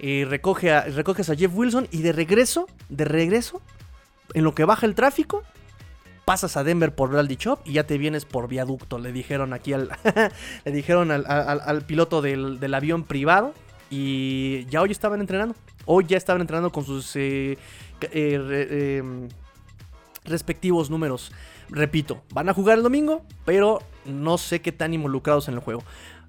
y 0.00 0.24
recoge 0.24 0.72
a, 0.72 0.82
recoges 0.82 1.30
a 1.30 1.36
Jeff 1.36 1.52
Wilson 1.54 1.86
y 1.90 2.02
de 2.02 2.12
regreso, 2.12 2.66
de 2.88 3.04
regreso, 3.04 3.60
en 4.34 4.44
lo 4.44 4.54
que 4.54 4.64
baja 4.64 4.86
el 4.86 4.94
tráfico, 4.94 5.44
pasas 6.24 6.56
a 6.56 6.64
Denver 6.64 6.94
por 6.94 7.10
Bradley 7.10 7.36
Chop 7.36 7.60
y 7.66 7.74
ya 7.74 7.84
te 7.84 7.98
vienes 7.98 8.24
por 8.24 8.48
viaducto. 8.48 8.98
Le 8.98 9.12
dijeron 9.12 9.52
aquí 9.52 9.72
al. 9.72 9.90
le 10.64 10.72
dijeron 10.72 11.10
al, 11.10 11.82
piloto 11.82 12.22
del, 12.22 12.74
avión 12.74 13.04
privado. 13.04 13.54
Y 13.90 14.64
ya 14.66 14.80
hoy 14.80 14.90
estaban 14.90 15.20
entrenando. 15.20 15.54
Hoy 15.86 16.04
ya 16.06 16.16
estaban 16.16 16.40
entrenando 16.40 16.70
con 16.70 16.84
sus 16.84 17.14
eh, 17.16 17.58
eh, 18.12 18.98
em, 18.98 19.28
respectivos 20.24 20.90
números. 20.90 21.32
Repito, 21.68 22.22
van 22.32 22.48
a 22.48 22.54
jugar 22.54 22.76
el 22.76 22.82
domingo, 22.82 23.22
pero 23.44 23.80
no 24.04 24.36
sé 24.38 24.60
qué 24.60 24.72
tan 24.72 24.92
involucrados 24.94 25.48
en 25.48 25.54
el 25.54 25.60
juego. 25.60 25.82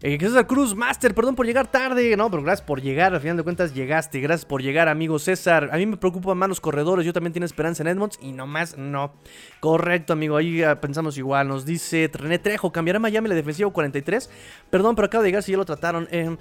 Eh, 0.06 0.18
César 0.20 0.46
Cruz, 0.48 0.76
Master, 0.76 1.16
perdón 1.16 1.34
por 1.34 1.46
llegar 1.46 1.72
tarde. 1.72 2.18
No, 2.18 2.30
pero 2.30 2.44
gracias 2.44 2.68
por 2.68 2.82
llegar. 2.82 3.14
Al 3.14 3.22
final 3.22 3.38
de 3.38 3.44
cuentas 3.44 3.74
llegaste. 3.74 4.20
Gracias 4.20 4.46
por 4.46 4.62
llegar, 4.62 4.90
amigo 4.90 5.18
César. 5.18 5.70
A 5.72 5.78
mí 5.78 5.86
me 5.86 5.96
preocupan 5.96 6.38
más 6.38 6.50
los 6.50 6.60
corredores. 6.60 7.06
Yo 7.06 7.14
también 7.14 7.32
tengo 7.32 7.46
esperanza 7.46 7.84
en 7.84 7.88
Edmonds 7.88 8.20
y 8.22 8.34
nomás 8.34 8.78
no. 8.78 9.14
Correcto, 9.62 10.12
amigo. 10.12 10.36
Ahí 10.36 10.62
ah, 10.62 10.82
pensamos 10.82 11.18
igual. 11.18 11.48
Nos 11.48 11.66
dice 11.66 12.12
René 12.12 12.38
Trejo. 12.38 12.74
¿Cambiará 12.74 13.00
Miami 13.00 13.30
la 13.30 13.36
defensiva 13.36 13.72
43? 13.72 14.30
Perdón, 14.70 14.96
pero 14.96 15.06
acaba 15.06 15.24
de 15.24 15.30
llegar 15.30 15.42
si 15.42 15.54
ya 15.54 15.58
lo 15.58 15.64
trataron. 15.64 16.10
Eh, 16.12 16.36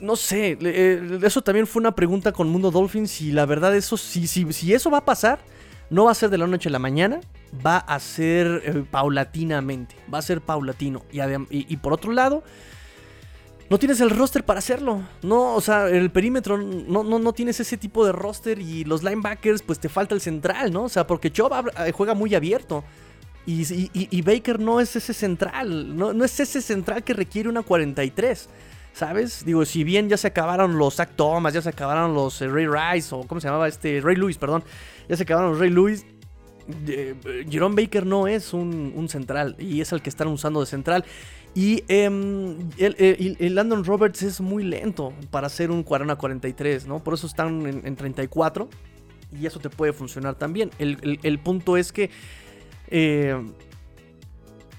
no 0.00 0.16
sé, 0.16 0.58
eh, 0.60 1.18
eso 1.22 1.42
también 1.42 1.66
fue 1.66 1.80
una 1.80 1.94
pregunta 1.94 2.32
con 2.32 2.48
Mundo 2.48 2.70
Dolphins 2.70 3.20
y 3.20 3.32
la 3.32 3.46
verdad 3.46 3.74
eso, 3.74 3.96
si, 3.96 4.26
si, 4.26 4.52
si 4.52 4.74
eso 4.74 4.90
va 4.90 4.98
a 4.98 5.04
pasar, 5.04 5.38
no 5.90 6.04
va 6.04 6.10
a 6.10 6.14
ser 6.14 6.30
de 6.30 6.38
la 6.38 6.46
noche 6.46 6.68
a 6.68 6.72
la 6.72 6.78
mañana, 6.78 7.20
va 7.64 7.78
a 7.78 7.98
ser 8.00 8.62
eh, 8.64 8.84
paulatinamente, 8.90 9.94
va 10.12 10.18
a 10.18 10.22
ser 10.22 10.40
paulatino. 10.40 11.02
Y, 11.12 11.20
y, 11.50 11.76
por 11.76 11.92
otro 11.92 12.12
lado, 12.12 12.42
no 13.70 13.78
tienes 13.78 14.00
el 14.00 14.10
roster 14.10 14.44
para 14.44 14.58
hacerlo. 14.58 15.02
No, 15.22 15.54
o 15.54 15.60
sea, 15.60 15.88
el 15.88 16.10
perímetro 16.10 16.58
no, 16.58 17.04
no, 17.04 17.18
no 17.18 17.32
tienes 17.32 17.60
ese 17.60 17.76
tipo 17.76 18.04
de 18.04 18.12
roster 18.12 18.58
y 18.58 18.84
los 18.84 19.02
linebackers, 19.02 19.62
pues 19.62 19.78
te 19.78 19.88
falta 19.88 20.14
el 20.14 20.20
central, 20.20 20.72
¿no? 20.72 20.84
O 20.84 20.88
sea, 20.88 21.06
porque 21.06 21.30
Chubb 21.30 21.70
eh, 21.78 21.92
juega 21.92 22.14
muy 22.14 22.34
abierto. 22.34 22.84
Y, 23.46 23.90
y, 23.92 24.22
Baker 24.22 24.58
no 24.58 24.80
es 24.80 24.96
ese 24.96 25.12
central, 25.12 25.94
no, 25.94 26.14
no 26.14 26.24
es 26.24 26.40
ese 26.40 26.62
central 26.62 27.04
que 27.04 27.12
requiere 27.12 27.50
una 27.50 27.62
43. 27.62 28.48
¿Sabes? 28.94 29.44
Digo, 29.44 29.64
si 29.64 29.82
bien 29.82 30.08
ya 30.08 30.16
se 30.16 30.28
acabaron 30.28 30.78
los 30.78 30.94
Zach 30.94 31.10
Thomas, 31.16 31.52
ya 31.52 31.60
se 31.60 31.68
acabaron 31.68 32.14
los 32.14 32.40
eh, 32.40 32.46
Ray 32.46 32.68
Rice, 32.68 33.12
o 33.12 33.24
¿cómo 33.24 33.40
se 33.40 33.48
llamaba 33.48 33.66
este? 33.66 34.00
Ray 34.00 34.14
Lewis, 34.14 34.38
perdón. 34.38 34.62
Ya 35.08 35.16
se 35.16 35.24
acabaron 35.24 35.50
los 35.50 35.58
Ray 35.58 35.70
Lewis. 35.70 36.06
Eh, 36.86 37.44
Jerome 37.50 37.82
Baker 37.82 38.06
no 38.06 38.28
es 38.28 38.54
un, 38.54 39.06
central 39.08 39.56
y 39.58 39.80
es 39.80 39.90
el 39.92 40.00
que 40.00 40.10
están 40.10 40.28
usando 40.28 40.60
de 40.60 40.66
central. 40.66 41.04
Y 41.56 41.82
em, 41.88 42.70
el, 42.78 43.54
Landon 43.56 43.84
Roberts 43.84 44.22
es 44.22 44.40
muy 44.40 44.62
lento 44.62 45.12
para 45.32 45.48
hacer 45.48 45.72
un 45.72 45.84
40-43, 45.84 46.86
¿no? 46.86 47.02
Por 47.02 47.14
eso 47.14 47.26
están 47.26 47.66
en, 47.66 47.96
34 47.96 48.68
y 49.40 49.46
eso 49.46 49.58
te 49.58 49.70
puede 49.70 49.92
funcionar 49.92 50.36
también. 50.36 50.70
El, 50.78 51.38
punto 51.40 51.76
es 51.76 51.90
que 51.92 52.10
eh, 52.90 53.36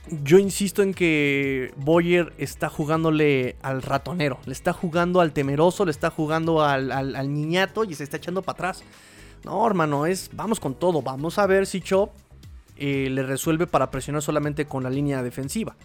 yo 0.10 0.38
insisto 0.38 0.82
en 0.84 0.94
que 0.94 1.74
Boyer 1.78 2.34
está 2.38 2.70
jugándole 2.70 3.56
al 3.62 3.82
ratonero, 3.82 4.40
le 4.46 4.54
está 4.54 4.74
jugando 4.74 5.22
al 5.22 5.34
temeroso, 5.34 5.86
le 5.86 5.92
está 5.92 6.10
jugando 6.12 6.64
al, 6.64 7.34
niñato 7.34 7.84
y 7.84 7.96
se 7.96 8.04
está 8.04 8.18
echando 8.18 8.42
para 8.42 8.54
atrás. 8.56 8.84
No, 9.44 9.66
hermano, 9.66 10.06
es 10.06 10.30
vamos 10.34 10.60
con 10.60 10.76
todo. 10.76 11.02
Vamos 11.02 11.38
a 11.38 11.48
ver 11.48 11.66
si 11.66 11.82
Chop 11.82 12.12
eh, 12.78 13.10
le 13.10 13.24
resuelve 13.24 13.68
para 13.68 13.92
presionar 13.92 14.22
solamente 14.22 14.66
con 14.66 14.84
la 14.84 14.90
línea 14.90 15.24
defensiva. 15.24 15.76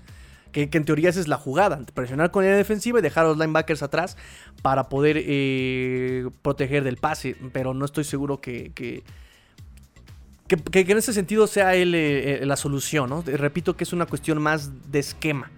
Que, 0.52 0.68
en 0.72 0.84
teoría 0.84 1.10
esa 1.10 1.20
es 1.20 1.28
la 1.28 1.36
jugada, 1.36 1.80
presionar 1.94 2.30
con 2.30 2.42
la 2.42 2.48
línea 2.48 2.58
defensiva 2.58 2.98
y 2.98 3.02
dejar 3.02 3.24
a 3.24 3.28
los 3.28 3.38
linebackers 3.38 3.82
atrás 3.82 4.16
para 4.62 4.88
poder 4.88 5.16
eh, 5.20 6.28
proteger 6.42 6.84
del 6.84 6.96
pase. 6.96 7.36
Pero 7.52 7.72
no 7.74 7.84
estoy 7.84 8.04
seguro 8.04 8.40
que, 8.40 9.04
en 10.56 10.98
ese 10.98 11.12
sentido 11.12 11.46
sea 11.46 11.74
él 11.74 11.94
eh, 11.94 12.42
eh, 12.42 12.46
la 12.46 12.56
solución, 12.56 13.10
¿no? 13.10 13.22
Repito 13.22 13.76
que 13.76 13.84
es 13.84 13.92
una 13.92 14.06
cuestión 14.06 14.40
más 14.40 14.90
de 14.90 14.98
esquema. 14.98 15.50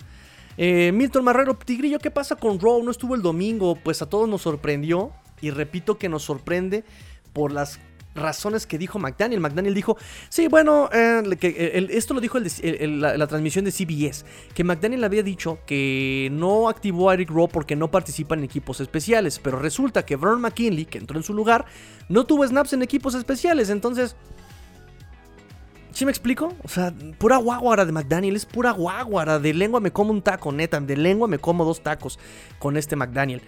Eh, 0.57 0.93
Milton 0.93 1.25
Marrero, 1.25 1.57
Tigrillo, 1.57 1.99
¿qué 1.99 2.11
pasa 2.11 2.37
con 2.37 2.61
Rowe? 2.61 2.83
No 2.83 2.91
estuvo 2.91 3.15
el 3.15 3.23
domingo, 3.23 3.77
pues 3.77 4.03
a 4.03 4.07
todos 4.07 4.29
nos 4.29 4.43
sorprendió. 4.43 5.13
Y 5.41 5.51
repito 5.51 5.99
que 5.99 6.09
nos 6.09 6.23
sorprende 6.23 6.85
por 7.33 7.53
las 7.53 7.81
razones 8.15 8.67
que 8.67 8.79
dijo 8.79 8.99
McDaniel. 8.99 9.41
McDaniel 9.41 9.75
dijo, 9.75 9.97
sí, 10.29 10.47
bueno, 10.47 10.89
que, 11.41 11.89
esto 11.91 12.15
lo 12.15 12.21
dijo 12.21 12.39
la, 12.39 13.27
transmisión 13.27 13.65
de 13.65 13.73
CBS, 13.73 14.25
que 14.55 14.63
McDaniel 14.63 15.03
había 15.03 15.23
dicho 15.23 15.59
que 15.67 16.29
no 16.31 16.69
activó 16.69 17.11
a 17.11 17.15
Eric 17.15 17.31
Rowe 17.31 17.49
porque 17.49 17.75
no 17.75 17.91
participa 17.91 18.35
en 18.35 18.45
equipos 18.45 18.81
especiales, 18.81 19.41
pero 19.43 19.59
resulta 19.59 20.05
que 20.05 20.17
Vernon 20.17 20.43
McKinley, 20.43 20.85
que 20.85 20.99
entró 20.99 21.17
en 21.17 21.25
su 21.25 21.35
lugar, 21.35 21.65
no 22.09 22.25
tuvo 22.25 22.47
snaps 22.47 22.75
en 22.75 22.83
equipos 22.83 23.15
especiales, 23.15 23.71
entonces 23.71 24.15
¿Sí 25.93 26.05
me 26.05 26.11
explico? 26.11 26.55
O 26.65 26.69
sea, 26.69 26.93
pura 27.19 27.37
guaguara 27.37 27.85
de 27.85 27.93
McDaniel, 27.93 28.37
es 28.37 28.47
pura 28.47 28.71
guaguara. 28.71 29.39
De 29.39 29.53
lengua 29.53 29.81
me 29.81 29.91
como 29.91 30.11
un 30.11 30.23
taco, 30.23 30.53
neta. 30.53 30.81
De 30.81 30.97
lengua 30.97 31.29
me 31.29 31.39
como 31.39 31.65
dos 31.65 31.83
tacos 31.83 32.19
con 32.59 32.77
este 32.77 32.97
McDaniel. 32.97 33.43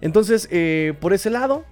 Entonces, 0.00 0.48
eh, 0.50 0.94
por 1.00 1.12
ese 1.12 1.30
lado, 1.30 1.64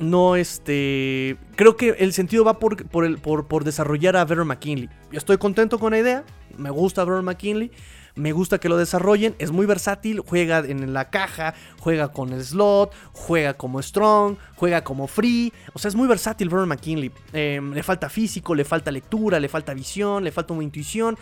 no 0.00 0.36
este. 0.36 1.36
Creo 1.56 1.76
que 1.76 1.90
el 1.98 2.12
sentido 2.12 2.44
va 2.44 2.58
por, 2.58 2.84
por, 2.88 3.46
por, 3.46 3.64
desarrollar 3.64 4.16
a 4.16 4.24
Vernon 4.24 4.48
McKinley. 4.48 4.88
Yo 5.12 5.18
estoy 5.18 5.38
contento 5.38 5.78
con 5.78 5.92
la 5.92 5.98
idea. 5.98 6.24
Me 6.56 6.70
gusta 6.70 7.04
Vernon 7.04 7.24
McKinley. 7.24 7.70
Me 8.14 8.32
gusta 8.32 8.58
que 8.58 8.68
lo 8.68 8.76
desarrollen. 8.76 9.34
Es 9.38 9.50
muy 9.50 9.66
versátil. 9.66 10.20
Juega 10.20 10.58
en 10.58 10.92
la 10.92 11.10
caja. 11.10 11.54
Juega 11.78 12.12
con 12.12 12.32
el 12.32 12.44
slot. 12.44 12.92
Juega 13.12 13.54
como 13.54 13.80
strong. 13.82 14.36
Juega 14.56 14.82
como 14.82 15.06
free. 15.06 15.52
O 15.72 15.78
sea, 15.78 15.88
es 15.88 15.94
muy 15.94 16.08
versátil 16.08 16.48
Vernon 16.48 16.68
McKinley. 16.68 17.10
Em, 17.32 17.72
le 17.72 17.82
falta 17.82 18.08
físico. 18.08 18.54
Le 18.54 18.64
falta 18.64 18.90
lectura. 18.90 19.40
Le 19.40 19.48
falta 19.48 19.74
visión. 19.74 20.24
Le 20.24 20.32
falta 20.32 20.54
una 20.54 20.64
intuición. 20.64 21.16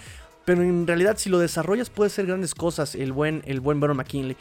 pero 0.45 0.63
en 0.63 0.87
realidad 0.87 1.19
si 1.19 1.29
lo 1.29 1.39
desarrollas 1.39 1.91
puede 1.91 2.09
ser 2.09 2.25
grandes 2.25 2.55
cosas 2.55 2.95
el 2.95 3.13
buen, 3.13 3.43
el 3.45 3.61
buen 3.61 3.79
McKinley. 3.79 4.35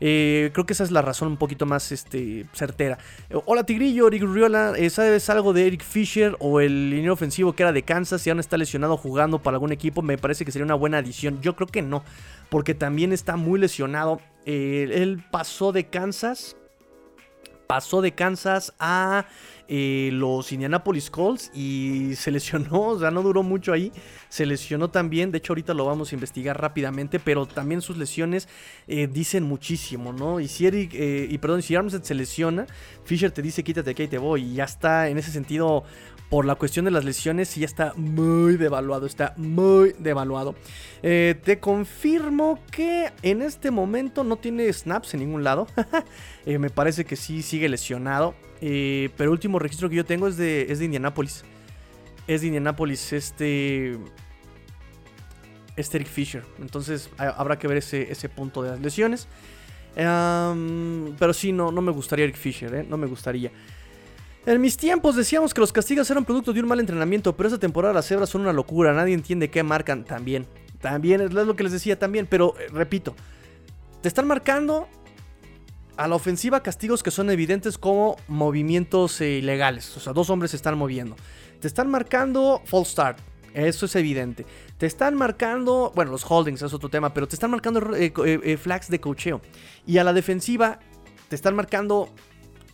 Eh, 0.00 0.50
creo 0.52 0.66
que 0.66 0.72
esa 0.72 0.84
es 0.84 0.90
la 0.90 1.02
razón 1.02 1.28
un 1.28 1.36
poquito 1.36 1.66
más 1.66 1.92
este, 1.92 2.46
certera. 2.52 2.98
Eh, 3.28 3.36
hola 3.44 3.64
Tigrillo, 3.64 4.08
Eric 4.08 4.22
Riola, 4.22 4.72
eh, 4.76 4.88
¿sabes 4.90 5.28
algo 5.28 5.52
de 5.52 5.66
Eric 5.66 5.84
Fisher 5.84 6.36
o 6.40 6.60
el 6.60 6.90
línea 6.90 7.12
ofensivo 7.12 7.52
que 7.52 7.62
era 7.62 7.72
de 7.72 7.82
Kansas 7.82 8.26
y 8.26 8.30
aún 8.30 8.40
está 8.40 8.56
lesionado 8.56 8.96
jugando 8.96 9.40
para 9.40 9.56
algún 9.56 9.72
equipo? 9.72 10.02
Me 10.02 10.18
parece 10.18 10.44
que 10.44 10.52
sería 10.52 10.64
una 10.64 10.74
buena 10.74 10.98
adición. 10.98 11.40
Yo 11.42 11.54
creo 11.54 11.68
que 11.68 11.82
no, 11.82 12.02
porque 12.48 12.74
también 12.74 13.12
está 13.12 13.36
muy 13.36 13.60
lesionado. 13.60 14.20
él 14.46 15.22
pasó 15.30 15.72
de 15.72 15.86
Kansas, 15.86 16.56
pasó 17.70 18.02
de 18.02 18.10
Kansas 18.10 18.74
a 18.80 19.26
eh, 19.68 20.10
los 20.12 20.50
Indianapolis 20.50 21.08
Colts 21.08 21.52
y 21.54 22.16
se 22.16 22.32
lesionó, 22.32 22.80
o 22.80 22.98
sea, 22.98 23.12
no 23.12 23.22
duró 23.22 23.44
mucho 23.44 23.72
ahí, 23.72 23.92
se 24.28 24.44
lesionó 24.44 24.90
también, 24.90 25.30
de 25.30 25.38
hecho 25.38 25.52
ahorita 25.52 25.72
lo 25.72 25.84
vamos 25.84 26.10
a 26.10 26.16
investigar 26.16 26.60
rápidamente, 26.60 27.20
pero 27.20 27.46
también 27.46 27.80
sus 27.80 27.96
lesiones 27.96 28.48
eh, 28.88 29.06
dicen 29.06 29.44
muchísimo, 29.44 30.12
¿no? 30.12 30.40
Y 30.40 30.48
si 30.48 30.66
Eric, 30.66 30.94
eh, 30.94 31.28
y 31.30 31.38
perdón, 31.38 31.62
si 31.62 31.76
Armstead 31.76 32.02
se 32.02 32.14
lesiona, 32.16 32.66
Fisher 33.04 33.30
te 33.30 33.40
dice 33.40 33.62
quítate 33.62 33.90
aquí 33.90 34.02
y 34.02 34.08
te 34.08 34.18
voy, 34.18 34.42
y 34.42 34.54
ya 34.54 34.64
está 34.64 35.08
en 35.08 35.18
ese 35.18 35.30
sentido 35.30 35.84
por 36.30 36.46
la 36.46 36.54
cuestión 36.54 36.86
de 36.86 36.92
las 36.92 37.04
lesiones 37.04 37.54
ya 37.56 37.66
está 37.66 37.92
muy 37.96 38.56
devaluado, 38.56 39.04
está 39.04 39.34
muy 39.36 39.94
devaluado. 39.98 40.54
te 41.02 41.58
confirmo 41.60 42.58
que 42.70 43.10
en 43.22 43.42
este 43.42 43.70
momento 43.70 44.24
no 44.24 44.36
tiene 44.36 44.72
snaps 44.72 45.12
en 45.12 45.20
ningún 45.20 45.44
lado. 45.44 45.66
me 46.46 46.70
parece 46.70 47.04
que 47.04 47.16
sí 47.16 47.42
sigue 47.42 47.68
lesionado. 47.68 48.34
Eh, 48.60 49.10
pero 49.16 49.30
el 49.30 49.32
último 49.32 49.58
registro 49.58 49.88
que 49.88 49.96
yo 49.96 50.04
tengo 50.04 50.28
es 50.28 50.36
de, 50.36 50.70
es 50.70 50.78
de 50.78 50.84
Indianapolis. 50.84 51.44
Es 52.26 52.42
de 52.42 52.48
Indianapolis, 52.48 53.12
este. 53.12 53.98
Este 55.76 55.96
Eric 55.98 56.08
Fisher. 56.08 56.44
Entonces 56.60 57.10
habrá 57.16 57.58
que 57.58 57.66
ver 57.66 57.78
ese, 57.78 58.10
ese 58.10 58.28
punto 58.28 58.62
de 58.62 58.70
las 58.70 58.80
lesiones. 58.80 59.28
pero 59.94 61.32
sí, 61.32 61.52
no, 61.52 61.72
no 61.72 61.80
me 61.80 61.92
gustaría 61.92 62.24
Eric 62.24 62.36
Fisher, 62.36 62.74
¿eh? 62.74 62.86
no 62.88 62.96
me 62.96 63.06
gustaría. 63.06 63.50
En 64.46 64.60
mis 64.60 64.78
tiempos 64.78 65.16
decíamos 65.16 65.52
que 65.52 65.60
los 65.60 65.72
castigos 65.72 66.10
eran 66.10 66.24
producto 66.24 66.52
de 66.52 66.60
un 66.60 66.68
mal 66.68 66.80
entrenamiento, 66.80 67.36
pero 67.36 67.48
esta 67.48 67.58
temporada 67.58 67.92
las 67.92 68.06
cebras 68.06 68.30
son 68.30 68.40
una 68.40 68.54
locura. 68.54 68.92
Nadie 68.94 69.12
entiende 69.12 69.50
qué 69.50 69.62
marcan 69.62 70.04
también. 70.04 70.46
También 70.80 71.20
es 71.20 71.32
lo 71.32 71.56
que 71.56 71.62
les 71.62 71.72
decía 71.72 71.98
también, 71.98 72.26
pero 72.26 72.54
eh, 72.58 72.68
repito, 72.72 73.14
te 74.00 74.08
están 74.08 74.26
marcando 74.26 74.88
a 75.98 76.08
la 76.08 76.14
ofensiva 76.14 76.62
castigos 76.62 77.02
que 77.02 77.10
son 77.10 77.28
evidentes 77.28 77.76
como 77.76 78.16
movimientos 78.28 79.20
eh, 79.20 79.32
ilegales. 79.32 79.94
O 79.98 80.00
sea, 80.00 80.14
dos 80.14 80.30
hombres 80.30 80.52
se 80.52 80.56
están 80.56 80.78
moviendo. 80.78 81.16
Te 81.60 81.68
están 81.68 81.90
marcando 81.90 82.62
false 82.64 82.92
start. 82.92 83.18
Eso 83.52 83.84
es 83.84 83.94
evidente. 83.96 84.46
Te 84.78 84.86
están 84.86 85.16
marcando, 85.16 85.92
bueno, 85.94 86.12
los 86.12 86.24
holdings 86.26 86.62
es 86.62 86.72
otro 86.72 86.88
tema, 86.88 87.12
pero 87.12 87.28
te 87.28 87.36
están 87.36 87.50
marcando 87.50 87.94
eh, 87.94 88.56
flags 88.56 88.88
de 88.88 89.00
cocheo. 89.00 89.42
Y 89.86 89.98
a 89.98 90.04
la 90.04 90.14
defensiva 90.14 90.78
te 91.28 91.36
están 91.36 91.54
marcando 91.54 92.08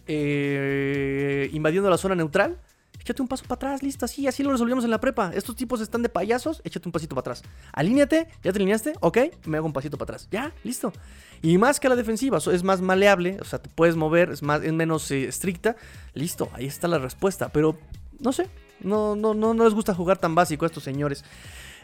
invadiendo 0.08 1.90
la 1.90 1.98
zona 1.98 2.14
neutral 2.14 2.58
échate 3.06 3.22
un 3.22 3.28
paso 3.28 3.44
para 3.44 3.54
atrás, 3.54 3.84
listo, 3.84 4.04
así, 4.04 4.26
así 4.26 4.42
lo 4.42 4.50
resolvimos 4.50 4.82
en 4.82 4.90
la 4.90 4.98
prepa. 4.98 5.30
Estos 5.32 5.54
tipos 5.54 5.80
están 5.80 6.02
de 6.02 6.08
payasos, 6.08 6.60
échate 6.64 6.88
un 6.88 6.92
pasito 6.92 7.14
para 7.14 7.20
atrás. 7.20 7.44
Alíñate, 7.72 8.26
ya 8.42 8.52
te 8.52 8.58
alineaste, 8.58 8.94
ok, 8.98 9.18
me 9.44 9.58
hago 9.58 9.66
un 9.66 9.72
pasito 9.72 9.96
para 9.96 10.14
atrás. 10.14 10.28
Ya, 10.32 10.52
listo. 10.64 10.92
Y 11.40 11.56
más 11.56 11.78
que 11.78 11.88
la 11.88 11.94
defensiva, 11.94 12.38
es 12.38 12.62
más 12.64 12.80
maleable, 12.80 13.38
o 13.40 13.44
sea, 13.44 13.60
te 13.60 13.68
puedes 13.68 13.94
mover, 13.94 14.30
es, 14.30 14.42
más, 14.42 14.60
es 14.64 14.72
menos 14.72 15.08
eh, 15.12 15.28
estricta. 15.28 15.76
Listo, 16.14 16.48
ahí 16.52 16.66
está 16.66 16.88
la 16.88 16.98
respuesta. 16.98 17.48
Pero, 17.50 17.78
no 18.18 18.32
sé, 18.32 18.48
no, 18.80 19.14
no, 19.14 19.34
no, 19.34 19.54
no 19.54 19.64
les 19.64 19.74
gusta 19.74 19.94
jugar 19.94 20.18
tan 20.18 20.34
básico 20.34 20.64
a 20.64 20.66
estos 20.66 20.82
señores. 20.82 21.24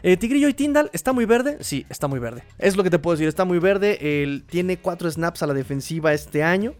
Eh, 0.01 0.17
Tigrillo 0.17 0.49
y 0.49 0.53
Tyndall, 0.53 0.89
¿está 0.91 1.13
muy 1.13 1.23
verde? 1.23 1.57
Sí, 1.61 1.85
está 1.87 2.09
muy 2.09 2.19
verde. 2.19 2.43
Es 2.59 2.75
lo 2.75 2.83
que 2.83 2.89
te 2.89 2.99
puedo 2.99 3.15
decir, 3.15 3.29
está 3.29 3.45
muy 3.45 3.59
verde. 3.59 4.23
Él 4.23 4.43
tiene 4.45 4.75
cuatro 4.75 5.09
snaps 5.09 5.41
a 5.41 5.47
la 5.47 5.53
defensiva 5.53 6.11
este 6.11 6.43
año. 6.43 6.73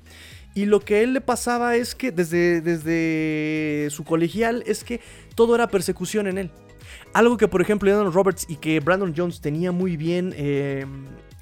Y 0.56 0.66
lo 0.66 0.80
que 0.80 0.96
a 0.96 1.02
él 1.02 1.14
le 1.14 1.22
pasaba 1.22 1.76
es 1.76 1.96
que 1.96 2.12
desde, 2.12 2.62
desde 2.62 3.90
su 3.90 4.04
colegial 4.04 4.64
es 4.68 4.84
que 4.84 5.02
todo 5.36 5.56
era 5.56 5.68
persecución 5.68 6.28
en 6.28 6.38
él. 6.38 6.52
Algo 7.14 7.38
que 7.38 7.48
por 7.48 7.62
ejemplo 7.62 7.90
Leon 7.90 8.14
Roberts 8.14 8.46
y 8.48 8.58
que 8.58 8.80
Brandon 8.80 9.14
Jones 9.16 9.42
tenía 9.42 9.72
muy 9.72 9.98
bien... 9.98 10.34
Eh, 10.36 10.86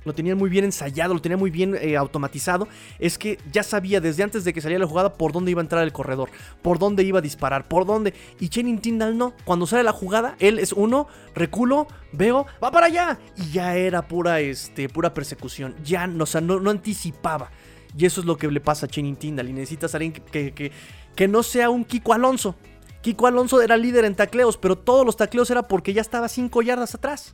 lo 0.03 0.13
tenían 0.13 0.37
muy 0.37 0.49
bien 0.49 0.65
ensayado, 0.65 1.13
lo 1.13 1.21
tenía 1.21 1.37
muy 1.37 1.51
bien 1.51 1.77
eh, 1.79 1.95
automatizado, 1.95 2.67
es 2.99 3.17
que 3.17 3.37
ya 3.51 3.63
sabía 3.63 4.01
desde 4.01 4.23
antes 4.23 4.43
de 4.43 4.53
que 4.53 4.61
salía 4.61 4.79
la 4.79 4.87
jugada 4.87 5.13
por 5.13 5.31
dónde 5.31 5.51
iba 5.51 5.61
a 5.61 5.63
entrar 5.63 5.83
el 5.83 5.93
corredor, 5.93 6.29
por 6.61 6.79
dónde 6.79 7.03
iba 7.03 7.19
a 7.19 7.21
disparar, 7.21 7.67
por 7.67 7.85
dónde. 7.85 8.13
Y 8.39 8.49
Channing 8.49 8.79
Tindall 8.79 9.17
no, 9.17 9.33
cuando 9.45 9.67
sale 9.67 9.83
la 9.83 9.91
jugada, 9.91 10.35
él 10.39 10.59
es 10.59 10.73
uno, 10.73 11.07
reculo, 11.35 11.87
veo, 12.13 12.45
va 12.63 12.71
para 12.71 12.87
allá. 12.87 13.19
Y 13.37 13.51
ya 13.51 13.75
era 13.75 14.07
pura, 14.07 14.39
este, 14.39 14.89
pura 14.89 15.13
persecución, 15.13 15.75
ya 15.83 16.11
o 16.19 16.25
sea, 16.25 16.41
no, 16.41 16.59
no 16.59 16.71
anticipaba. 16.71 17.51
Y 17.97 18.05
eso 18.05 18.21
es 18.21 18.27
lo 18.27 18.37
que 18.37 18.49
le 18.49 18.61
pasa 18.61 18.85
a 18.85 18.89
Channing 18.89 19.15
Tindall. 19.15 19.49
Y 19.49 19.53
necesitas 19.53 19.93
alguien 19.95 20.13
que, 20.13 20.71
que, 21.15 21.27
no 21.27 21.43
sea 21.43 21.69
un 21.69 21.85
Kiko 21.85 22.13
Alonso. 22.13 22.55
Kiko 23.01 23.27
Alonso 23.27 23.61
era 23.61 23.77
líder 23.77 24.05
en 24.05 24.15
tacleos, 24.15 24.57
pero 24.57 24.77
todos 24.77 25.05
los 25.05 25.17
tacleos 25.17 25.49
era 25.49 25.63
porque 25.63 25.93
ya 25.93 26.01
estaba 26.01 26.27
5 26.27 26.61
yardas 26.61 26.95
atrás. 26.95 27.33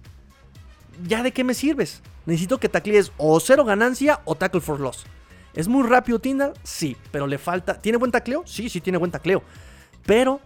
¿Ya 1.05 1.21
de 1.23 1.31
qué 1.31 1.43
me 1.43 1.53
sirves? 1.53 2.01
Necesito 2.25 2.59
que 2.59 2.69
taclees 2.69 3.11
o 3.17 3.39
cero 3.39 3.63
ganancia 3.63 4.21
o 4.25 4.35
tackle 4.35 4.61
for 4.61 4.79
loss. 4.79 5.05
¿Es 5.53 5.67
muy 5.67 5.87
rápido 5.87 6.19
Tindall? 6.19 6.53
Sí, 6.63 6.97
pero 7.11 7.27
le 7.27 7.37
falta. 7.37 7.79
¿Tiene 7.79 7.97
buen 7.97 8.11
tacleo? 8.11 8.43
Sí, 8.45 8.69
sí 8.69 8.81
tiene 8.81 8.97
buen 8.97 9.11
tacleo. 9.11 9.43
Pero 10.05 10.41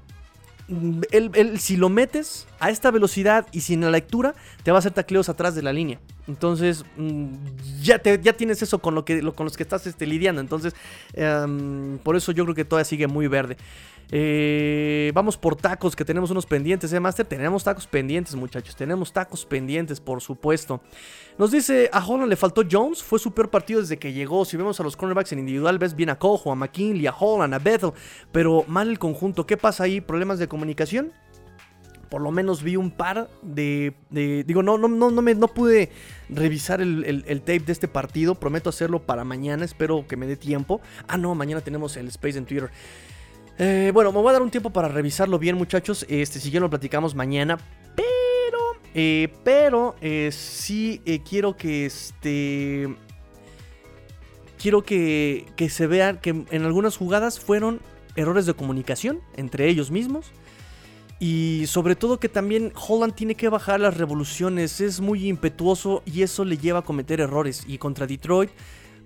él, 1.12 1.60
si 1.60 1.78
lo 1.78 1.90
metes 1.90 2.48
a 2.60 2.70
esta 2.70 2.92
velocidad 2.92 3.48
y 3.52 3.62
sin 3.62 3.82
la 3.82 3.90
lectura, 3.90 4.34
te 4.64 4.72
va 4.72 4.78
a 4.78 4.80
hacer 4.80 4.92
tacleos 4.92 5.30
atrás 5.30 5.56
de 5.56 5.62
la 5.62 5.74
línea. 5.74 6.00
Entonces, 6.28 6.86
mm, 6.98 7.26
ya, 7.82 8.00
te, 8.00 8.20
ya 8.22 8.34
tienes 8.34 8.62
eso 8.62 8.80
con, 8.80 8.96
lo 8.96 9.04
que, 9.04 9.22
con 9.34 9.46
los 9.46 9.58
que 9.58 9.64
estás 9.64 9.88
este, 9.88 10.06
lidiando. 10.06 10.42
Entonces, 10.42 10.74
em, 11.14 11.98
por 12.00 12.16
eso 12.16 12.32
yo 12.32 12.44
creo 12.46 12.56
que 12.56 12.66
todavía 12.66 12.86
sigue 12.86 13.08
muy 13.08 13.28
verde. 13.28 13.58
Eh, 14.14 15.12
vamos 15.16 15.38
por 15.38 15.56
tacos, 15.56 15.96
que 15.96 16.04
tenemos 16.04 16.32
unos 16.32 16.46
pendientes, 16.46 16.92
¿eh, 16.92 17.00
Master? 17.00 17.26
Tenemos 17.26 17.64
tacos 17.64 17.88
pendientes, 17.88 18.36
muchachos. 18.36 18.76
Tenemos 18.76 19.14
tacos 19.14 19.46
pendientes, 19.46 20.02
por 20.02 20.22
supuesto. 20.22 20.82
Nos 21.38 21.52
dice, 21.52 21.90
a 21.94 22.06
Holland 22.06 22.30
le 22.30 22.36
faltó 22.36 22.64
Jones. 22.70 23.02
Fue 23.02 23.20
su 23.20 23.34
peor 23.34 23.50
partido 23.50 23.80
desde 23.80 23.98
que 23.98 24.12
llegó. 24.12 24.44
Si 24.44 24.58
vemos 24.58 24.80
a 24.80 24.84
los 24.84 24.98
cornerbacks 24.98 25.32
en 25.32 25.40
individual, 25.40 25.80
ves 25.80 25.96
bien 25.96 26.10
a 26.10 26.20
Cojo, 26.20 26.52
a 26.52 26.56
McKinley, 26.56 27.08
a 27.08 27.16
Holland, 27.18 27.54
a 27.54 27.60
Bethel. 27.60 27.94
Pero 28.34 28.66
mal 28.68 28.90
el 28.90 29.00
conjunto. 29.00 29.46
¿Qué 29.46 29.56
pasa 29.56 29.86
ahí? 29.86 30.02
¿Problemas 30.02 30.40
de 30.40 30.48
comunicación? 30.48 31.14
por 32.12 32.22
lo 32.22 32.30
menos 32.30 32.62
vi 32.62 32.76
un 32.76 32.92
par 32.92 33.30
de, 33.42 33.94
digo, 34.46 34.62
no, 34.62 34.78
no, 34.78 34.90
no, 34.90 35.12
no, 35.12 35.22
me, 35.22 35.34
no 35.34 35.48
pude 35.48 35.92
revisar 36.28 36.82
el, 36.82 37.24
tape 37.40 37.60
de 37.62 37.72
este 37.72 37.88
partido. 37.88 38.36
Prometo 38.36 38.70
hacerlo 38.70 39.04
para 39.04 39.24
mañana. 39.24 39.64
Espero 39.64 40.06
que 40.06 40.18
me 40.18 40.28
dé 40.28 40.36
tiempo. 40.36 40.82
Ah, 41.08 41.18
no, 41.18 41.34
mañana 41.36 41.62
tenemos 41.62 41.96
el 41.96 42.10
Space 42.10 42.38
en 42.38 42.46
Twitter. 42.46 42.70
Eh, 43.64 43.92
bueno, 43.94 44.12
me 44.12 44.18
voy 44.18 44.30
a 44.32 44.34
dar 44.34 44.42
un 44.42 44.50
tiempo 44.50 44.72
para 44.72 44.88
revisarlo 44.88 45.38
bien, 45.38 45.56
muchachos. 45.56 46.04
Este, 46.10 46.40
si 46.40 46.50
ya 46.50 46.60
lo 46.60 46.68
platicamos 46.68 47.14
mañana. 47.14 47.60
Pero, 47.96 48.58
eh, 48.96 49.32
pero, 49.44 49.96
eh, 50.02 50.32
sí 50.32 51.00
quiero 51.30 51.56
que 51.56 51.86
este. 51.86 52.96
Quiero 54.58 54.82
que, 54.82 55.46
que 55.56 55.70
se 55.70 55.86
vean 55.86 56.18
que 56.18 56.44
en 56.50 56.66
algunas 56.66 56.98
jugadas 56.98 57.40
fueron 57.40 57.82
errores 58.16 58.48
de 58.48 58.56
comunicación 58.56 59.22
entre 59.38 59.68
ellos 59.68 59.92
mismos. 59.92 60.32
Y 61.20 61.66
sobre 61.68 61.96
todo 61.96 62.20
que 62.20 62.30
también 62.30 62.74
Holland 62.76 63.14
tiene 63.14 63.36
que 63.36 63.48
bajar 63.48 63.80
las 63.80 63.96
revoluciones, 63.96 64.82
es 64.82 65.02
muy 65.02 65.28
impetuoso 65.28 66.02
y 66.04 66.24
eso 66.24 66.46
le 66.46 66.58
lleva 66.58 66.80
a 66.80 66.82
cometer 66.82 67.22
errores. 67.22 67.64
Y 67.68 67.78
contra 67.78 68.08
Detroit 68.08 68.50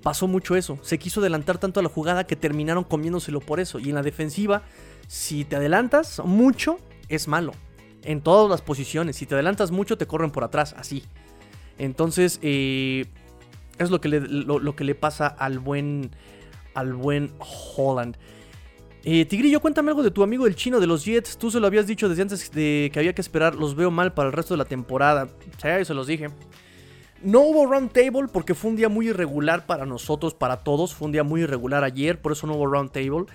pasó 0.05 0.27
mucho 0.27 0.55
eso, 0.55 0.77
se 0.83 0.99
quiso 0.99 1.19
adelantar 1.19 1.57
tanto 1.57 1.79
a 1.79 1.83
la 1.83 1.89
jugada 1.89 2.27
que 2.27 2.35
terminaron 2.35 2.83
comiéndoselo 2.83 3.39
por 3.39 3.59
eso. 3.59 3.79
Y 3.79 3.89
en 3.89 3.95
la 3.95 4.03
defensiva, 4.03 4.61
si 5.07 5.45
te 5.45 5.55
adelantas 5.55 6.21
mucho, 6.23 6.77
es 7.09 7.27
malo. 7.27 7.53
En 8.03 8.21
todas 8.21 8.47
las 8.47 8.61
posiciones, 8.61 9.15
si 9.15 9.25
te 9.25 9.33
adelantas 9.33 9.71
mucho, 9.71 9.97
te 9.97 10.05
corren 10.05 10.29
por 10.29 10.43
atrás, 10.43 10.75
así. 10.77 11.03
Entonces, 11.79 12.37
eh, 12.43 13.07
es 13.79 13.89
lo 13.89 13.99
que, 13.99 14.09
le, 14.09 14.93
pasa 14.93 15.25
al 15.25 15.57
buen, 15.57 16.11
al 16.75 16.93
buen 16.93 17.33
Holland. 17.75 18.15
Eh, 19.05 19.25
Tigrillo, 19.25 19.59
cuéntame 19.59 19.89
algo 19.89 20.03
de 20.03 20.11
tu 20.11 20.21
amigo 20.21 20.45
el 20.45 20.55
chino 20.55 20.79
de 20.79 20.85
los 20.85 21.03
Jets. 21.03 21.35
Tú 21.39 21.49
se 21.49 21.59
lo 21.59 21.65
habías 21.65 21.87
dicho 21.87 22.07
desde 22.07 22.21
antes 22.21 22.51
de 22.51 22.91
que 22.93 22.99
había 22.99 23.15
que 23.15 23.21
esperar. 23.21 23.55
Los 23.55 23.75
veo 23.75 23.89
mal 23.89 24.13
para 24.13 24.27
el 24.27 24.33
resto 24.33 24.53
de 24.53 24.59
la 24.59 24.65
temporada. 24.65 25.29
Sí, 25.57 25.83
se 25.83 25.95
los 25.95 26.05
dije. 26.05 26.27
No 27.25 27.39
hubo 27.39 27.65
round 27.65 27.91
table 27.91 28.27
porque 28.31 28.53
fue 28.53 28.69
un 28.69 28.75
día 28.75 28.87
muy 28.87 29.07
irregular 29.07 29.65
para 29.65 29.87
nosotros, 29.87 30.35
para 30.35 30.57
todos. 30.57 30.93
Fue 30.93 31.07
un 31.07 31.11
día 31.11 31.23
muy 31.23 31.41
irregular 31.41 31.83
ayer, 31.83 32.21
por 32.21 32.33
eso 32.33 32.45
no 32.45 32.53
hubo 32.53 32.67
round 32.67 32.91
table. 32.91 33.25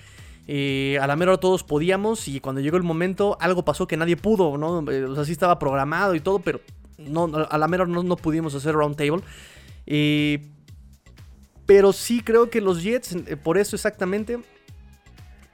Eh, 0.46 0.96
a 1.02 1.08
la 1.08 1.16
mera 1.16 1.36
todos 1.38 1.64
podíamos 1.64 2.28
y 2.28 2.38
cuando 2.38 2.60
llegó 2.60 2.76
el 2.76 2.84
momento 2.84 3.36
algo 3.40 3.64
pasó 3.64 3.88
que 3.88 3.96
nadie 3.96 4.16
pudo, 4.16 4.56
¿no? 4.56 4.88
Eh, 4.92 5.04
o 5.06 5.16
sea, 5.16 5.24
sí 5.24 5.32
estaba 5.32 5.58
programado 5.58 6.14
y 6.14 6.20
todo, 6.20 6.38
pero 6.38 6.60
no, 6.98 7.24
a 7.50 7.58
la 7.58 7.66
mera 7.66 7.84
no, 7.84 8.04
no 8.04 8.16
pudimos 8.16 8.54
hacer 8.54 8.76
round 8.76 8.94
table. 8.94 9.24
pero 11.66 11.92
sí 11.92 12.20
creo 12.20 12.48
que 12.48 12.60
los 12.60 12.84
Jets, 12.84 13.16
por 13.42 13.58
eso 13.58 13.74
exactamente, 13.74 14.38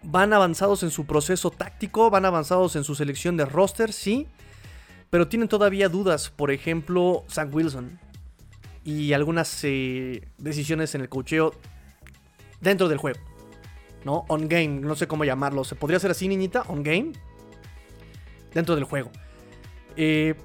van 0.03 0.35
avanzados 0.35 0.83
en 0.83 0.91
su 0.91 1.07
proceso 1.07 1.51
táctico, 1.51 2.11
van 2.11 2.27
avanzados 2.27 2.77
en 2.77 2.85
su 2.85 2.95
selección 2.95 3.39
de 3.39 3.47
roster, 3.47 3.95
sí. 3.95 4.27
pero 5.09 5.27
tienen 5.27 5.49
todavía 5.49 5.89
dudas. 5.89 6.29
Por 6.29 6.51
ejemplo, 6.51 7.25
Zach 7.31 7.49
Wilson 7.51 7.99
y 8.87 9.13
algunas 9.13 9.65
eh, 9.65 10.23
decisiones 10.39 10.95
en 10.95 11.01
el 11.01 11.09
cocheo 11.09 11.53
dentro 12.61 12.89
del 12.89 12.99
juego. 12.99 13.19
¿No? 14.05 14.25
On 14.29 14.49
game, 14.49 14.81
no 14.81 14.95
sé 14.95 15.09
cómo 15.09 15.25
llamarlo. 15.25 15.65
¿Se 15.65 15.75
podría 15.75 15.97
hacer 15.97 16.13
así, 16.13 16.29
niñita? 16.29 16.63
On 16.69 16.85
game. 16.85 17.13
Dentro 18.55 18.77
del 18.77 18.85
juego. 18.85 19.11
Eh, 19.97 20.37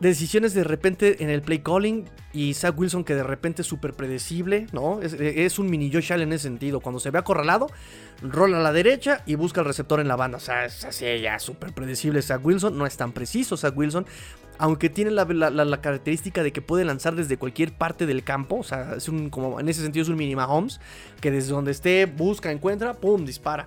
decisiones 0.00 0.52
de 0.52 0.64
repente 0.64 1.22
en 1.22 1.30
el 1.30 1.40
play 1.40 1.60
calling 1.60 2.04
y 2.34 2.52
Zach 2.52 2.78
Wilson 2.78 3.04
que 3.04 3.14
de 3.14 3.22
repente 3.22 3.62
es 3.62 3.68
súper 3.68 3.94
predecible, 3.94 4.66
¿no? 4.72 5.00
Es, 5.00 5.58
un 5.58 5.70
mini 5.70 5.90
Josh 5.90 6.12
Allen 6.12 6.28
en 6.28 6.34
ese 6.34 6.42
sentido. 6.44 6.80
Cuando 6.80 7.00
se 7.00 7.10
ve 7.10 7.18
acorralado, 7.18 7.68
rola 8.20 8.58
a 8.58 8.62
la 8.62 8.72
derecha 8.72 9.22
y 9.24 9.36
busca 9.36 9.62
el 9.62 9.66
receptor 9.66 9.98
en 9.98 10.08
la 10.08 10.16
banda. 10.16 10.36
O 10.36 10.40
sea, 10.40 10.66
es 10.66 10.84
así 10.84 11.06
ya 11.20 11.38
súper 11.38 11.72
predecible 11.72 12.20
Zach 12.20 12.44
Wilson. 12.44 12.76
No 12.76 12.84
es 12.84 12.98
tan 12.98 13.12
preciso 13.12 13.56
Zach 13.56 13.74
Wilson. 13.74 14.04
Aunque 14.60 14.90
tiene 14.90 15.10
la, 15.10 15.80
característica 15.80 16.42
de 16.42 16.52
que 16.52 16.60
puede 16.60 16.84
lanzar 16.84 17.14
desde 17.14 17.38
cualquier 17.38 17.72
parte 17.72 18.04
del 18.04 18.22
campo. 18.22 18.58
O 18.58 18.62
sea, 18.62 18.92
es 18.94 19.08
un, 19.08 19.30
en 19.58 19.68
ese 19.70 19.80
sentido 19.80 20.02
es 20.02 20.10
un 20.10 20.16
mini 20.16 20.36
Mahomes. 20.36 20.80
Que 21.22 21.30
desde 21.30 21.52
donde 21.52 21.70
esté, 21.70 22.04
busca, 22.04 22.52
encuentra, 22.52 22.92
¡pum! 22.92 23.24
dispara. 23.24 23.64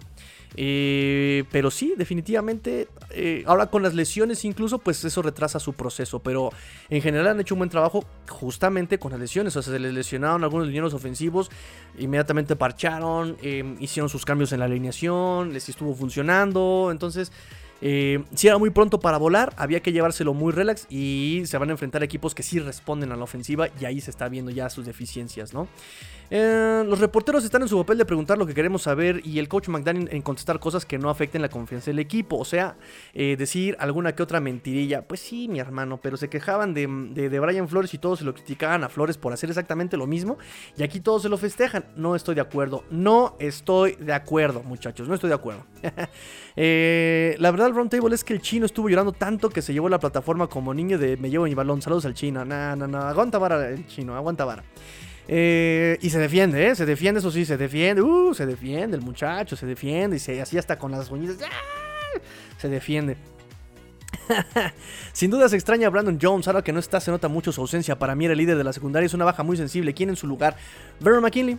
Eh, 0.56 1.46
pero 1.52 1.72
sí, 1.72 1.96
definitivamente, 1.98 2.88
eh, 3.10 3.44
ahora 3.48 3.72
con 3.72 3.82
las 3.82 3.96
lesiones 3.96 4.46
incluso, 4.46 4.78
pues 4.78 5.04
eso 5.04 5.24
retrasa 5.24 5.60
su 5.60 5.74
proceso. 5.74 6.20
Pero 6.20 6.52
en 6.92 7.02
general 7.02 7.28
han 7.28 7.40
hecho 7.40 7.56
un 7.56 7.62
buen 7.62 7.72
trabajo 7.72 8.06
justamente 8.30 9.00
con 9.00 9.14
las 9.14 9.20
lesiones. 9.20 9.56
O 9.56 9.64
sea, 9.64 9.74
se 9.74 9.80
les 9.80 9.96
lesionaron 9.96 10.44
algunos 10.44 10.68
linieros 10.68 10.94
ofensivos, 10.94 11.50
inmediatamente 11.98 12.56
parcharon, 12.56 13.36
eh, 13.42 13.78
hicieron 13.80 14.10
sus 14.10 14.26
cambios 14.26 14.52
en 14.52 14.60
la 14.60 14.66
alineación, 14.66 15.54
les 15.54 15.70
estuvo 15.70 15.96
funcionando. 15.96 16.90
Entonces... 16.92 17.32
Eh, 17.82 18.24
si 18.34 18.48
era 18.48 18.58
muy 18.58 18.70
pronto 18.70 19.00
para 19.00 19.18
volar, 19.18 19.54
había 19.58 19.82
que 19.82 19.92
llevárselo 19.92 20.34
muy 20.34 20.52
relax 20.52 20.88
y 20.90 21.44
se 21.46 21.58
van 21.58 21.70
a 21.70 21.74
enfrentar 21.74 22.04
equipos 22.04 22.34
que 22.34 22.44
sí 22.44 22.60
responden 22.60 23.12
a 23.12 23.18
la 23.18 23.24
ofensiva 23.24 23.68
y 23.80 23.86
ahí 23.86 24.00
se 24.00 24.12
está 24.12 24.30
viendo 24.30 24.52
ya 24.52 24.70
sus 24.70 24.86
deficiencias, 24.86 25.54
¿no? 25.54 25.68
Eh, 26.36 26.84
los 26.88 27.00
reporteros 27.00 27.44
están 27.44 27.62
en 27.62 27.68
su 27.68 27.78
papel 27.78 28.00
de 28.00 28.06
preguntar 28.06 28.40
lo 28.40 28.48
que 28.48 28.56
queremos 28.56 28.82
saber 28.82 29.22
y 29.24 29.38
el 29.38 29.48
coach 29.48 29.68
McDaniel 29.68 30.10
en 30.12 30.24
contestar 30.24 30.60
cosas 30.60 30.84
que 30.84 30.98
no 30.98 31.12
afecten 31.12 31.44
la 31.44 31.50
confianza 31.50 31.92
del 31.92 32.00
equipo. 32.00 32.38
O 32.38 32.46
sea, 32.46 32.76
eh, 33.14 33.36
decir 33.38 33.76
alguna 33.80 34.16
que 34.16 34.24
otra 34.24 34.40
mentirilla. 34.40 35.04
Pues 35.04 35.20
sí, 35.20 35.48
mi 35.48 35.60
hermano, 35.60 36.00
pero 36.02 36.18
se 36.18 36.30
quejaban 36.30 36.74
de, 36.74 36.88
de, 36.88 37.40
Brian 37.40 37.68
Flores 37.70 37.94
y 37.94 38.00
todos 38.00 38.18
se 38.20 38.26
lo 38.26 38.34
criticaban 38.34 38.84
a 38.84 38.90
Flores 38.90 39.18
por 39.18 39.32
hacer 39.32 39.50
exactamente 39.50 39.96
lo 39.96 40.08
mismo. 40.08 40.40
Y 40.76 40.82
aquí 40.82 41.00
todos 41.00 41.22
se 41.22 41.30
lo 41.30 41.38
festejan. 41.38 41.86
No 41.96 42.16
estoy 42.16 42.34
de 42.34 42.42
acuerdo. 42.42 42.84
No 42.90 43.36
estoy 43.38 43.96
de 44.00 44.14
acuerdo, 44.14 44.64
muchachos. 44.64 45.08
No 45.08 45.14
estoy 45.14 45.28
de 45.30 45.36
acuerdo. 45.36 45.66
La 46.56 47.52
verdad, 47.52 47.63
el 47.68 47.76
roundtable 47.76 48.14
es 48.16 48.24
que 48.24 48.34
el 48.34 48.42
chino 48.42 48.66
estuvo 48.66 48.90
llorando 48.90 49.12
tanto 49.12 49.50
que 49.50 49.62
se 49.62 49.74
llevó 49.74 49.90
la 49.90 50.00
plataforma 50.00 50.48
como 50.48 50.74
niño 50.74 50.98
de 50.98 51.18
me 51.18 51.30
llevo 51.30 51.46
mi 51.46 51.54
balón. 51.54 51.82
Saludos 51.82 52.06
al 52.06 52.14
chino. 52.14 52.46
No, 52.46 52.76
no, 52.76 52.88
no. 52.88 53.00
Aguanta 53.00 53.38
vara 53.38 53.70
el 53.70 53.88
chino, 53.88 54.16
aguanta 54.16 54.46
vara. 54.46 54.64
Eh, 55.28 55.98
y 56.02 56.10
se 56.10 56.20
defiende, 56.20 56.68
¿eh? 56.68 56.76
Se 56.76 56.86
defiende, 56.86 57.20
eso 57.20 57.32
sí, 57.32 57.46
se 57.46 57.58
defiende. 57.58 58.02
Uh, 58.02 58.34
se 58.34 58.46
defiende 58.46 58.98
el 58.98 59.04
muchacho, 59.04 59.56
se 59.56 59.66
defiende. 59.66 60.18
Y 60.18 60.20
se, 60.20 60.42
así 60.42 60.58
hasta 60.58 60.78
con 60.78 60.92
las 60.92 61.10
uñitas. 61.12 61.38
Se 62.58 62.70
defiende. 62.70 63.18
Sin 65.14 65.32
duda 65.32 65.50
se 65.50 65.56
extraña 65.56 65.88
a 65.88 65.90
Brandon 65.90 66.18
Jones, 66.22 66.48
ahora 66.48 66.62
que 66.62 66.72
no 66.72 66.80
está, 66.80 67.00
se 67.00 67.12
nota 67.12 67.28
mucho 67.28 67.52
su 67.52 67.62
ausencia. 67.62 67.98
Para 67.98 68.16
mí 68.16 68.26
era 68.26 68.34
el 68.34 68.38
líder 68.38 68.58
de 68.58 68.64
la 68.64 68.74
secundaria, 68.74 69.06
es 69.06 69.14
una 69.14 69.26
baja 69.26 69.44
muy 69.44 69.58
sensible. 69.58 69.94
¿Quién 69.94 70.10
en 70.10 70.16
su 70.16 70.28
lugar? 70.28 70.56
Vernon 71.00 71.24
McKinley. 71.24 71.58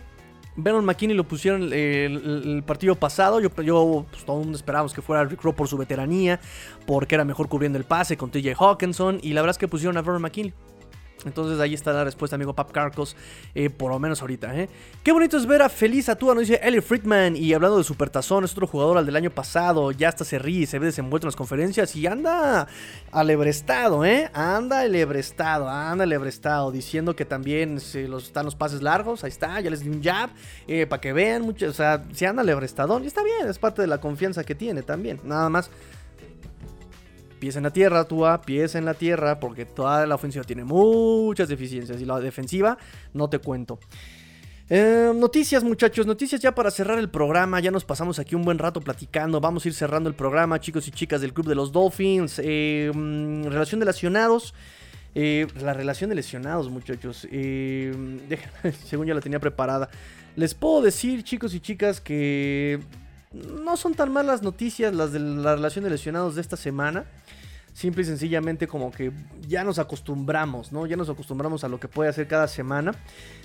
Vernon 0.55 0.85
McKinney 0.85 1.15
lo 1.15 1.25
pusieron 1.25 1.73
el, 1.73 2.63
partido 2.65 2.95
pasado. 2.95 3.39
Yo, 3.39 3.49
yo 3.61 4.05
pues, 4.09 4.25
todo 4.25 4.37
el 4.37 4.43
mundo 4.43 4.57
esperábamos 4.57 4.93
que 4.93 5.01
fuera 5.01 5.23
Rick 5.25 5.41
Rowe 5.41 5.53
por 5.53 5.67
su 5.67 5.77
veteranía, 5.77 6.39
porque 6.85 7.15
era 7.15 7.25
mejor 7.25 7.49
cubriendo 7.49 7.77
el 7.77 7.83
pase 7.83 8.17
con 8.17 8.31
TJ 8.31 8.53
Hawkinson. 8.57 9.19
Y 9.21 9.33
la 9.33 9.41
verdad 9.41 9.51
es 9.51 9.57
que 9.57 9.67
pusieron 9.67 9.97
a 9.97 10.01
Vernon 10.01 10.21
McKinley. 10.21 10.53
Entonces 11.25 11.59
ahí 11.59 11.73
está 11.73 11.91
la 11.91 12.03
respuesta, 12.03 12.35
amigo 12.35 12.53
Pap 12.53 12.71
Carcos, 12.71 13.15
eh, 13.53 13.69
por 13.69 13.91
lo 13.91 13.99
menos 13.99 14.21
ahorita. 14.21 14.55
¿eh? 14.55 14.69
Qué 15.03 15.11
bonito 15.11 15.37
es 15.37 15.45
ver 15.45 15.61
a 15.61 15.69
Feliz 15.69 16.07
Atúa, 16.09 16.35
nos 16.35 16.47
dice 16.47 16.59
Ellie 16.63 16.81
Friedman. 16.81 17.35
Y 17.35 17.53
hablando 17.53 17.77
de 17.77 17.83
Supertazón, 17.83 18.43
es 18.43 18.51
otro 18.51 18.67
jugador 18.67 18.97
al 18.97 19.05
del 19.05 19.15
año 19.15 19.31
pasado. 19.31 19.91
Ya 19.91 20.09
hasta 20.09 20.23
se 20.23 20.39
ríe, 20.39 20.67
se 20.67 20.79
ve 20.79 20.87
desenvuelto 20.87 21.25
en 21.25 21.29
las 21.29 21.35
conferencias 21.35 21.95
y 21.95 22.07
anda 22.07 22.67
alebrestado, 23.11 24.05
¿eh? 24.05 24.29
Anda 24.33 24.81
alebrestado, 24.81 25.67
anda 25.69 26.03
alebrestado. 26.03 26.71
Diciendo 26.71 27.15
que 27.15 27.25
también 27.25 27.79
se 27.79 28.07
los, 28.07 28.25
están 28.25 28.45
los 28.45 28.55
pases 28.55 28.81
largos. 28.81 29.23
Ahí 29.23 29.29
está, 29.29 29.59
ya 29.59 29.69
les 29.69 29.81
di 29.81 29.89
un 29.89 30.03
jab 30.03 30.29
eh, 30.67 30.85
para 30.85 31.01
que 31.01 31.13
vean. 31.13 31.41
Mucho, 31.41 31.69
o 31.69 31.73
sea, 31.73 32.03
se 32.13 32.27
anda 32.27 32.41
alebrestadón. 32.41 33.03
Y 33.03 33.07
está 33.07 33.23
bien, 33.23 33.47
es 33.49 33.59
parte 33.59 33.81
de 33.81 33.87
la 33.87 33.99
confianza 33.99 34.43
que 34.43 34.55
tiene 34.55 34.83
también. 34.83 35.19
Nada 35.23 35.49
más 35.49 35.69
pies 37.35 37.55
en 37.55 37.63
la 37.63 37.71
tierra, 37.71 38.05
Tua, 38.05 38.41
pies 38.41 38.75
en 38.75 38.85
la 38.85 38.93
tierra, 38.93 39.39
porque 39.39 39.65
toda 39.65 40.05
la 40.05 40.15
ofensiva 40.15 40.43
tiene 40.43 40.63
muchas 40.63 41.47
deficiencias 41.47 42.01
y 42.01 42.05
la 42.05 42.19
defensiva 42.19 42.77
no 43.13 43.29
te 43.29 43.39
cuento. 43.39 43.79
Eh, 44.67 45.11
noticias 45.15 45.63
muchachos, 45.63 46.07
noticias 46.07 46.41
ya 46.41 46.55
para 46.55 46.71
cerrar 46.71 46.97
el 46.97 47.09
programa, 47.09 47.59
ya 47.59 47.69
nos 47.69 47.85
pasamos 47.85 48.17
aquí 48.17 48.33
un 48.33 48.43
buen 48.43 48.57
rato 48.57 48.81
platicando, 48.81 49.39
vamos 49.39 49.63
a 49.63 49.67
ir 49.67 49.75
cerrando 49.75 50.09
el 50.09 50.15
programa 50.15 50.59
chicos 50.59 50.87
y 50.87 50.91
chicas 50.91 51.21
del 51.21 51.33
Club 51.33 51.47
de 51.47 51.53
los 51.53 51.71
Dolphins, 51.71 52.41
eh, 52.43 52.91
mm, 52.91 53.43
relación 53.43 53.79
de 53.79 53.85
lesionados, 53.85 54.55
eh, 55.13 55.45
la 55.61 55.73
relación 55.73 56.09
de 56.09 56.15
lesionados 56.15 56.69
muchachos, 56.71 57.27
según 58.85 59.05
ya 59.05 59.13
la 59.13 59.21
tenía 59.21 59.39
preparada, 59.39 59.87
les 60.35 60.55
puedo 60.55 60.81
decir 60.81 61.23
chicos 61.23 61.53
y 61.53 61.59
chicas 61.59 62.01
que 62.01 62.79
no 63.35 63.77
son 63.77 63.93
tan 63.93 64.11
malas 64.11 64.41
noticias 64.41 64.93
las 64.93 65.11
de 65.11 65.19
la 65.19 65.55
relación 65.55 65.83
de 65.83 65.91
lesionados 65.91 66.35
de 66.35 66.41
esta 66.41 66.57
semana 66.57 67.05
simple 67.75 68.03
y 68.03 68.05
sencillamente 68.05 68.67
como 68.67 68.89
que 68.89 69.11
ya 69.47 69.65
nos 69.65 69.79
acostumbramos, 69.79 70.71
¿no? 70.71 70.87
Ya 70.87 70.95
nos 70.95 71.09
acostumbramos 71.09 71.65
a 71.65 71.67
lo 71.67 71.77
que 71.77 71.89
puede 71.89 72.09
hacer 72.09 72.25
cada 72.25 72.47
semana. 72.47 72.93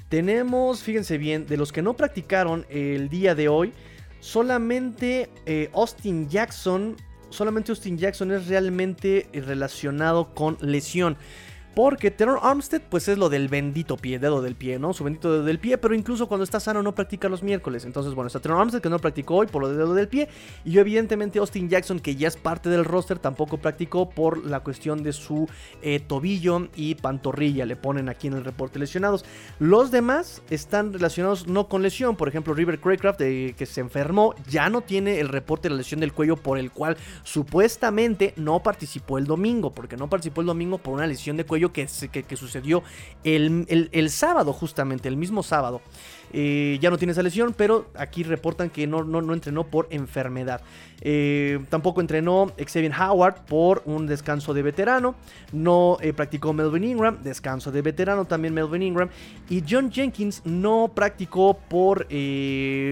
Tenemos, 0.09 0.85
fíjense 0.85 1.19
bien, 1.19 1.47
de 1.47 1.57
los 1.57 1.73
que 1.73 1.83
no 1.83 1.95
practicaron 1.95 2.65
el 2.71 3.09
día 3.09 3.35
de 3.35 3.49
hoy, 3.49 3.73
solamente 4.21 5.31
eh, 5.47 5.69
Austin 5.75 6.29
Jackson, 6.29 6.97
solamente 7.29 7.73
Austin 7.73 7.99
Jackson 7.99 8.31
es 8.31 8.47
realmente 8.47 9.29
relacionado 9.33 10.33
con 10.33 10.57
lesión. 10.61 11.17
Porque 11.75 12.11
Terror 12.11 12.41
Armstead, 12.43 12.83
pues 12.89 13.07
es 13.07 13.17
lo 13.17 13.29
del 13.29 13.49
bendito 13.49 13.97
pie, 13.97 14.19
dedo 14.19 14.43
del 14.43 14.57
pie, 14.57 14.79
¿no? 14.79 14.93
Su 14.93 15.05
bendito 15.05 15.31
dedo 15.31 15.45
del 15.45 15.61
pie, 15.61 15.79
pero 15.79 15.95
incluso 15.95 16.27
cuando 16.27 16.43
está 16.43 16.59
sano 16.59 16.83
no 16.83 16.95
practica 16.95 17.29
los 17.29 17.45
miércoles. 17.45 17.85
Entonces, 17.85 18.15
bueno, 18.15 18.27
está 18.27 18.41
Terror 18.41 18.59
Armstead 18.59 18.83
que 18.83 18.89
no 18.89 18.99
practicó 18.99 19.37
hoy 19.37 19.47
por 19.47 19.63
lo 19.63 19.69
del 19.69 19.79
dedo 19.79 19.95
del 19.95 20.09
pie. 20.09 20.29
Y 20.65 20.73
yo, 20.73 20.81
evidentemente, 20.81 21.39
Austin 21.39 21.69
Jackson, 21.69 22.01
que 22.01 22.17
ya 22.17 22.27
es 22.27 22.37
parte 22.37 22.69
del 22.69 22.85
roster, 22.85 23.19
tampoco 23.19 23.59
practicó 23.59 24.11
por 24.11 24.45
la 24.45 24.61
cuestión 24.61 25.05
de 25.05 25.13
su 25.13 25.49
eh, 25.83 26.01
tobillo 26.01 26.69
y 26.75 26.97
pantorrilla. 26.97 27.65
Le 27.67 27.77
ponen 27.77 28.09
aquí 28.09 28.27
en 28.27 28.35
el 28.35 28.45
reporte 28.45 28.81
lesionados. 28.81 29.25
Los 29.61 29.93
demás 29.93 30.43
están 30.51 30.93
relacionados 30.93 31.47
no 31.47 31.69
con 31.69 31.83
lesión. 31.83 32.17
Por 32.17 32.29
ejemplo, 32.29 32.53
River 32.53 32.81
Craycraft, 32.81 33.21
eh, 33.21 33.55
que 33.57 33.67
se 33.67 33.81
enfermó, 33.81 34.35
ya 34.49 34.69
no 34.71 34.81
tiene 34.81 35.21
el 35.21 35.29
reporte 35.29 35.69
de 35.69 35.75
la 35.75 35.79
lesión 35.79 36.01
del 36.01 36.13
cuello 36.13 36.37
por 36.37 36.59
el 36.59 36.73
cual 36.73 36.97
supuestamente 37.23 38.35
no 38.37 38.61
participó 38.61 39.19
el 39.19 39.27
domingo. 39.27 39.73
Porque 39.73 39.97
no 39.97 40.11
participó 40.11 40.41
el 40.41 40.49
domingo 40.49 40.79
por 40.79 40.95
una 40.95 41.07
lesión 41.07 41.37
de 41.37 41.45
cuello 41.45 41.60
que, 41.69 41.87
sucedió 41.87 42.83
el, 43.23 44.11
sábado, 44.11 44.53
justamente, 44.53 45.09
el 45.09 45.17
mismo 45.17 45.43
sábado. 45.43 45.83
Eh, 46.33 46.79
ya 46.81 46.91
no 46.91 46.99
tiene 46.99 47.13
esa 47.13 47.23
lesión, 47.23 47.55
pero 47.57 47.91
aquí 47.97 48.23
reportan 48.23 48.71
que 48.71 48.87
no, 48.87 49.05
no, 49.05 49.35
entrenó 49.35 49.67
por 49.67 49.89
enfermedad. 49.91 50.63
Eh, 51.03 51.59
tampoco 51.69 52.01
entrenó 52.01 52.53
Xavier 52.57 52.93
Howard 52.93 53.47
por 53.47 53.83
un 53.85 54.07
descanso 54.07 54.55
de 54.55 54.63
veterano. 54.63 55.15
No 55.53 55.99
eh, 56.01 56.13
practicó 56.13 56.53
Melvin 56.53 56.85
Ingram, 56.85 57.23
descanso 57.23 57.73
de 57.73 57.83
veterano 57.83 58.25
también 58.25 58.55
Melvin 58.55 58.83
Ingram. 58.83 59.09
Y 59.49 59.63
John 59.69 59.91
Jenkins 59.93 60.43
no 60.45 60.93
practicó 60.95 61.59
por 61.69 62.07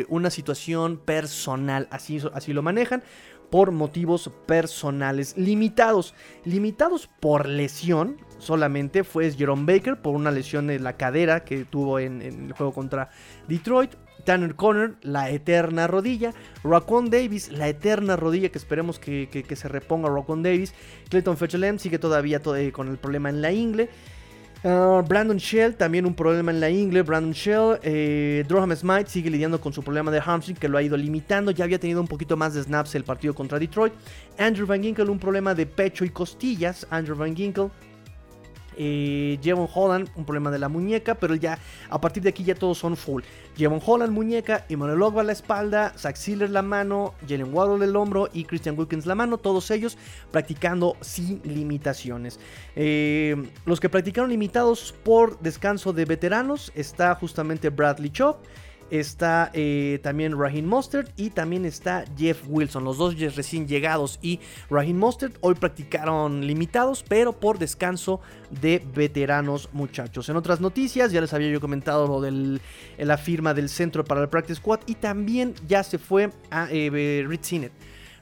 una 0.08 0.30
situación 0.30 0.98
personal, 0.98 1.88
así, 1.90 2.20
así 2.34 2.52
lo 2.52 2.62
manejan 2.62 3.02
por 3.50 3.72
motivos 3.72 4.30
personales 4.46 5.36
limitados. 5.36 6.14
Limitados 6.44 7.08
por 7.20 7.48
lesión, 7.48 8.16
solamente 8.38 9.04
fue 9.04 9.30
Jerome 9.30 9.72
Baker 9.72 9.96
por 9.96 10.14
una 10.14 10.30
lesión 10.30 10.70
en 10.70 10.84
la 10.84 10.96
cadera 10.96 11.44
que 11.44 11.64
tuvo 11.64 11.98
en, 11.98 12.22
el 12.22 12.52
juego 12.52 12.72
contra 12.72 13.10
Detroit. 13.46 13.94
Tanner 14.24 14.56
Conner, 14.56 14.96
la 15.02 15.30
eterna 15.30 15.86
rodilla. 15.86 16.34
Rockwell 16.62 17.08
Davis, 17.08 17.50
la 17.50 17.68
eterna 17.68 18.16
rodilla 18.16 18.50
que 18.50 18.58
esperemos 18.58 18.98
que, 18.98 19.46
se 19.54 19.68
reponga 19.68 20.08
Rockwell 20.08 20.42
Davis. 20.42 20.74
Clayton 21.08 21.36
Fetchelem 21.36 21.78
sigue 21.78 21.98
todavía 21.98 22.42
eh, 22.56 22.72
con 22.72 22.88
el 22.88 22.98
problema 22.98 23.30
en 23.30 23.40
la 23.40 23.52
ingle. 23.52 23.88
Ah, 24.64 25.04
Brandon 25.06 25.36
Shell, 25.36 25.76
también 25.76 26.04
un 26.04 26.14
problema 26.14 26.50
en 26.50 26.60
la 26.60 26.68
ingle. 26.68 27.02
Brandon 27.02 27.32
Shell, 27.32 27.78
eh, 27.82 28.44
Smite 28.74 29.08
sigue 29.08 29.30
lidiando 29.30 29.60
con 29.60 29.72
su 29.72 29.82
problema 29.82 30.10
de 30.10 30.20
hamstring 30.20 30.56
que 30.56 30.68
lo 30.68 30.78
ha 30.78 30.82
ido 30.82 30.96
limitando. 30.96 31.52
Ya 31.52 31.64
había 31.64 31.78
tenido 31.78 32.00
un 32.00 32.08
poquito 32.08 32.36
más 32.36 32.54
de 32.54 32.62
snaps 32.62 32.94
el 32.96 33.04
partido 33.04 33.34
contra 33.34 33.58
Detroit. 33.58 33.92
Andrew 34.36 34.66
Van 34.66 34.82
Ginkle, 34.82 35.08
un 35.10 35.18
problema 35.18 35.54
de 35.54 35.66
pecho 35.66 36.04
y 36.04 36.10
costillas. 36.10 36.86
Andrew 36.90 37.16
Van 37.16 37.36
Ginkle 37.36 37.70
Eh, 38.78 39.38
Jevon 39.42 39.68
Holland, 39.72 40.08
un 40.14 40.24
problema 40.24 40.50
de 40.50 40.58
la 40.58 40.68
muñeca, 40.68 41.16
pero 41.16 41.34
ya 41.34 41.58
a 41.90 42.00
partir 42.00 42.22
de 42.22 42.28
aquí 42.28 42.44
ya 42.44 42.54
todos 42.54 42.78
son 42.78 42.96
full. 42.96 43.22
Jevon 43.56 43.80
Holland, 43.84 44.12
muñeca, 44.12 44.64
Emmanuel 44.68 45.02
Ogba 45.02 45.24
la 45.24 45.32
espalda, 45.32 45.92
Zach 45.98 46.16
la 46.28 46.62
mano, 46.62 47.14
Jalen 47.28 47.52
Waddle 47.52 47.84
el 47.84 47.96
hombro 47.96 48.28
y 48.32 48.44
Christian 48.44 48.78
Wilkins 48.78 49.04
la 49.04 49.16
mano, 49.16 49.38
todos 49.38 49.70
ellos 49.72 49.98
practicando 50.30 50.96
sin 51.00 51.40
limitaciones. 51.44 52.38
Eh, 52.76 53.50
los 53.66 53.80
que 53.80 53.88
practicaron 53.88 54.30
limitados 54.30 54.94
por 55.04 55.40
descanso 55.40 55.92
de 55.92 56.04
veteranos 56.04 56.70
está 56.76 57.14
justamente 57.16 57.70
Bradley 57.70 58.10
Chop 58.10 58.38
está 58.90 59.50
eh, 59.54 60.00
también 60.02 60.38
Raheem 60.38 60.64
Mostert 60.64 61.10
y 61.16 61.30
también 61.30 61.64
está 61.64 62.04
Jeff 62.16 62.42
Wilson. 62.48 62.84
Los 62.84 62.98
dos 62.98 63.18
recién 63.36 63.66
llegados 63.66 64.18
y 64.22 64.40
Raheem 64.70 64.96
Mostert 64.96 65.36
hoy 65.40 65.54
practicaron 65.54 66.46
limitados, 66.46 67.04
pero 67.06 67.32
por 67.32 67.58
descanso 67.58 68.20
de 68.50 68.82
veteranos 68.94 69.68
muchachos. 69.72 70.28
En 70.28 70.36
otras 70.36 70.60
noticias, 70.60 71.12
ya 71.12 71.20
les 71.20 71.32
había 71.32 71.50
yo 71.50 71.60
comentado 71.60 72.06
lo 72.06 72.20
de 72.20 72.60
la 72.98 73.18
firma 73.18 73.54
del 73.54 73.68
centro 73.68 74.04
para 74.04 74.22
el 74.22 74.28
Practice 74.28 74.56
Squad 74.56 74.80
y 74.86 74.94
también 74.94 75.54
ya 75.66 75.82
se 75.82 75.98
fue 75.98 76.30
a 76.50 76.68
eh. 76.70 77.26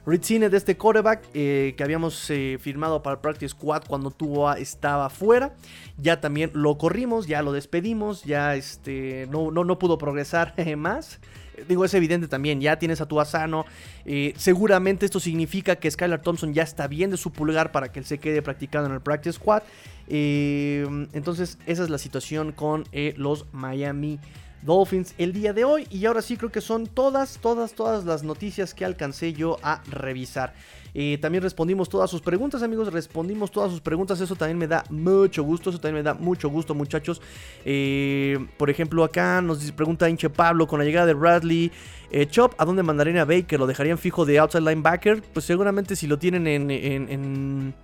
Ritzine 0.07 0.49
de 0.49 0.55
este 0.55 0.77
quarterback 0.77 1.27
eh, 1.33 1.73
que 1.75 1.83
habíamos 1.83 2.29
eh, 2.29 2.57
firmado 2.61 3.03
para 3.03 3.15
el 3.15 3.19
Practice 3.19 3.49
Squad 3.49 3.83
cuando 3.89 4.09
tuvo 4.09 4.49
estaba 4.53 5.09
fuera. 5.09 5.53
Ya 5.97 6.21
también 6.21 6.49
lo 6.53 6.77
corrimos, 6.77 7.27
ya 7.27 7.41
lo 7.41 7.51
despedimos, 7.51 8.23
ya 8.23 8.55
este, 8.55 9.27
no, 9.29 9.51
no, 9.51 9.65
no 9.65 9.77
pudo 9.77 9.97
progresar 9.97 10.53
más. 10.77 11.19
Digo, 11.67 11.83
es 11.83 11.93
evidente 11.93 12.29
también, 12.29 12.61
ya 12.61 12.79
tienes 12.79 13.01
a 13.01 13.05
tu 13.05 13.19
sano. 13.25 13.65
Eh, 14.05 14.33
seguramente 14.37 15.05
esto 15.05 15.19
significa 15.19 15.75
que 15.75 15.91
Skylar 15.91 16.21
Thompson 16.21 16.53
ya 16.53 16.63
está 16.63 16.87
bien 16.87 17.11
de 17.11 17.17
su 17.17 17.33
pulgar 17.33 17.73
para 17.73 17.91
que 17.91 17.99
él 17.99 18.05
se 18.05 18.17
quede 18.17 18.41
practicando 18.41 18.87
en 18.87 18.95
el 18.95 19.01
Practice 19.01 19.33
Squad. 19.33 19.63
entonces, 20.07 21.57
esa 21.65 21.83
es 21.83 21.89
la 21.89 21.97
situación 21.97 22.53
con 22.53 22.85
los 23.17 23.45
Miami 23.51 24.21
Dolphins 24.61 25.13
el 25.17 25.33
día 25.33 25.53
de 25.53 25.63
hoy. 25.63 25.87
Y 25.89 26.05
ahora 26.05 26.21
sí 26.21 26.37
creo 26.37 26.51
que 26.51 26.61
son 26.61 26.87
todas, 26.87 27.39
todas, 27.41 27.73
todas 27.73 28.05
las 28.05 28.23
noticias 28.23 28.73
que 28.73 28.85
alcancé 28.85 29.33
yo 29.33 29.57
a 29.63 29.81
revisar. 29.89 30.53
Eh, 30.93 31.19
también 31.21 31.43
respondimos 31.43 31.89
todas 31.89 32.09
sus 32.09 32.21
preguntas, 32.21 32.63
amigos. 32.63 32.91
Respondimos 32.91 33.51
todas 33.51 33.71
sus 33.71 33.81
preguntas. 33.81 34.19
Eso 34.19 34.35
también 34.35 34.57
me 34.57 34.67
da 34.67 34.83
mucho 34.89 35.43
gusto. 35.43 35.69
Eso 35.69 35.79
también 35.79 36.03
me 36.03 36.03
da 36.03 36.13
mucho 36.13 36.49
gusto, 36.49 36.73
muchachos. 36.73 37.21
Eh, 37.65 38.37
por 38.57 38.69
ejemplo, 38.69 39.03
acá 39.03 39.41
nos 39.41 39.71
pregunta 39.73 40.09
Inche 40.09 40.29
Pablo 40.29 40.67
con 40.67 40.79
la 40.79 40.85
llegada 40.85 41.05
de 41.05 41.13
Bradley. 41.13 41.71
Eh, 42.09 42.25
Chop, 42.25 42.53
¿a 42.57 42.65
dónde 42.65 42.83
mandarían 42.83 43.17
a 43.17 43.25
Baker? 43.25 43.59
¿Lo 43.59 43.67
dejarían 43.67 43.97
fijo 43.97 44.25
de 44.25 44.39
outside 44.39 44.61
linebacker? 44.61 45.21
Pues 45.33 45.45
seguramente 45.45 45.95
si 45.95 46.07
lo 46.07 46.17
tienen 46.17 46.47
en, 46.47 46.71
en, 46.71 47.09
en, 47.09 47.75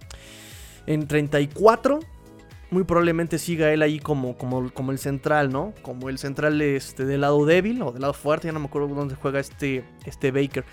en 0.88 1.08
34 1.08 2.00
muy 2.74 2.84
probablemente 2.84 3.38
siga 3.38 3.72
él 3.72 3.82
ahí 3.82 4.00
como, 4.00 4.38
como, 4.38 4.74
como 4.74 4.92
el 4.92 5.00
central, 5.00 5.52
¿no? 5.52 5.74
Como 5.82 6.10
el 6.10 6.18
central 6.18 6.62
este, 6.62 7.06
del 7.06 7.22
lado 7.22 7.46
débil 7.46 7.82
o 7.82 7.92
del 7.92 8.02
lado 8.02 8.14
fuerte, 8.14 8.48
ya 8.48 8.52
no 8.52 8.60
me 8.60 8.66
acuerdo 8.66 8.88
dónde 8.90 9.16
juega 9.16 9.40
este, 9.40 9.86
este 10.06 10.32
Baker. 10.32 10.66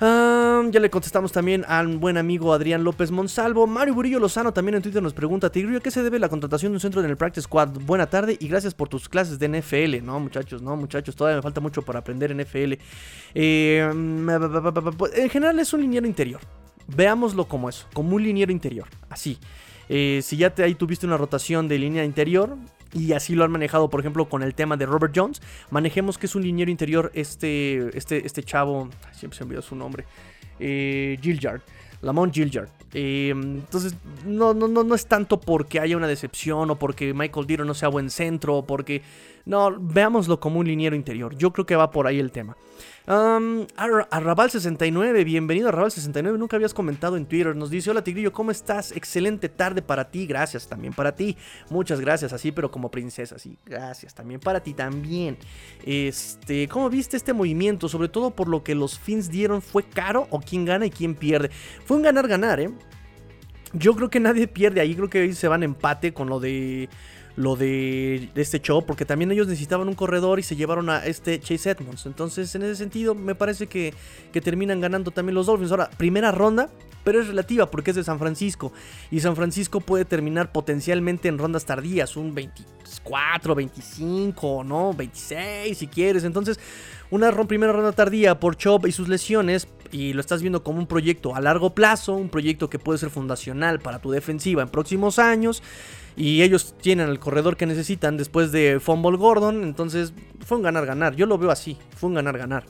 ya 0.00 0.80
le 0.80 0.90
contestamos 0.90 1.32
también 1.32 1.64
al 1.68 1.96
buen 1.98 2.18
amigo 2.18 2.52
Adrián 2.52 2.84
López 2.84 3.10
Monsalvo. 3.10 3.66
Mario 3.66 3.94
Burillo 3.94 4.18
Lozano 4.18 4.52
también 4.52 4.74
en 4.74 4.82
Twitter 4.82 5.02
nos 5.02 5.14
pregunta: 5.14 5.50
Tigrillo, 5.50 5.78
¿a 5.78 5.80
qué 5.80 5.90
se 5.90 6.02
debe 6.02 6.18
la 6.18 6.28
contratación 6.28 6.72
de 6.72 6.76
un 6.76 6.80
centro 6.80 7.02
en 7.02 7.08
el 7.08 7.16
Practice 7.16 7.44
Squad? 7.44 7.68
Buena 7.86 8.06
tarde 8.06 8.36
y 8.38 8.48
gracias 8.48 8.74
por 8.74 8.88
tus 8.88 9.08
clases 9.08 9.38
de 9.38 9.48
NFL. 9.48 10.04
No, 10.04 10.18
muchachos, 10.20 10.60
no, 10.60 10.76
muchachos, 10.76 11.14
todavía 11.14 11.36
me 11.36 11.42
falta 11.42 11.60
mucho 11.60 11.82
para 11.82 12.00
aprender 12.00 12.34
NFL. 12.34 12.74
Eh, 13.34 13.88
en 13.88 15.30
general 15.30 15.58
es 15.60 15.72
un 15.72 15.80
liniero 15.80 16.06
interior. 16.06 16.40
Veámoslo 16.86 17.46
como 17.46 17.68
eso, 17.68 17.86
como 17.94 18.16
un 18.16 18.22
liniero 18.22 18.52
interior. 18.52 18.88
Así. 19.08 19.38
Eh, 19.88 20.20
si 20.22 20.36
ya 20.36 20.50
te, 20.50 20.62
ahí 20.62 20.74
tuviste 20.74 21.06
una 21.06 21.16
rotación 21.16 21.68
de 21.68 21.78
línea 21.78 22.04
interior, 22.04 22.56
y 22.92 23.12
así 23.12 23.34
lo 23.34 23.44
han 23.44 23.50
manejado, 23.50 23.90
por 23.90 24.00
ejemplo, 24.00 24.28
con 24.28 24.42
el 24.42 24.54
tema 24.54 24.76
de 24.76 24.86
Robert 24.86 25.12
Jones. 25.14 25.42
Manejemos 25.70 26.16
que 26.16 26.26
es 26.26 26.34
un 26.34 26.42
liniero 26.42 26.70
interior 26.70 27.10
este, 27.14 27.96
este, 27.96 28.24
este 28.24 28.42
chavo, 28.42 28.88
siempre 29.12 29.36
se 29.36 29.44
me 29.44 29.48
olvidó 29.48 29.62
su 29.62 29.74
nombre, 29.76 30.04
eh, 30.60 31.18
Gilliard. 31.20 31.60
Lamont 32.02 32.32
Gilliard. 32.32 32.68
Eh, 32.92 33.30
entonces, 33.30 33.94
no, 34.26 34.54
no, 34.54 34.68
no, 34.68 34.84
no 34.84 34.94
es 34.94 35.06
tanto 35.06 35.40
porque 35.40 35.80
haya 35.80 35.96
una 35.96 36.06
decepción 36.06 36.70
o 36.70 36.78
porque 36.78 37.14
Michael 37.14 37.46
Diro 37.46 37.64
no 37.64 37.74
sea 37.74 37.88
buen 37.88 38.10
centro 38.10 38.56
o 38.56 38.66
porque... 38.66 39.02
No, 39.46 39.76
veámoslo 39.78 40.40
como 40.40 40.60
un 40.60 40.66
liniero 40.66 40.96
interior. 40.96 41.36
Yo 41.36 41.52
creo 41.52 41.66
que 41.66 41.76
va 41.76 41.90
por 41.90 42.06
ahí 42.06 42.18
el 42.18 42.32
tema. 42.32 42.56
Um, 43.06 43.66
Arrabal69, 43.76 45.22
bienvenido 45.24 45.68
a 45.68 45.72
Arrabal69. 45.72 46.38
Nunca 46.38 46.56
habías 46.56 46.72
comentado 46.72 47.18
en 47.18 47.26
Twitter. 47.26 47.54
Nos 47.54 47.68
dice: 47.68 47.90
Hola 47.90 48.02
Tigrillo, 48.02 48.32
¿cómo 48.32 48.50
estás? 48.50 48.92
Excelente 48.92 49.50
tarde 49.50 49.82
para 49.82 50.10
ti. 50.10 50.26
Gracias 50.26 50.66
también 50.66 50.94
para 50.94 51.14
ti. 51.14 51.36
Muchas 51.68 52.00
gracias, 52.00 52.32
así, 52.32 52.52
pero 52.52 52.70
como 52.70 52.90
princesa, 52.90 53.38
sí. 53.38 53.58
Gracias 53.66 54.14
también 54.14 54.40
para 54.40 54.60
ti 54.60 54.72
también. 54.72 55.36
Este, 55.84 56.66
¿cómo 56.68 56.88
viste 56.88 57.18
este 57.18 57.34
movimiento? 57.34 57.90
Sobre 57.90 58.08
todo 58.08 58.30
por 58.30 58.48
lo 58.48 58.64
que 58.64 58.74
los 58.74 58.98
Fins 58.98 59.30
dieron. 59.30 59.60
¿Fue 59.60 59.82
caro 59.82 60.26
o 60.30 60.40
quién 60.40 60.64
gana 60.64 60.86
y 60.86 60.90
quién 60.90 61.14
pierde? 61.14 61.50
Fue 61.84 61.98
un 61.98 62.04
ganar-ganar, 62.04 62.60
¿eh? 62.60 62.70
Yo 63.74 63.94
creo 63.94 64.08
que 64.08 64.20
nadie 64.20 64.48
pierde 64.48 64.80
ahí. 64.80 64.94
Creo 64.94 65.10
que 65.10 65.18
ahí 65.18 65.34
se 65.34 65.48
van 65.48 65.62
empate 65.62 66.14
con 66.14 66.30
lo 66.30 66.40
de 66.40 66.88
lo 67.36 67.56
de, 67.56 68.28
este 68.34 68.60
show, 68.60 68.84
porque 68.84 69.04
también 69.04 69.32
ellos 69.32 69.46
necesitaban 69.46 69.88
un 69.88 69.94
corredor 69.94 70.38
y 70.38 70.42
se 70.42 70.56
llevaron 70.56 70.88
a 70.90 71.04
este 71.04 71.40
Chase 71.40 71.70
Edmonds. 71.70 72.06
Entonces, 72.06 72.54
en 72.54 72.62
ese 72.62 72.76
sentido, 72.76 73.14
me 73.14 73.34
parece 73.34 73.66
que, 73.66 73.92
que 74.32 74.40
terminan 74.40 74.80
ganando 74.80 75.10
también 75.10 75.34
los 75.34 75.46
Dolphins. 75.46 75.70
Ahora, 75.72 75.90
primera 75.96 76.30
ronda, 76.30 76.68
pero 77.02 77.20
es 77.20 77.28
relativa 77.28 77.70
porque 77.70 77.90
es 77.90 77.96
de 77.96 78.04
San 78.04 78.18
Francisco. 78.18 78.72
Y 79.10 79.20
San 79.20 79.36
Francisco 79.36 79.80
puede 79.80 80.04
terminar 80.04 80.52
potencialmente 80.52 81.28
en 81.28 81.38
rondas 81.38 81.64
tardías, 81.64 82.16
un 82.16 82.34
24, 82.34 83.54
25, 83.54 84.64
¿no? 84.64 84.94
26 84.94 85.76
si 85.76 85.86
quieres. 85.88 86.24
Entonces, 86.24 86.58
una 87.10 87.30
primera 87.46 87.72
ronda 87.72 87.92
tardía 87.92 88.40
por 88.40 88.56
Chop 88.56 88.86
y 88.86 88.92
sus 88.92 89.08
lesiones, 89.08 89.68
y 89.92 90.12
lo 90.12 90.20
estás 90.20 90.40
viendo 90.40 90.64
como 90.64 90.78
un 90.78 90.86
proyecto 90.86 91.34
a 91.34 91.40
largo 91.40 91.74
plazo, 91.74 92.14
un 92.14 92.28
proyecto 92.28 92.70
que 92.70 92.78
puede 92.78 92.98
ser 92.98 93.10
fundacional 93.10 93.78
para 93.80 93.98
tu 93.98 94.10
defensiva 94.10 94.62
en 94.62 94.68
próximos 94.68 95.18
años 95.18 95.62
y 96.16 96.42
ellos 96.42 96.74
tienen 96.80 97.08
el 97.08 97.18
corredor 97.18 97.56
que 97.56 97.66
necesitan 97.66 98.16
después 98.16 98.52
de 98.52 98.78
Fumble 98.80 99.16
Gordon. 99.16 99.64
Entonces 99.64 100.12
fue 100.44 100.58
un 100.58 100.62
ganar-ganar. 100.62 101.16
Yo 101.16 101.26
lo 101.26 101.38
veo 101.38 101.50
así. 101.50 101.76
Fue 101.96 102.08
un 102.08 102.14
ganar-ganar. 102.14 102.64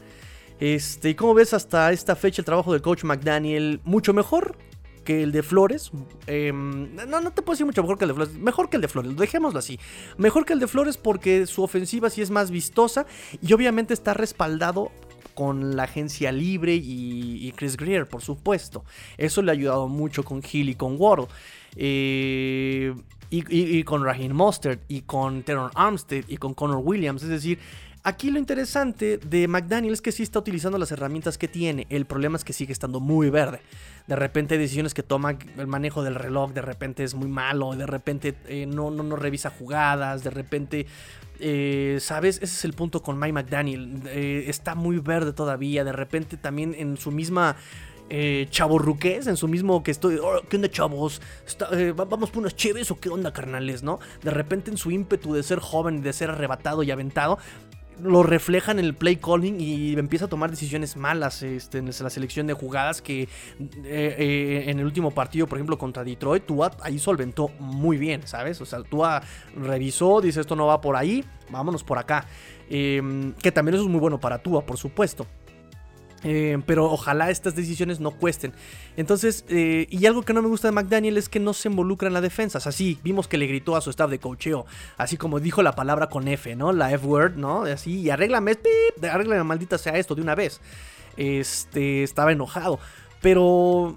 Este, 0.61 1.11
¿Y 1.11 1.14
cómo 1.14 1.34
ves 1.34 1.53
hasta 1.53 1.92
esta 1.92 2.16
fecha 2.16 2.40
el 2.40 2.47
trabajo 2.47 2.72
del 2.72 2.80
coach 2.80 3.05
McDaniel? 3.05 3.80
Mucho 3.84 4.14
mejor 4.14 4.57
que 5.05 5.22
el 5.22 5.32
de 5.32 5.42
Flores. 5.42 5.90
Em, 6.26 6.95
no, 6.95 7.20
no 7.20 7.32
te 7.32 7.42
puedo 7.42 7.55
decir 7.55 7.66
mucho 7.66 7.82
mejor 7.82 7.99
que 7.99 8.05
el 8.05 8.09
de 8.09 8.14
Flores. 8.14 8.34
Mejor 8.34 8.70
que 8.70 8.76
el 8.76 8.82
de 8.82 8.88
Flores, 8.88 9.16
dejémoslo 9.16 9.59
así. 9.59 9.78
Mejor 10.16 10.47
que 10.47 10.55
el 10.55 10.61
de 10.61 10.66
Flores 10.66 10.97
porque 10.97 11.47
su 11.47 11.62
ofensiva 11.62 12.09
sí 12.11 12.22
es 12.22 12.30
más 12.30 12.51
vistosa 12.51 13.07
y 13.42 13.53
obviamente 13.53 13.92
está 13.92 14.14
respaldado 14.14 14.90
con 15.35 15.76
la 15.76 15.85
agencia 15.85 16.32
libre 16.32 16.74
y, 16.74 17.53
Chris 17.57 17.76
Greer, 17.76 18.07
por 18.07 18.22
supuesto. 18.22 18.85
Eso 19.18 19.43
le 19.43 19.51
ha 19.51 19.55
ayudado 19.55 19.89
mucho 19.89 20.24
con 20.24 20.43
Hill 20.51 20.70
y 20.70 20.74
con 20.74 20.97
Waddle. 20.99 21.26
Eh, 21.76 22.95
y, 23.30 23.82
con 23.82 24.05
Raheem 24.05 24.32
Mostert 24.32 24.82
y 24.89 25.03
con 25.03 25.43
Teron 25.43 25.70
Armstead 25.74 26.24
y 26.28 26.37
con 26.37 26.55
Connor 26.55 26.80
Williams. 26.85 27.22
Es 27.22 27.28
decir, 27.28 27.59
aquí 28.03 28.30
lo 28.30 28.39
interesante 28.39 29.18
de 29.18 29.49
McDaniel 29.49 29.93
es 29.93 30.01
que 30.01 30.12
sí 30.12 30.22
está 30.22 30.39
utilizando 30.39 30.78
las 30.78 30.93
herramientas 30.93 31.39
que 31.39 31.49
tiene. 31.49 31.87
El 31.91 32.05
problema 32.07 32.37
es 32.37 32.45
que 32.45 32.53
sigue 32.53 32.72
estando 32.72 33.01
muy 33.01 33.30
verde. 33.30 33.61
De 34.07 34.16
repente 34.16 34.55
hay 34.55 34.61
decisiones 34.61 34.95
que 34.95 35.03
toma 35.03 35.37
el 35.57 35.66
manejo 35.66 36.03
del 36.03 36.14
reloj, 36.14 36.53
de 36.53 36.62
repente 36.62 37.05
es 37.05 37.14
muy 37.14 37.28
malo, 37.28 37.74
de 37.74 37.87
repente 37.87 38.35
eh, 38.47 38.66
no, 38.66 38.91
no, 38.91 39.03
no, 39.03 39.16
revisa 39.16 39.51
jugadas, 39.51 40.22
de 40.22 40.30
repente... 40.30 40.87
Eh, 41.41 41.99
¿Sabes? 42.01 42.37
Ese 42.37 42.45
es 42.45 42.64
el 42.64 42.72
punto 42.74 43.03
con 43.03 43.18
Mike 43.18 43.32
McDaniel. 43.32 44.03
Eh, 44.07 44.45
está 44.49 44.74
muy 44.74 44.99
verde 44.99 45.32
todavía. 45.32 45.85
De 45.85 45.93
repente 45.93 46.37
también 46.37 46.74
en 46.76 46.97
su 46.97 47.11
misma 47.11 47.57
eh, 48.11 48.49
chaborruques 48.51 49.26
en 49.26 49.37
su 49.39 49.49
mismo 49.49 49.82
que 49.82 49.91
estoy, 49.91 50.18
oh, 50.22 50.43
¿qué 50.49 50.57
onda 50.57 50.70
chavos? 50.70 51.22
Eh, 51.72 51.95
¿Vamos 51.97 52.30
por 52.30 52.41
unas 52.41 52.55
chéves 52.55 52.91
o 52.91 53.01
qué 53.01 53.09
onda 53.09 53.32
carnales, 53.32 53.82
no? 53.82 53.99
De 54.22 54.30
repente 54.30 54.70
en 54.70 54.76
su 54.76 54.91
ímpetu 54.91 55.32
de 55.32 55.43
ser 55.43 55.59
joven, 55.59 56.03
de 56.03 56.12
ser 56.12 56.30
arrebatado 56.30 56.82
y 56.82 56.91
aventado, 56.91 57.39
lo 58.03 58.22
reflejan 58.22 58.78
en 58.78 58.84
el 58.84 58.95
play 58.95 59.16
calling 59.16 59.61
y 59.61 59.95
empieza 59.95 60.26
a 60.26 60.28
tomar 60.28 60.51
decisiones 60.51 60.97
malas 60.97 61.42
este, 61.42 61.78
en 61.78 61.86
la 61.86 62.11
selección 62.11 62.47
de 62.47 62.55
jugadas 62.55 63.03
que 63.03 63.22
eh, 63.22 63.28
eh, 63.84 64.64
en 64.66 64.78
el 64.78 64.84
último 64.84 65.11
partido, 65.11 65.47
por 65.47 65.59
ejemplo, 65.59 65.78
contra 65.78 66.05
Detroit, 66.05 66.45
Tua 66.45 66.70
ahí 66.82 66.99
solventó 66.99 67.49
muy 67.59 67.97
bien, 67.97 68.26
¿sabes? 68.26 68.61
O 68.61 68.66
sea, 68.66 68.82
Tua 68.82 69.22
revisó, 69.57 70.20
dice 70.20 70.40
esto 70.40 70.57
no 70.57 70.66
va 70.66 70.80
por 70.80 70.97
ahí, 70.97 71.24
vámonos 71.51 71.84
por 71.84 71.99
acá. 71.99 72.26
Em, 72.68 73.32
que 73.34 73.53
también 73.53 73.74
eso 73.74 73.84
es 73.84 73.90
muy 73.90 74.01
bueno 74.01 74.18
para 74.18 74.38
Tua, 74.38 74.64
por 74.64 74.76
supuesto. 74.76 75.26
Eh, 76.24 76.59
pero 76.64 76.86
ojalá 76.86 77.30
estas 77.30 77.55
decisiones 77.55 78.01
no 78.01 78.12
cuesten. 78.12 78.55
Entonces, 78.97 79.45
eh, 79.49 79.86
y 79.90 80.07
algo 80.07 80.22
que 80.22 80.32
no 80.32 80.42
me 80.42 80.49
gusta 80.49 80.68
de 80.68 80.72
McDaniel 80.72 81.16
es 81.16 81.28
que 81.28 81.40
no 81.40 81.53
se 81.53 81.68
involucra 81.68 82.09
en 82.09 82.14
la 82.14 82.20
defensa. 82.20 82.59
así, 82.64 82.99
vimos 83.03 83.26
que 83.28 83.38
le 83.38 83.47
gritó 83.47 83.76
a 83.76 83.80
su 83.80 83.90
staff 83.90 84.11
de 84.11 84.18
cocheo. 84.18 84.66
Así 84.97 85.16
como 85.16 85.40
dijo 85.40 85.62
la 85.62 85.72
palabra 85.72 86.09
con 86.09 86.28
F, 86.28 86.55
¿no? 86.57 86.72
La 86.72 86.92
F-word, 86.92 87.36
¿no? 87.36 87.62
Así, 87.62 88.01
y 88.01 88.11
arréglame, 88.11 88.55
pip, 88.55 89.05
arréglame 89.05 89.42
maldita 89.45 89.78
sea 89.78 89.99
esto 89.99 90.14
de 90.14 90.22
una 90.22 90.34
vez. 90.34 90.61
Este, 91.16 92.03
estaba 92.03 92.32
enojado. 92.32 92.78
Pero 93.20 93.97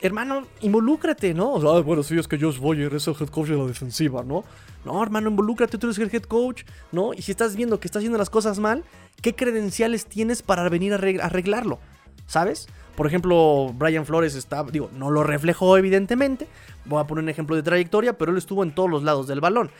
hermano, 0.00 0.46
involúcrate, 0.62 1.34
¿no? 1.34 1.52
O 1.52 1.60
sea, 1.60 1.70
"Ah, 1.70 1.80
bueno, 1.80 2.02
sí, 2.02 2.18
es 2.18 2.26
que 2.26 2.38
Josh 2.38 2.58
Boyer 2.58 2.94
es 2.94 3.06
el 3.06 3.14
head 3.20 3.28
coach 3.28 3.48
de 3.48 3.56
la 3.56 3.66
defensiva, 3.66 4.22
¿no? 4.22 4.44
No, 4.84 5.02
hermano, 5.02 5.28
involúcrate, 5.28 5.76
tú 5.76 5.86
eres 5.88 5.98
el 5.98 6.08
head 6.14 6.22
coach, 6.22 6.62
¿no? 6.90 7.12
Y 7.12 7.20
si 7.22 7.32
estás 7.32 7.54
viendo 7.54 7.78
que 7.80 7.86
estás 7.88 8.00
haciendo 8.00 8.16
las 8.16 8.30
cosas 8.30 8.58
mal, 8.58 8.84
¿qué 9.20 9.34
credenciales 9.34 10.06
tienes 10.06 10.40
para 10.42 10.66
venir 10.70 10.94
a 10.94 10.96
arreglarlo? 10.96 11.80
¿Sabes? 12.26 12.68
Por 13.00 13.06
ejemplo, 13.06 13.72
Brian 13.78 14.04
Flores 14.04 14.34
está, 14.34 14.62
digo, 14.62 14.90
no 14.92 15.10
lo 15.10 15.24
reflejó 15.24 15.78
evidentemente. 15.78 16.46
Voy 16.84 17.00
a 17.00 17.06
poner 17.06 17.24
un 17.24 17.30
ejemplo 17.30 17.56
de 17.56 17.62
trayectoria, 17.62 18.18
pero 18.18 18.30
él 18.30 18.36
estuvo 18.36 18.62
en 18.62 18.74
todos 18.74 18.90
los 18.90 19.02
lados 19.02 19.26
del 19.26 19.40
balón. 19.40 19.70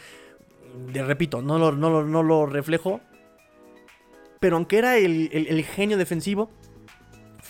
De, 0.90 1.02
repito, 1.02 1.42
no 1.42 1.58
lo, 1.58 1.72
no, 1.72 1.90
lo, 1.90 2.06
no 2.06 2.22
lo 2.22 2.46
reflejó. 2.46 3.02
Pero 4.40 4.56
aunque 4.56 4.78
era 4.78 4.96
el 4.96 5.66
genio 5.68 5.98
defensivo, 5.98 6.48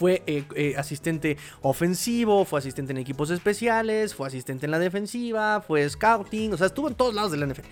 fue 0.01 0.23
eh, 0.27 0.45
eh, 0.57 0.75
asistente 0.79 1.37
ofensivo, 1.61 2.47
fue 2.47 2.59
asistente 2.59 2.93
en 2.93 2.99
equipos 2.99 3.29
especiales, 3.29 4.15
fue 4.15 4.27
asistente 4.27 4.65
en 4.65 4.71
la 4.71 4.79
defensiva, 4.79 5.61
fue 5.61 5.87
scouting, 5.87 6.55
o 6.55 6.57
sea, 6.57 6.69
estuvo 6.69 6.89
en 6.89 6.95
todos 6.95 7.15
lados 7.15 7.33
de 7.33 7.37
la 7.37 7.47
NFL. 7.47 7.67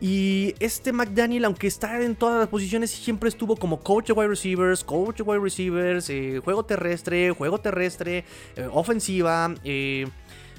Y 0.00 0.54
este 0.60 0.92
McDaniel, 0.92 1.44
aunque 1.44 1.66
está 1.66 2.00
en 2.00 2.14
todas 2.14 2.38
las 2.38 2.48
posiciones, 2.48 2.90
siempre 2.90 3.28
estuvo 3.28 3.56
como 3.56 3.80
coach 3.80 4.06
de 4.06 4.12
wide 4.12 4.28
receivers, 4.28 4.84
coach 4.84 5.16
de 5.18 5.22
wide 5.24 5.40
receivers, 5.40 6.08
eh, 6.08 6.40
juego 6.42 6.64
terrestre, 6.64 7.32
juego 7.32 7.58
terrestre, 7.58 8.24
eh, 8.54 8.68
ofensiva. 8.70 9.52
eh, 9.64 10.06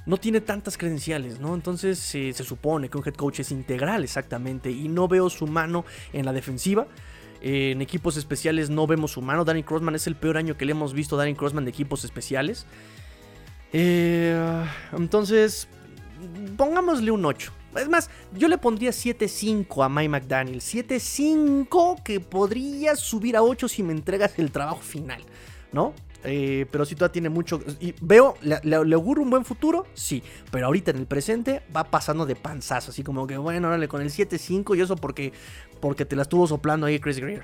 no 0.05 0.17
tiene 0.17 0.41
tantas 0.41 0.75
credenciales, 0.77 1.39
¿no? 1.39 1.53
Entonces 1.53 1.99
se 1.99 2.33
supone 2.33 2.89
que 2.89 2.97
un 2.97 3.03
head 3.05 3.13
coach 3.13 3.41
es 3.41 3.51
integral, 3.51 4.03
exactamente. 4.03 4.71
Y 4.71 4.87
no 4.87 5.07
veo 5.07 5.29
su 5.29 5.45
mano 5.45 5.85
en 6.13 6.25
la 6.25 6.33
defensiva. 6.33 6.87
En 7.41 7.79
equipos 7.81 8.17
especiales 8.17 8.71
no 8.71 8.87
vemos 8.87 9.11
su 9.11 9.21
mano. 9.21 9.45
Danny 9.45 9.61
Crossman 9.61 9.93
es 9.93 10.07
el 10.07 10.15
peor 10.15 10.37
año 10.37 10.57
que 10.57 10.65
le 10.65 10.71
hemos 10.71 10.93
visto 10.93 11.15
a 11.15 11.19
Danny 11.19 11.35
Crossman 11.35 11.63
de 11.63 11.69
equipos 11.69 12.05
especiales. 12.05 12.65
Entonces, 13.71 15.67
pongámosle 16.57 17.11
un 17.11 17.25
8. 17.25 17.59
Es 17.76 17.88
más, 17.88 18.09
yo 18.34 18.47
le 18.47 18.57
pondría 18.57 18.91
7-5 18.91 19.86
a 19.86 19.89
Mike 19.89 20.09
McDaniel. 20.09 20.61
7-5 20.61 22.01
que 22.03 22.20
podría 22.20 22.95
subir 22.95 23.36
a 23.38 23.43
8 23.43 23.67
si 23.67 23.84
me 23.84 23.93
entregas 23.93 24.38
el 24.38 24.51
trabajo 24.51 24.82
final, 24.82 25.22
¿no? 25.72 25.93
Eh, 26.24 26.65
pero 26.72 26.86
si 26.86 26.95
todavía 26.95 27.13
tiene 27.13 27.30
mucho. 27.30 27.61
Y 27.80 27.93
veo, 28.01 28.36
¿le, 28.41 28.59
le, 28.63 28.95
auguro 28.95 29.22
un 29.22 29.30
buen 29.30 29.45
futuro? 29.45 29.86
Sí. 29.93 30.22
Pero 30.51 30.65
ahorita 30.65 30.91
en 30.91 30.97
el 30.97 31.05
presente 31.05 31.61
va 31.76 31.86
pasando 31.86 32.26
de 32.26 32.36
panzazo. 32.36 32.91
Así 32.91 33.03
como 33.03 33.26
que, 33.28 33.38
bueno, 33.38 33.70
órale, 33.70 33.88
con 33.88 34.01
el 34.01 34.09
7-5 34.09 34.78
y 34.78 34.82
eso 34.82 34.95
porque, 34.95 35.32
porque 35.80 36.05
te 36.05 36.15
la 36.15 36.24
estuvo 36.24 36.47
soplando 36.47 36.88
ahí 36.88 36.99
Chris 36.99 37.20
Greer. 37.20 37.43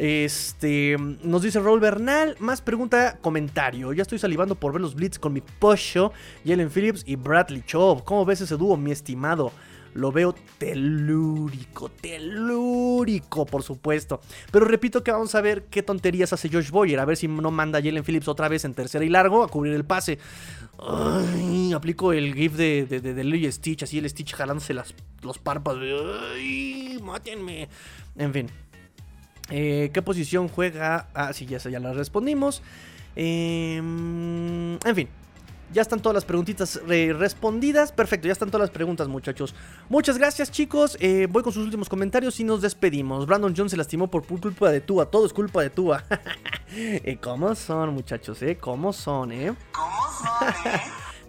Este, 0.00 0.96
nos 1.22 1.42
dice 1.42 1.60
Raúl 1.60 1.78
Bernal, 1.78 2.34
más 2.38 2.62
pregunta, 2.62 3.18
comentario. 3.20 3.92
Ya 3.92 4.00
estoy 4.00 4.18
salivando 4.18 4.54
por 4.54 4.72
ver 4.72 4.80
los 4.80 4.94
Blitz 4.94 5.18
con 5.18 5.34
mi 5.34 5.42
Pocho, 5.42 6.10
Jalen 6.42 6.70
Phillips 6.70 7.02
y 7.06 7.16
Bradley 7.16 7.62
Chubb. 7.66 8.02
¿Cómo 8.04 8.24
ves 8.24 8.40
ese 8.40 8.56
dúo, 8.56 8.78
mi 8.78 8.92
estimado? 8.92 9.52
Lo 9.92 10.10
veo 10.10 10.34
telúrico, 10.56 11.90
telúrico, 11.90 13.44
por 13.44 13.62
supuesto. 13.62 14.22
Pero 14.50 14.64
repito 14.64 15.04
que 15.04 15.12
vamos 15.12 15.34
a 15.34 15.42
ver 15.42 15.64
qué 15.64 15.82
tonterías 15.82 16.32
hace 16.32 16.48
Josh 16.48 16.70
Boyer. 16.70 16.98
A 16.98 17.04
ver 17.04 17.18
si 17.18 17.28
no 17.28 17.50
manda 17.50 17.80
a 17.80 17.82
Jalen 17.82 18.02
Phillips 18.02 18.28
otra 18.28 18.48
vez 18.48 18.64
en 18.64 18.72
tercera 18.72 19.04
y 19.04 19.10
largo 19.10 19.42
a 19.42 19.48
cubrir 19.48 19.74
el 19.74 19.84
pase. 19.84 20.18
Aplico 21.76 22.14
el 22.14 22.34
gif 22.34 22.54
de, 22.54 22.86
de, 22.86 23.02
de, 23.02 23.36
y 23.36 23.52
Stitch, 23.52 23.82
así 23.82 23.98
el 23.98 24.08
Stitch 24.08 24.34
jalándose 24.34 24.72
las, 24.72 24.94
los 25.20 25.36
párpados. 25.36 26.16
Ay, 26.32 26.98
mátenme. 27.02 27.68
En 28.16 28.32
fin. 28.32 28.50
Eh, 29.50 29.90
¿Qué 29.92 30.02
posición 30.02 30.48
juega? 30.48 31.08
Ah, 31.14 31.32
sí, 31.32 31.46
ya, 31.46 31.58
ya 31.58 31.80
la 31.80 31.92
respondimos. 31.92 32.62
Eh, 33.16 33.76
en 33.76 34.94
fin. 34.94 35.08
Ya 35.72 35.82
están 35.82 36.00
todas 36.00 36.14
las 36.14 36.24
preguntitas 36.24 36.80
respondidas. 36.84 37.92
Perfecto, 37.92 38.26
ya 38.26 38.32
están 38.32 38.50
todas 38.50 38.62
las 38.62 38.70
preguntas, 38.70 39.06
muchachos. 39.06 39.54
Muchas 39.88 40.18
gracias, 40.18 40.50
chicos. 40.50 40.96
Eh, 41.00 41.28
voy 41.30 41.44
con 41.44 41.52
sus 41.52 41.64
últimos 41.64 41.88
comentarios 41.88 42.40
y 42.40 42.44
nos 42.44 42.60
despedimos. 42.60 43.26
Brandon 43.26 43.54
Jones 43.56 43.70
se 43.70 43.76
lastimó 43.76 44.08
por 44.08 44.26
culpa 44.26 44.70
de 44.70 44.80
Tua. 44.80 45.06
Todo 45.06 45.26
es 45.26 45.32
culpa 45.32 45.62
de 45.62 45.70
Tua. 45.70 46.04
eh, 46.74 47.18
¿Cómo 47.22 47.54
son, 47.54 47.94
muchachos? 47.94 48.40
¿Cómo 48.58 48.92
son? 48.92 49.30
¿Cómo 49.70 50.00
son? 50.18 50.80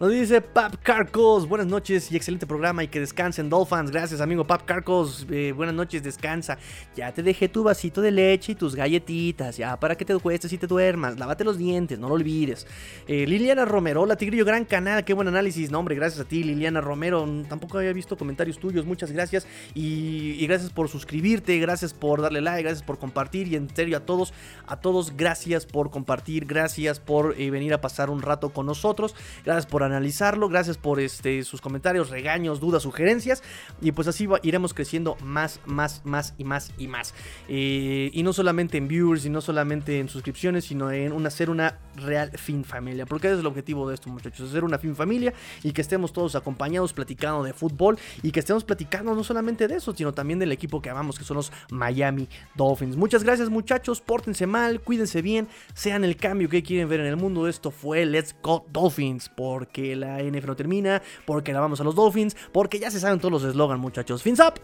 Nos 0.01 0.09
dice 0.09 0.41
Pap 0.41 0.77
Carcos, 0.81 1.47
buenas 1.47 1.67
noches 1.67 2.11
y 2.11 2.15
excelente 2.15 2.47
programa 2.47 2.83
y 2.83 2.87
que 2.87 2.99
descansen 2.99 3.51
Dolphins. 3.51 3.91
Gracias 3.91 4.19
amigo 4.19 4.47
Pap 4.47 4.65
Carcos, 4.65 5.27
eh, 5.29 5.53
buenas 5.55 5.75
noches, 5.75 6.01
descansa. 6.01 6.57
Ya 6.95 7.11
te 7.11 7.21
dejé 7.21 7.47
tu 7.49 7.63
vasito 7.63 8.01
de 8.01 8.09
leche 8.09 8.53
y 8.53 8.55
tus 8.55 8.73
galletitas, 8.73 9.57
ya 9.57 9.79
para 9.79 9.95
que 9.95 10.03
te 10.03 10.17
cuestes 10.17 10.51
y 10.53 10.57
te 10.57 10.65
duermas. 10.65 11.19
Lávate 11.19 11.43
los 11.43 11.55
dientes, 11.59 11.99
no 11.99 12.07
lo 12.07 12.15
olvides. 12.15 12.65
Eh, 13.07 13.27
Liliana 13.27 13.63
Romero, 13.63 14.01
hola 14.01 14.15
Tigrillo, 14.15 14.43
gran 14.43 14.65
canal, 14.65 15.05
qué 15.05 15.13
buen 15.13 15.27
análisis. 15.27 15.69
No 15.69 15.77
hombre, 15.77 15.93
gracias 15.93 16.25
a 16.25 16.27
ti 16.27 16.43
Liliana 16.43 16.81
Romero, 16.81 17.23
tampoco 17.47 17.77
había 17.77 17.93
visto 17.93 18.17
comentarios 18.17 18.57
tuyos, 18.57 18.87
muchas 18.87 19.11
gracias. 19.11 19.45
Y, 19.75 20.43
gracias 20.47 20.71
por 20.71 20.89
suscribirte, 20.89 21.59
gracias 21.59 21.93
por 21.93 22.23
darle 22.23 22.41
like, 22.41 22.63
gracias 22.63 22.81
por 22.81 22.97
compartir 22.97 23.49
y 23.49 23.55
en 23.55 23.69
serio 23.69 23.97
a 23.97 23.99
todos, 23.99 24.33
a 24.65 24.77
todos 24.77 25.15
gracias 25.15 25.67
por 25.67 25.91
compartir, 25.91 26.47
gracias 26.47 26.99
por 26.99 27.39
eh, 27.39 27.51
venir 27.51 27.71
a 27.75 27.81
pasar 27.81 28.09
un 28.09 28.23
rato 28.23 28.49
con 28.49 28.65
nosotros, 28.65 29.13
gracias 29.45 29.67
por 29.67 29.90
analizarlo. 29.91 30.49
Gracias 30.49 30.77
por 30.77 30.99
este, 30.99 31.43
sus 31.43 31.61
comentarios, 31.61 32.09
regaños, 32.09 32.59
dudas, 32.59 32.83
sugerencias. 32.83 33.43
Y 33.81 33.91
pues 33.91 34.07
así 34.07 34.27
iremos 34.43 34.73
creciendo 34.73 35.17
más, 35.23 35.59
más, 35.65 36.01
más 36.05 36.33
y 36.37 36.43
más 36.43 36.71
y 36.77 36.87
más. 36.87 37.13
Eh, 37.47 38.09
y 38.13 38.23
no 38.23 38.33
solamente 38.33 38.77
en 38.77 38.87
viewers 38.87 39.25
y 39.25 39.29
no 39.29 39.41
solamente 39.41 39.99
en 39.99 40.09
suscripciones, 40.09 40.65
sino 40.65 40.91
en 40.91 41.11
una, 41.11 41.29
ser 41.29 41.49
una 41.49 41.79
real 41.95 42.31
fin 42.37 42.63
familia. 42.63 43.05
Porque 43.05 43.27
ese 43.27 43.35
es 43.35 43.39
el 43.41 43.47
objetivo 43.47 43.87
de 43.87 43.95
esto, 43.95 44.09
muchachos. 44.09 44.49
Ser 44.51 44.63
una 44.63 44.77
fin 44.77 44.95
familia 44.95 45.33
y 45.63 45.71
que 45.71 45.81
estemos 45.81 46.13
todos 46.13 46.35
acompañados 46.35 46.93
platicando 46.93 47.43
de 47.43 47.53
fútbol. 47.53 47.97
Y 48.23 48.31
que 48.31 48.39
estemos 48.39 48.63
platicando 48.63 49.13
no 49.15 49.23
solamente 49.23 49.67
de 49.67 49.75
eso, 49.75 49.93
sino 49.95 50.13
también 50.13 50.39
del 50.39 50.51
equipo 50.51 50.81
que 50.81 50.89
amamos, 50.89 51.17
que 51.17 51.25
son 51.25 51.37
los 51.37 51.51
Miami 51.71 52.27
Dolphins. 52.55 52.95
Muchas 52.95 53.23
gracias, 53.23 53.49
muchachos. 53.49 54.01
Pórtense 54.01 54.47
mal, 54.47 54.81
cuídense 54.81 55.21
bien, 55.21 55.47
sean 55.73 56.03
el 56.03 56.15
cambio 56.15 56.49
que 56.49 56.63
quieren 56.63 56.89
ver 56.89 56.99
en 57.01 57.07
el 57.07 57.17
mundo. 57.17 57.47
Esto 57.47 57.71
fue 57.71 58.05
Let's 58.05 58.35
Go 58.41 58.65
Dolphins. 58.71 59.29
Porque 59.29 59.70
la 59.95 60.21
NFL 60.21 60.47
no 60.47 60.55
termina, 60.55 61.01
porque 61.25 61.53
la 61.53 61.59
vamos 61.59 61.79
a 61.81 61.83
los 61.83 61.95
Dolphins, 61.95 62.35
porque 62.51 62.79
ya 62.79 62.91
se 62.91 62.99
saben 62.99 63.19
todos 63.19 63.31
los 63.31 63.43
eslogans, 63.43 63.79
muchachos. 63.81 64.21
Fins 64.21 64.39
up. 64.39 64.59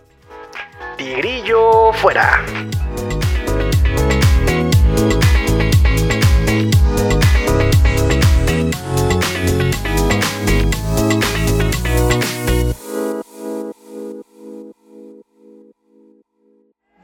Tigrillo 0.97 1.93
fuera. 1.93 2.43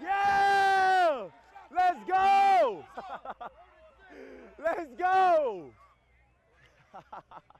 Yeah! 0.02 1.30
Let's 1.72 2.00
go! 2.08 2.84
Let's 4.64 4.90
go! 4.98 5.72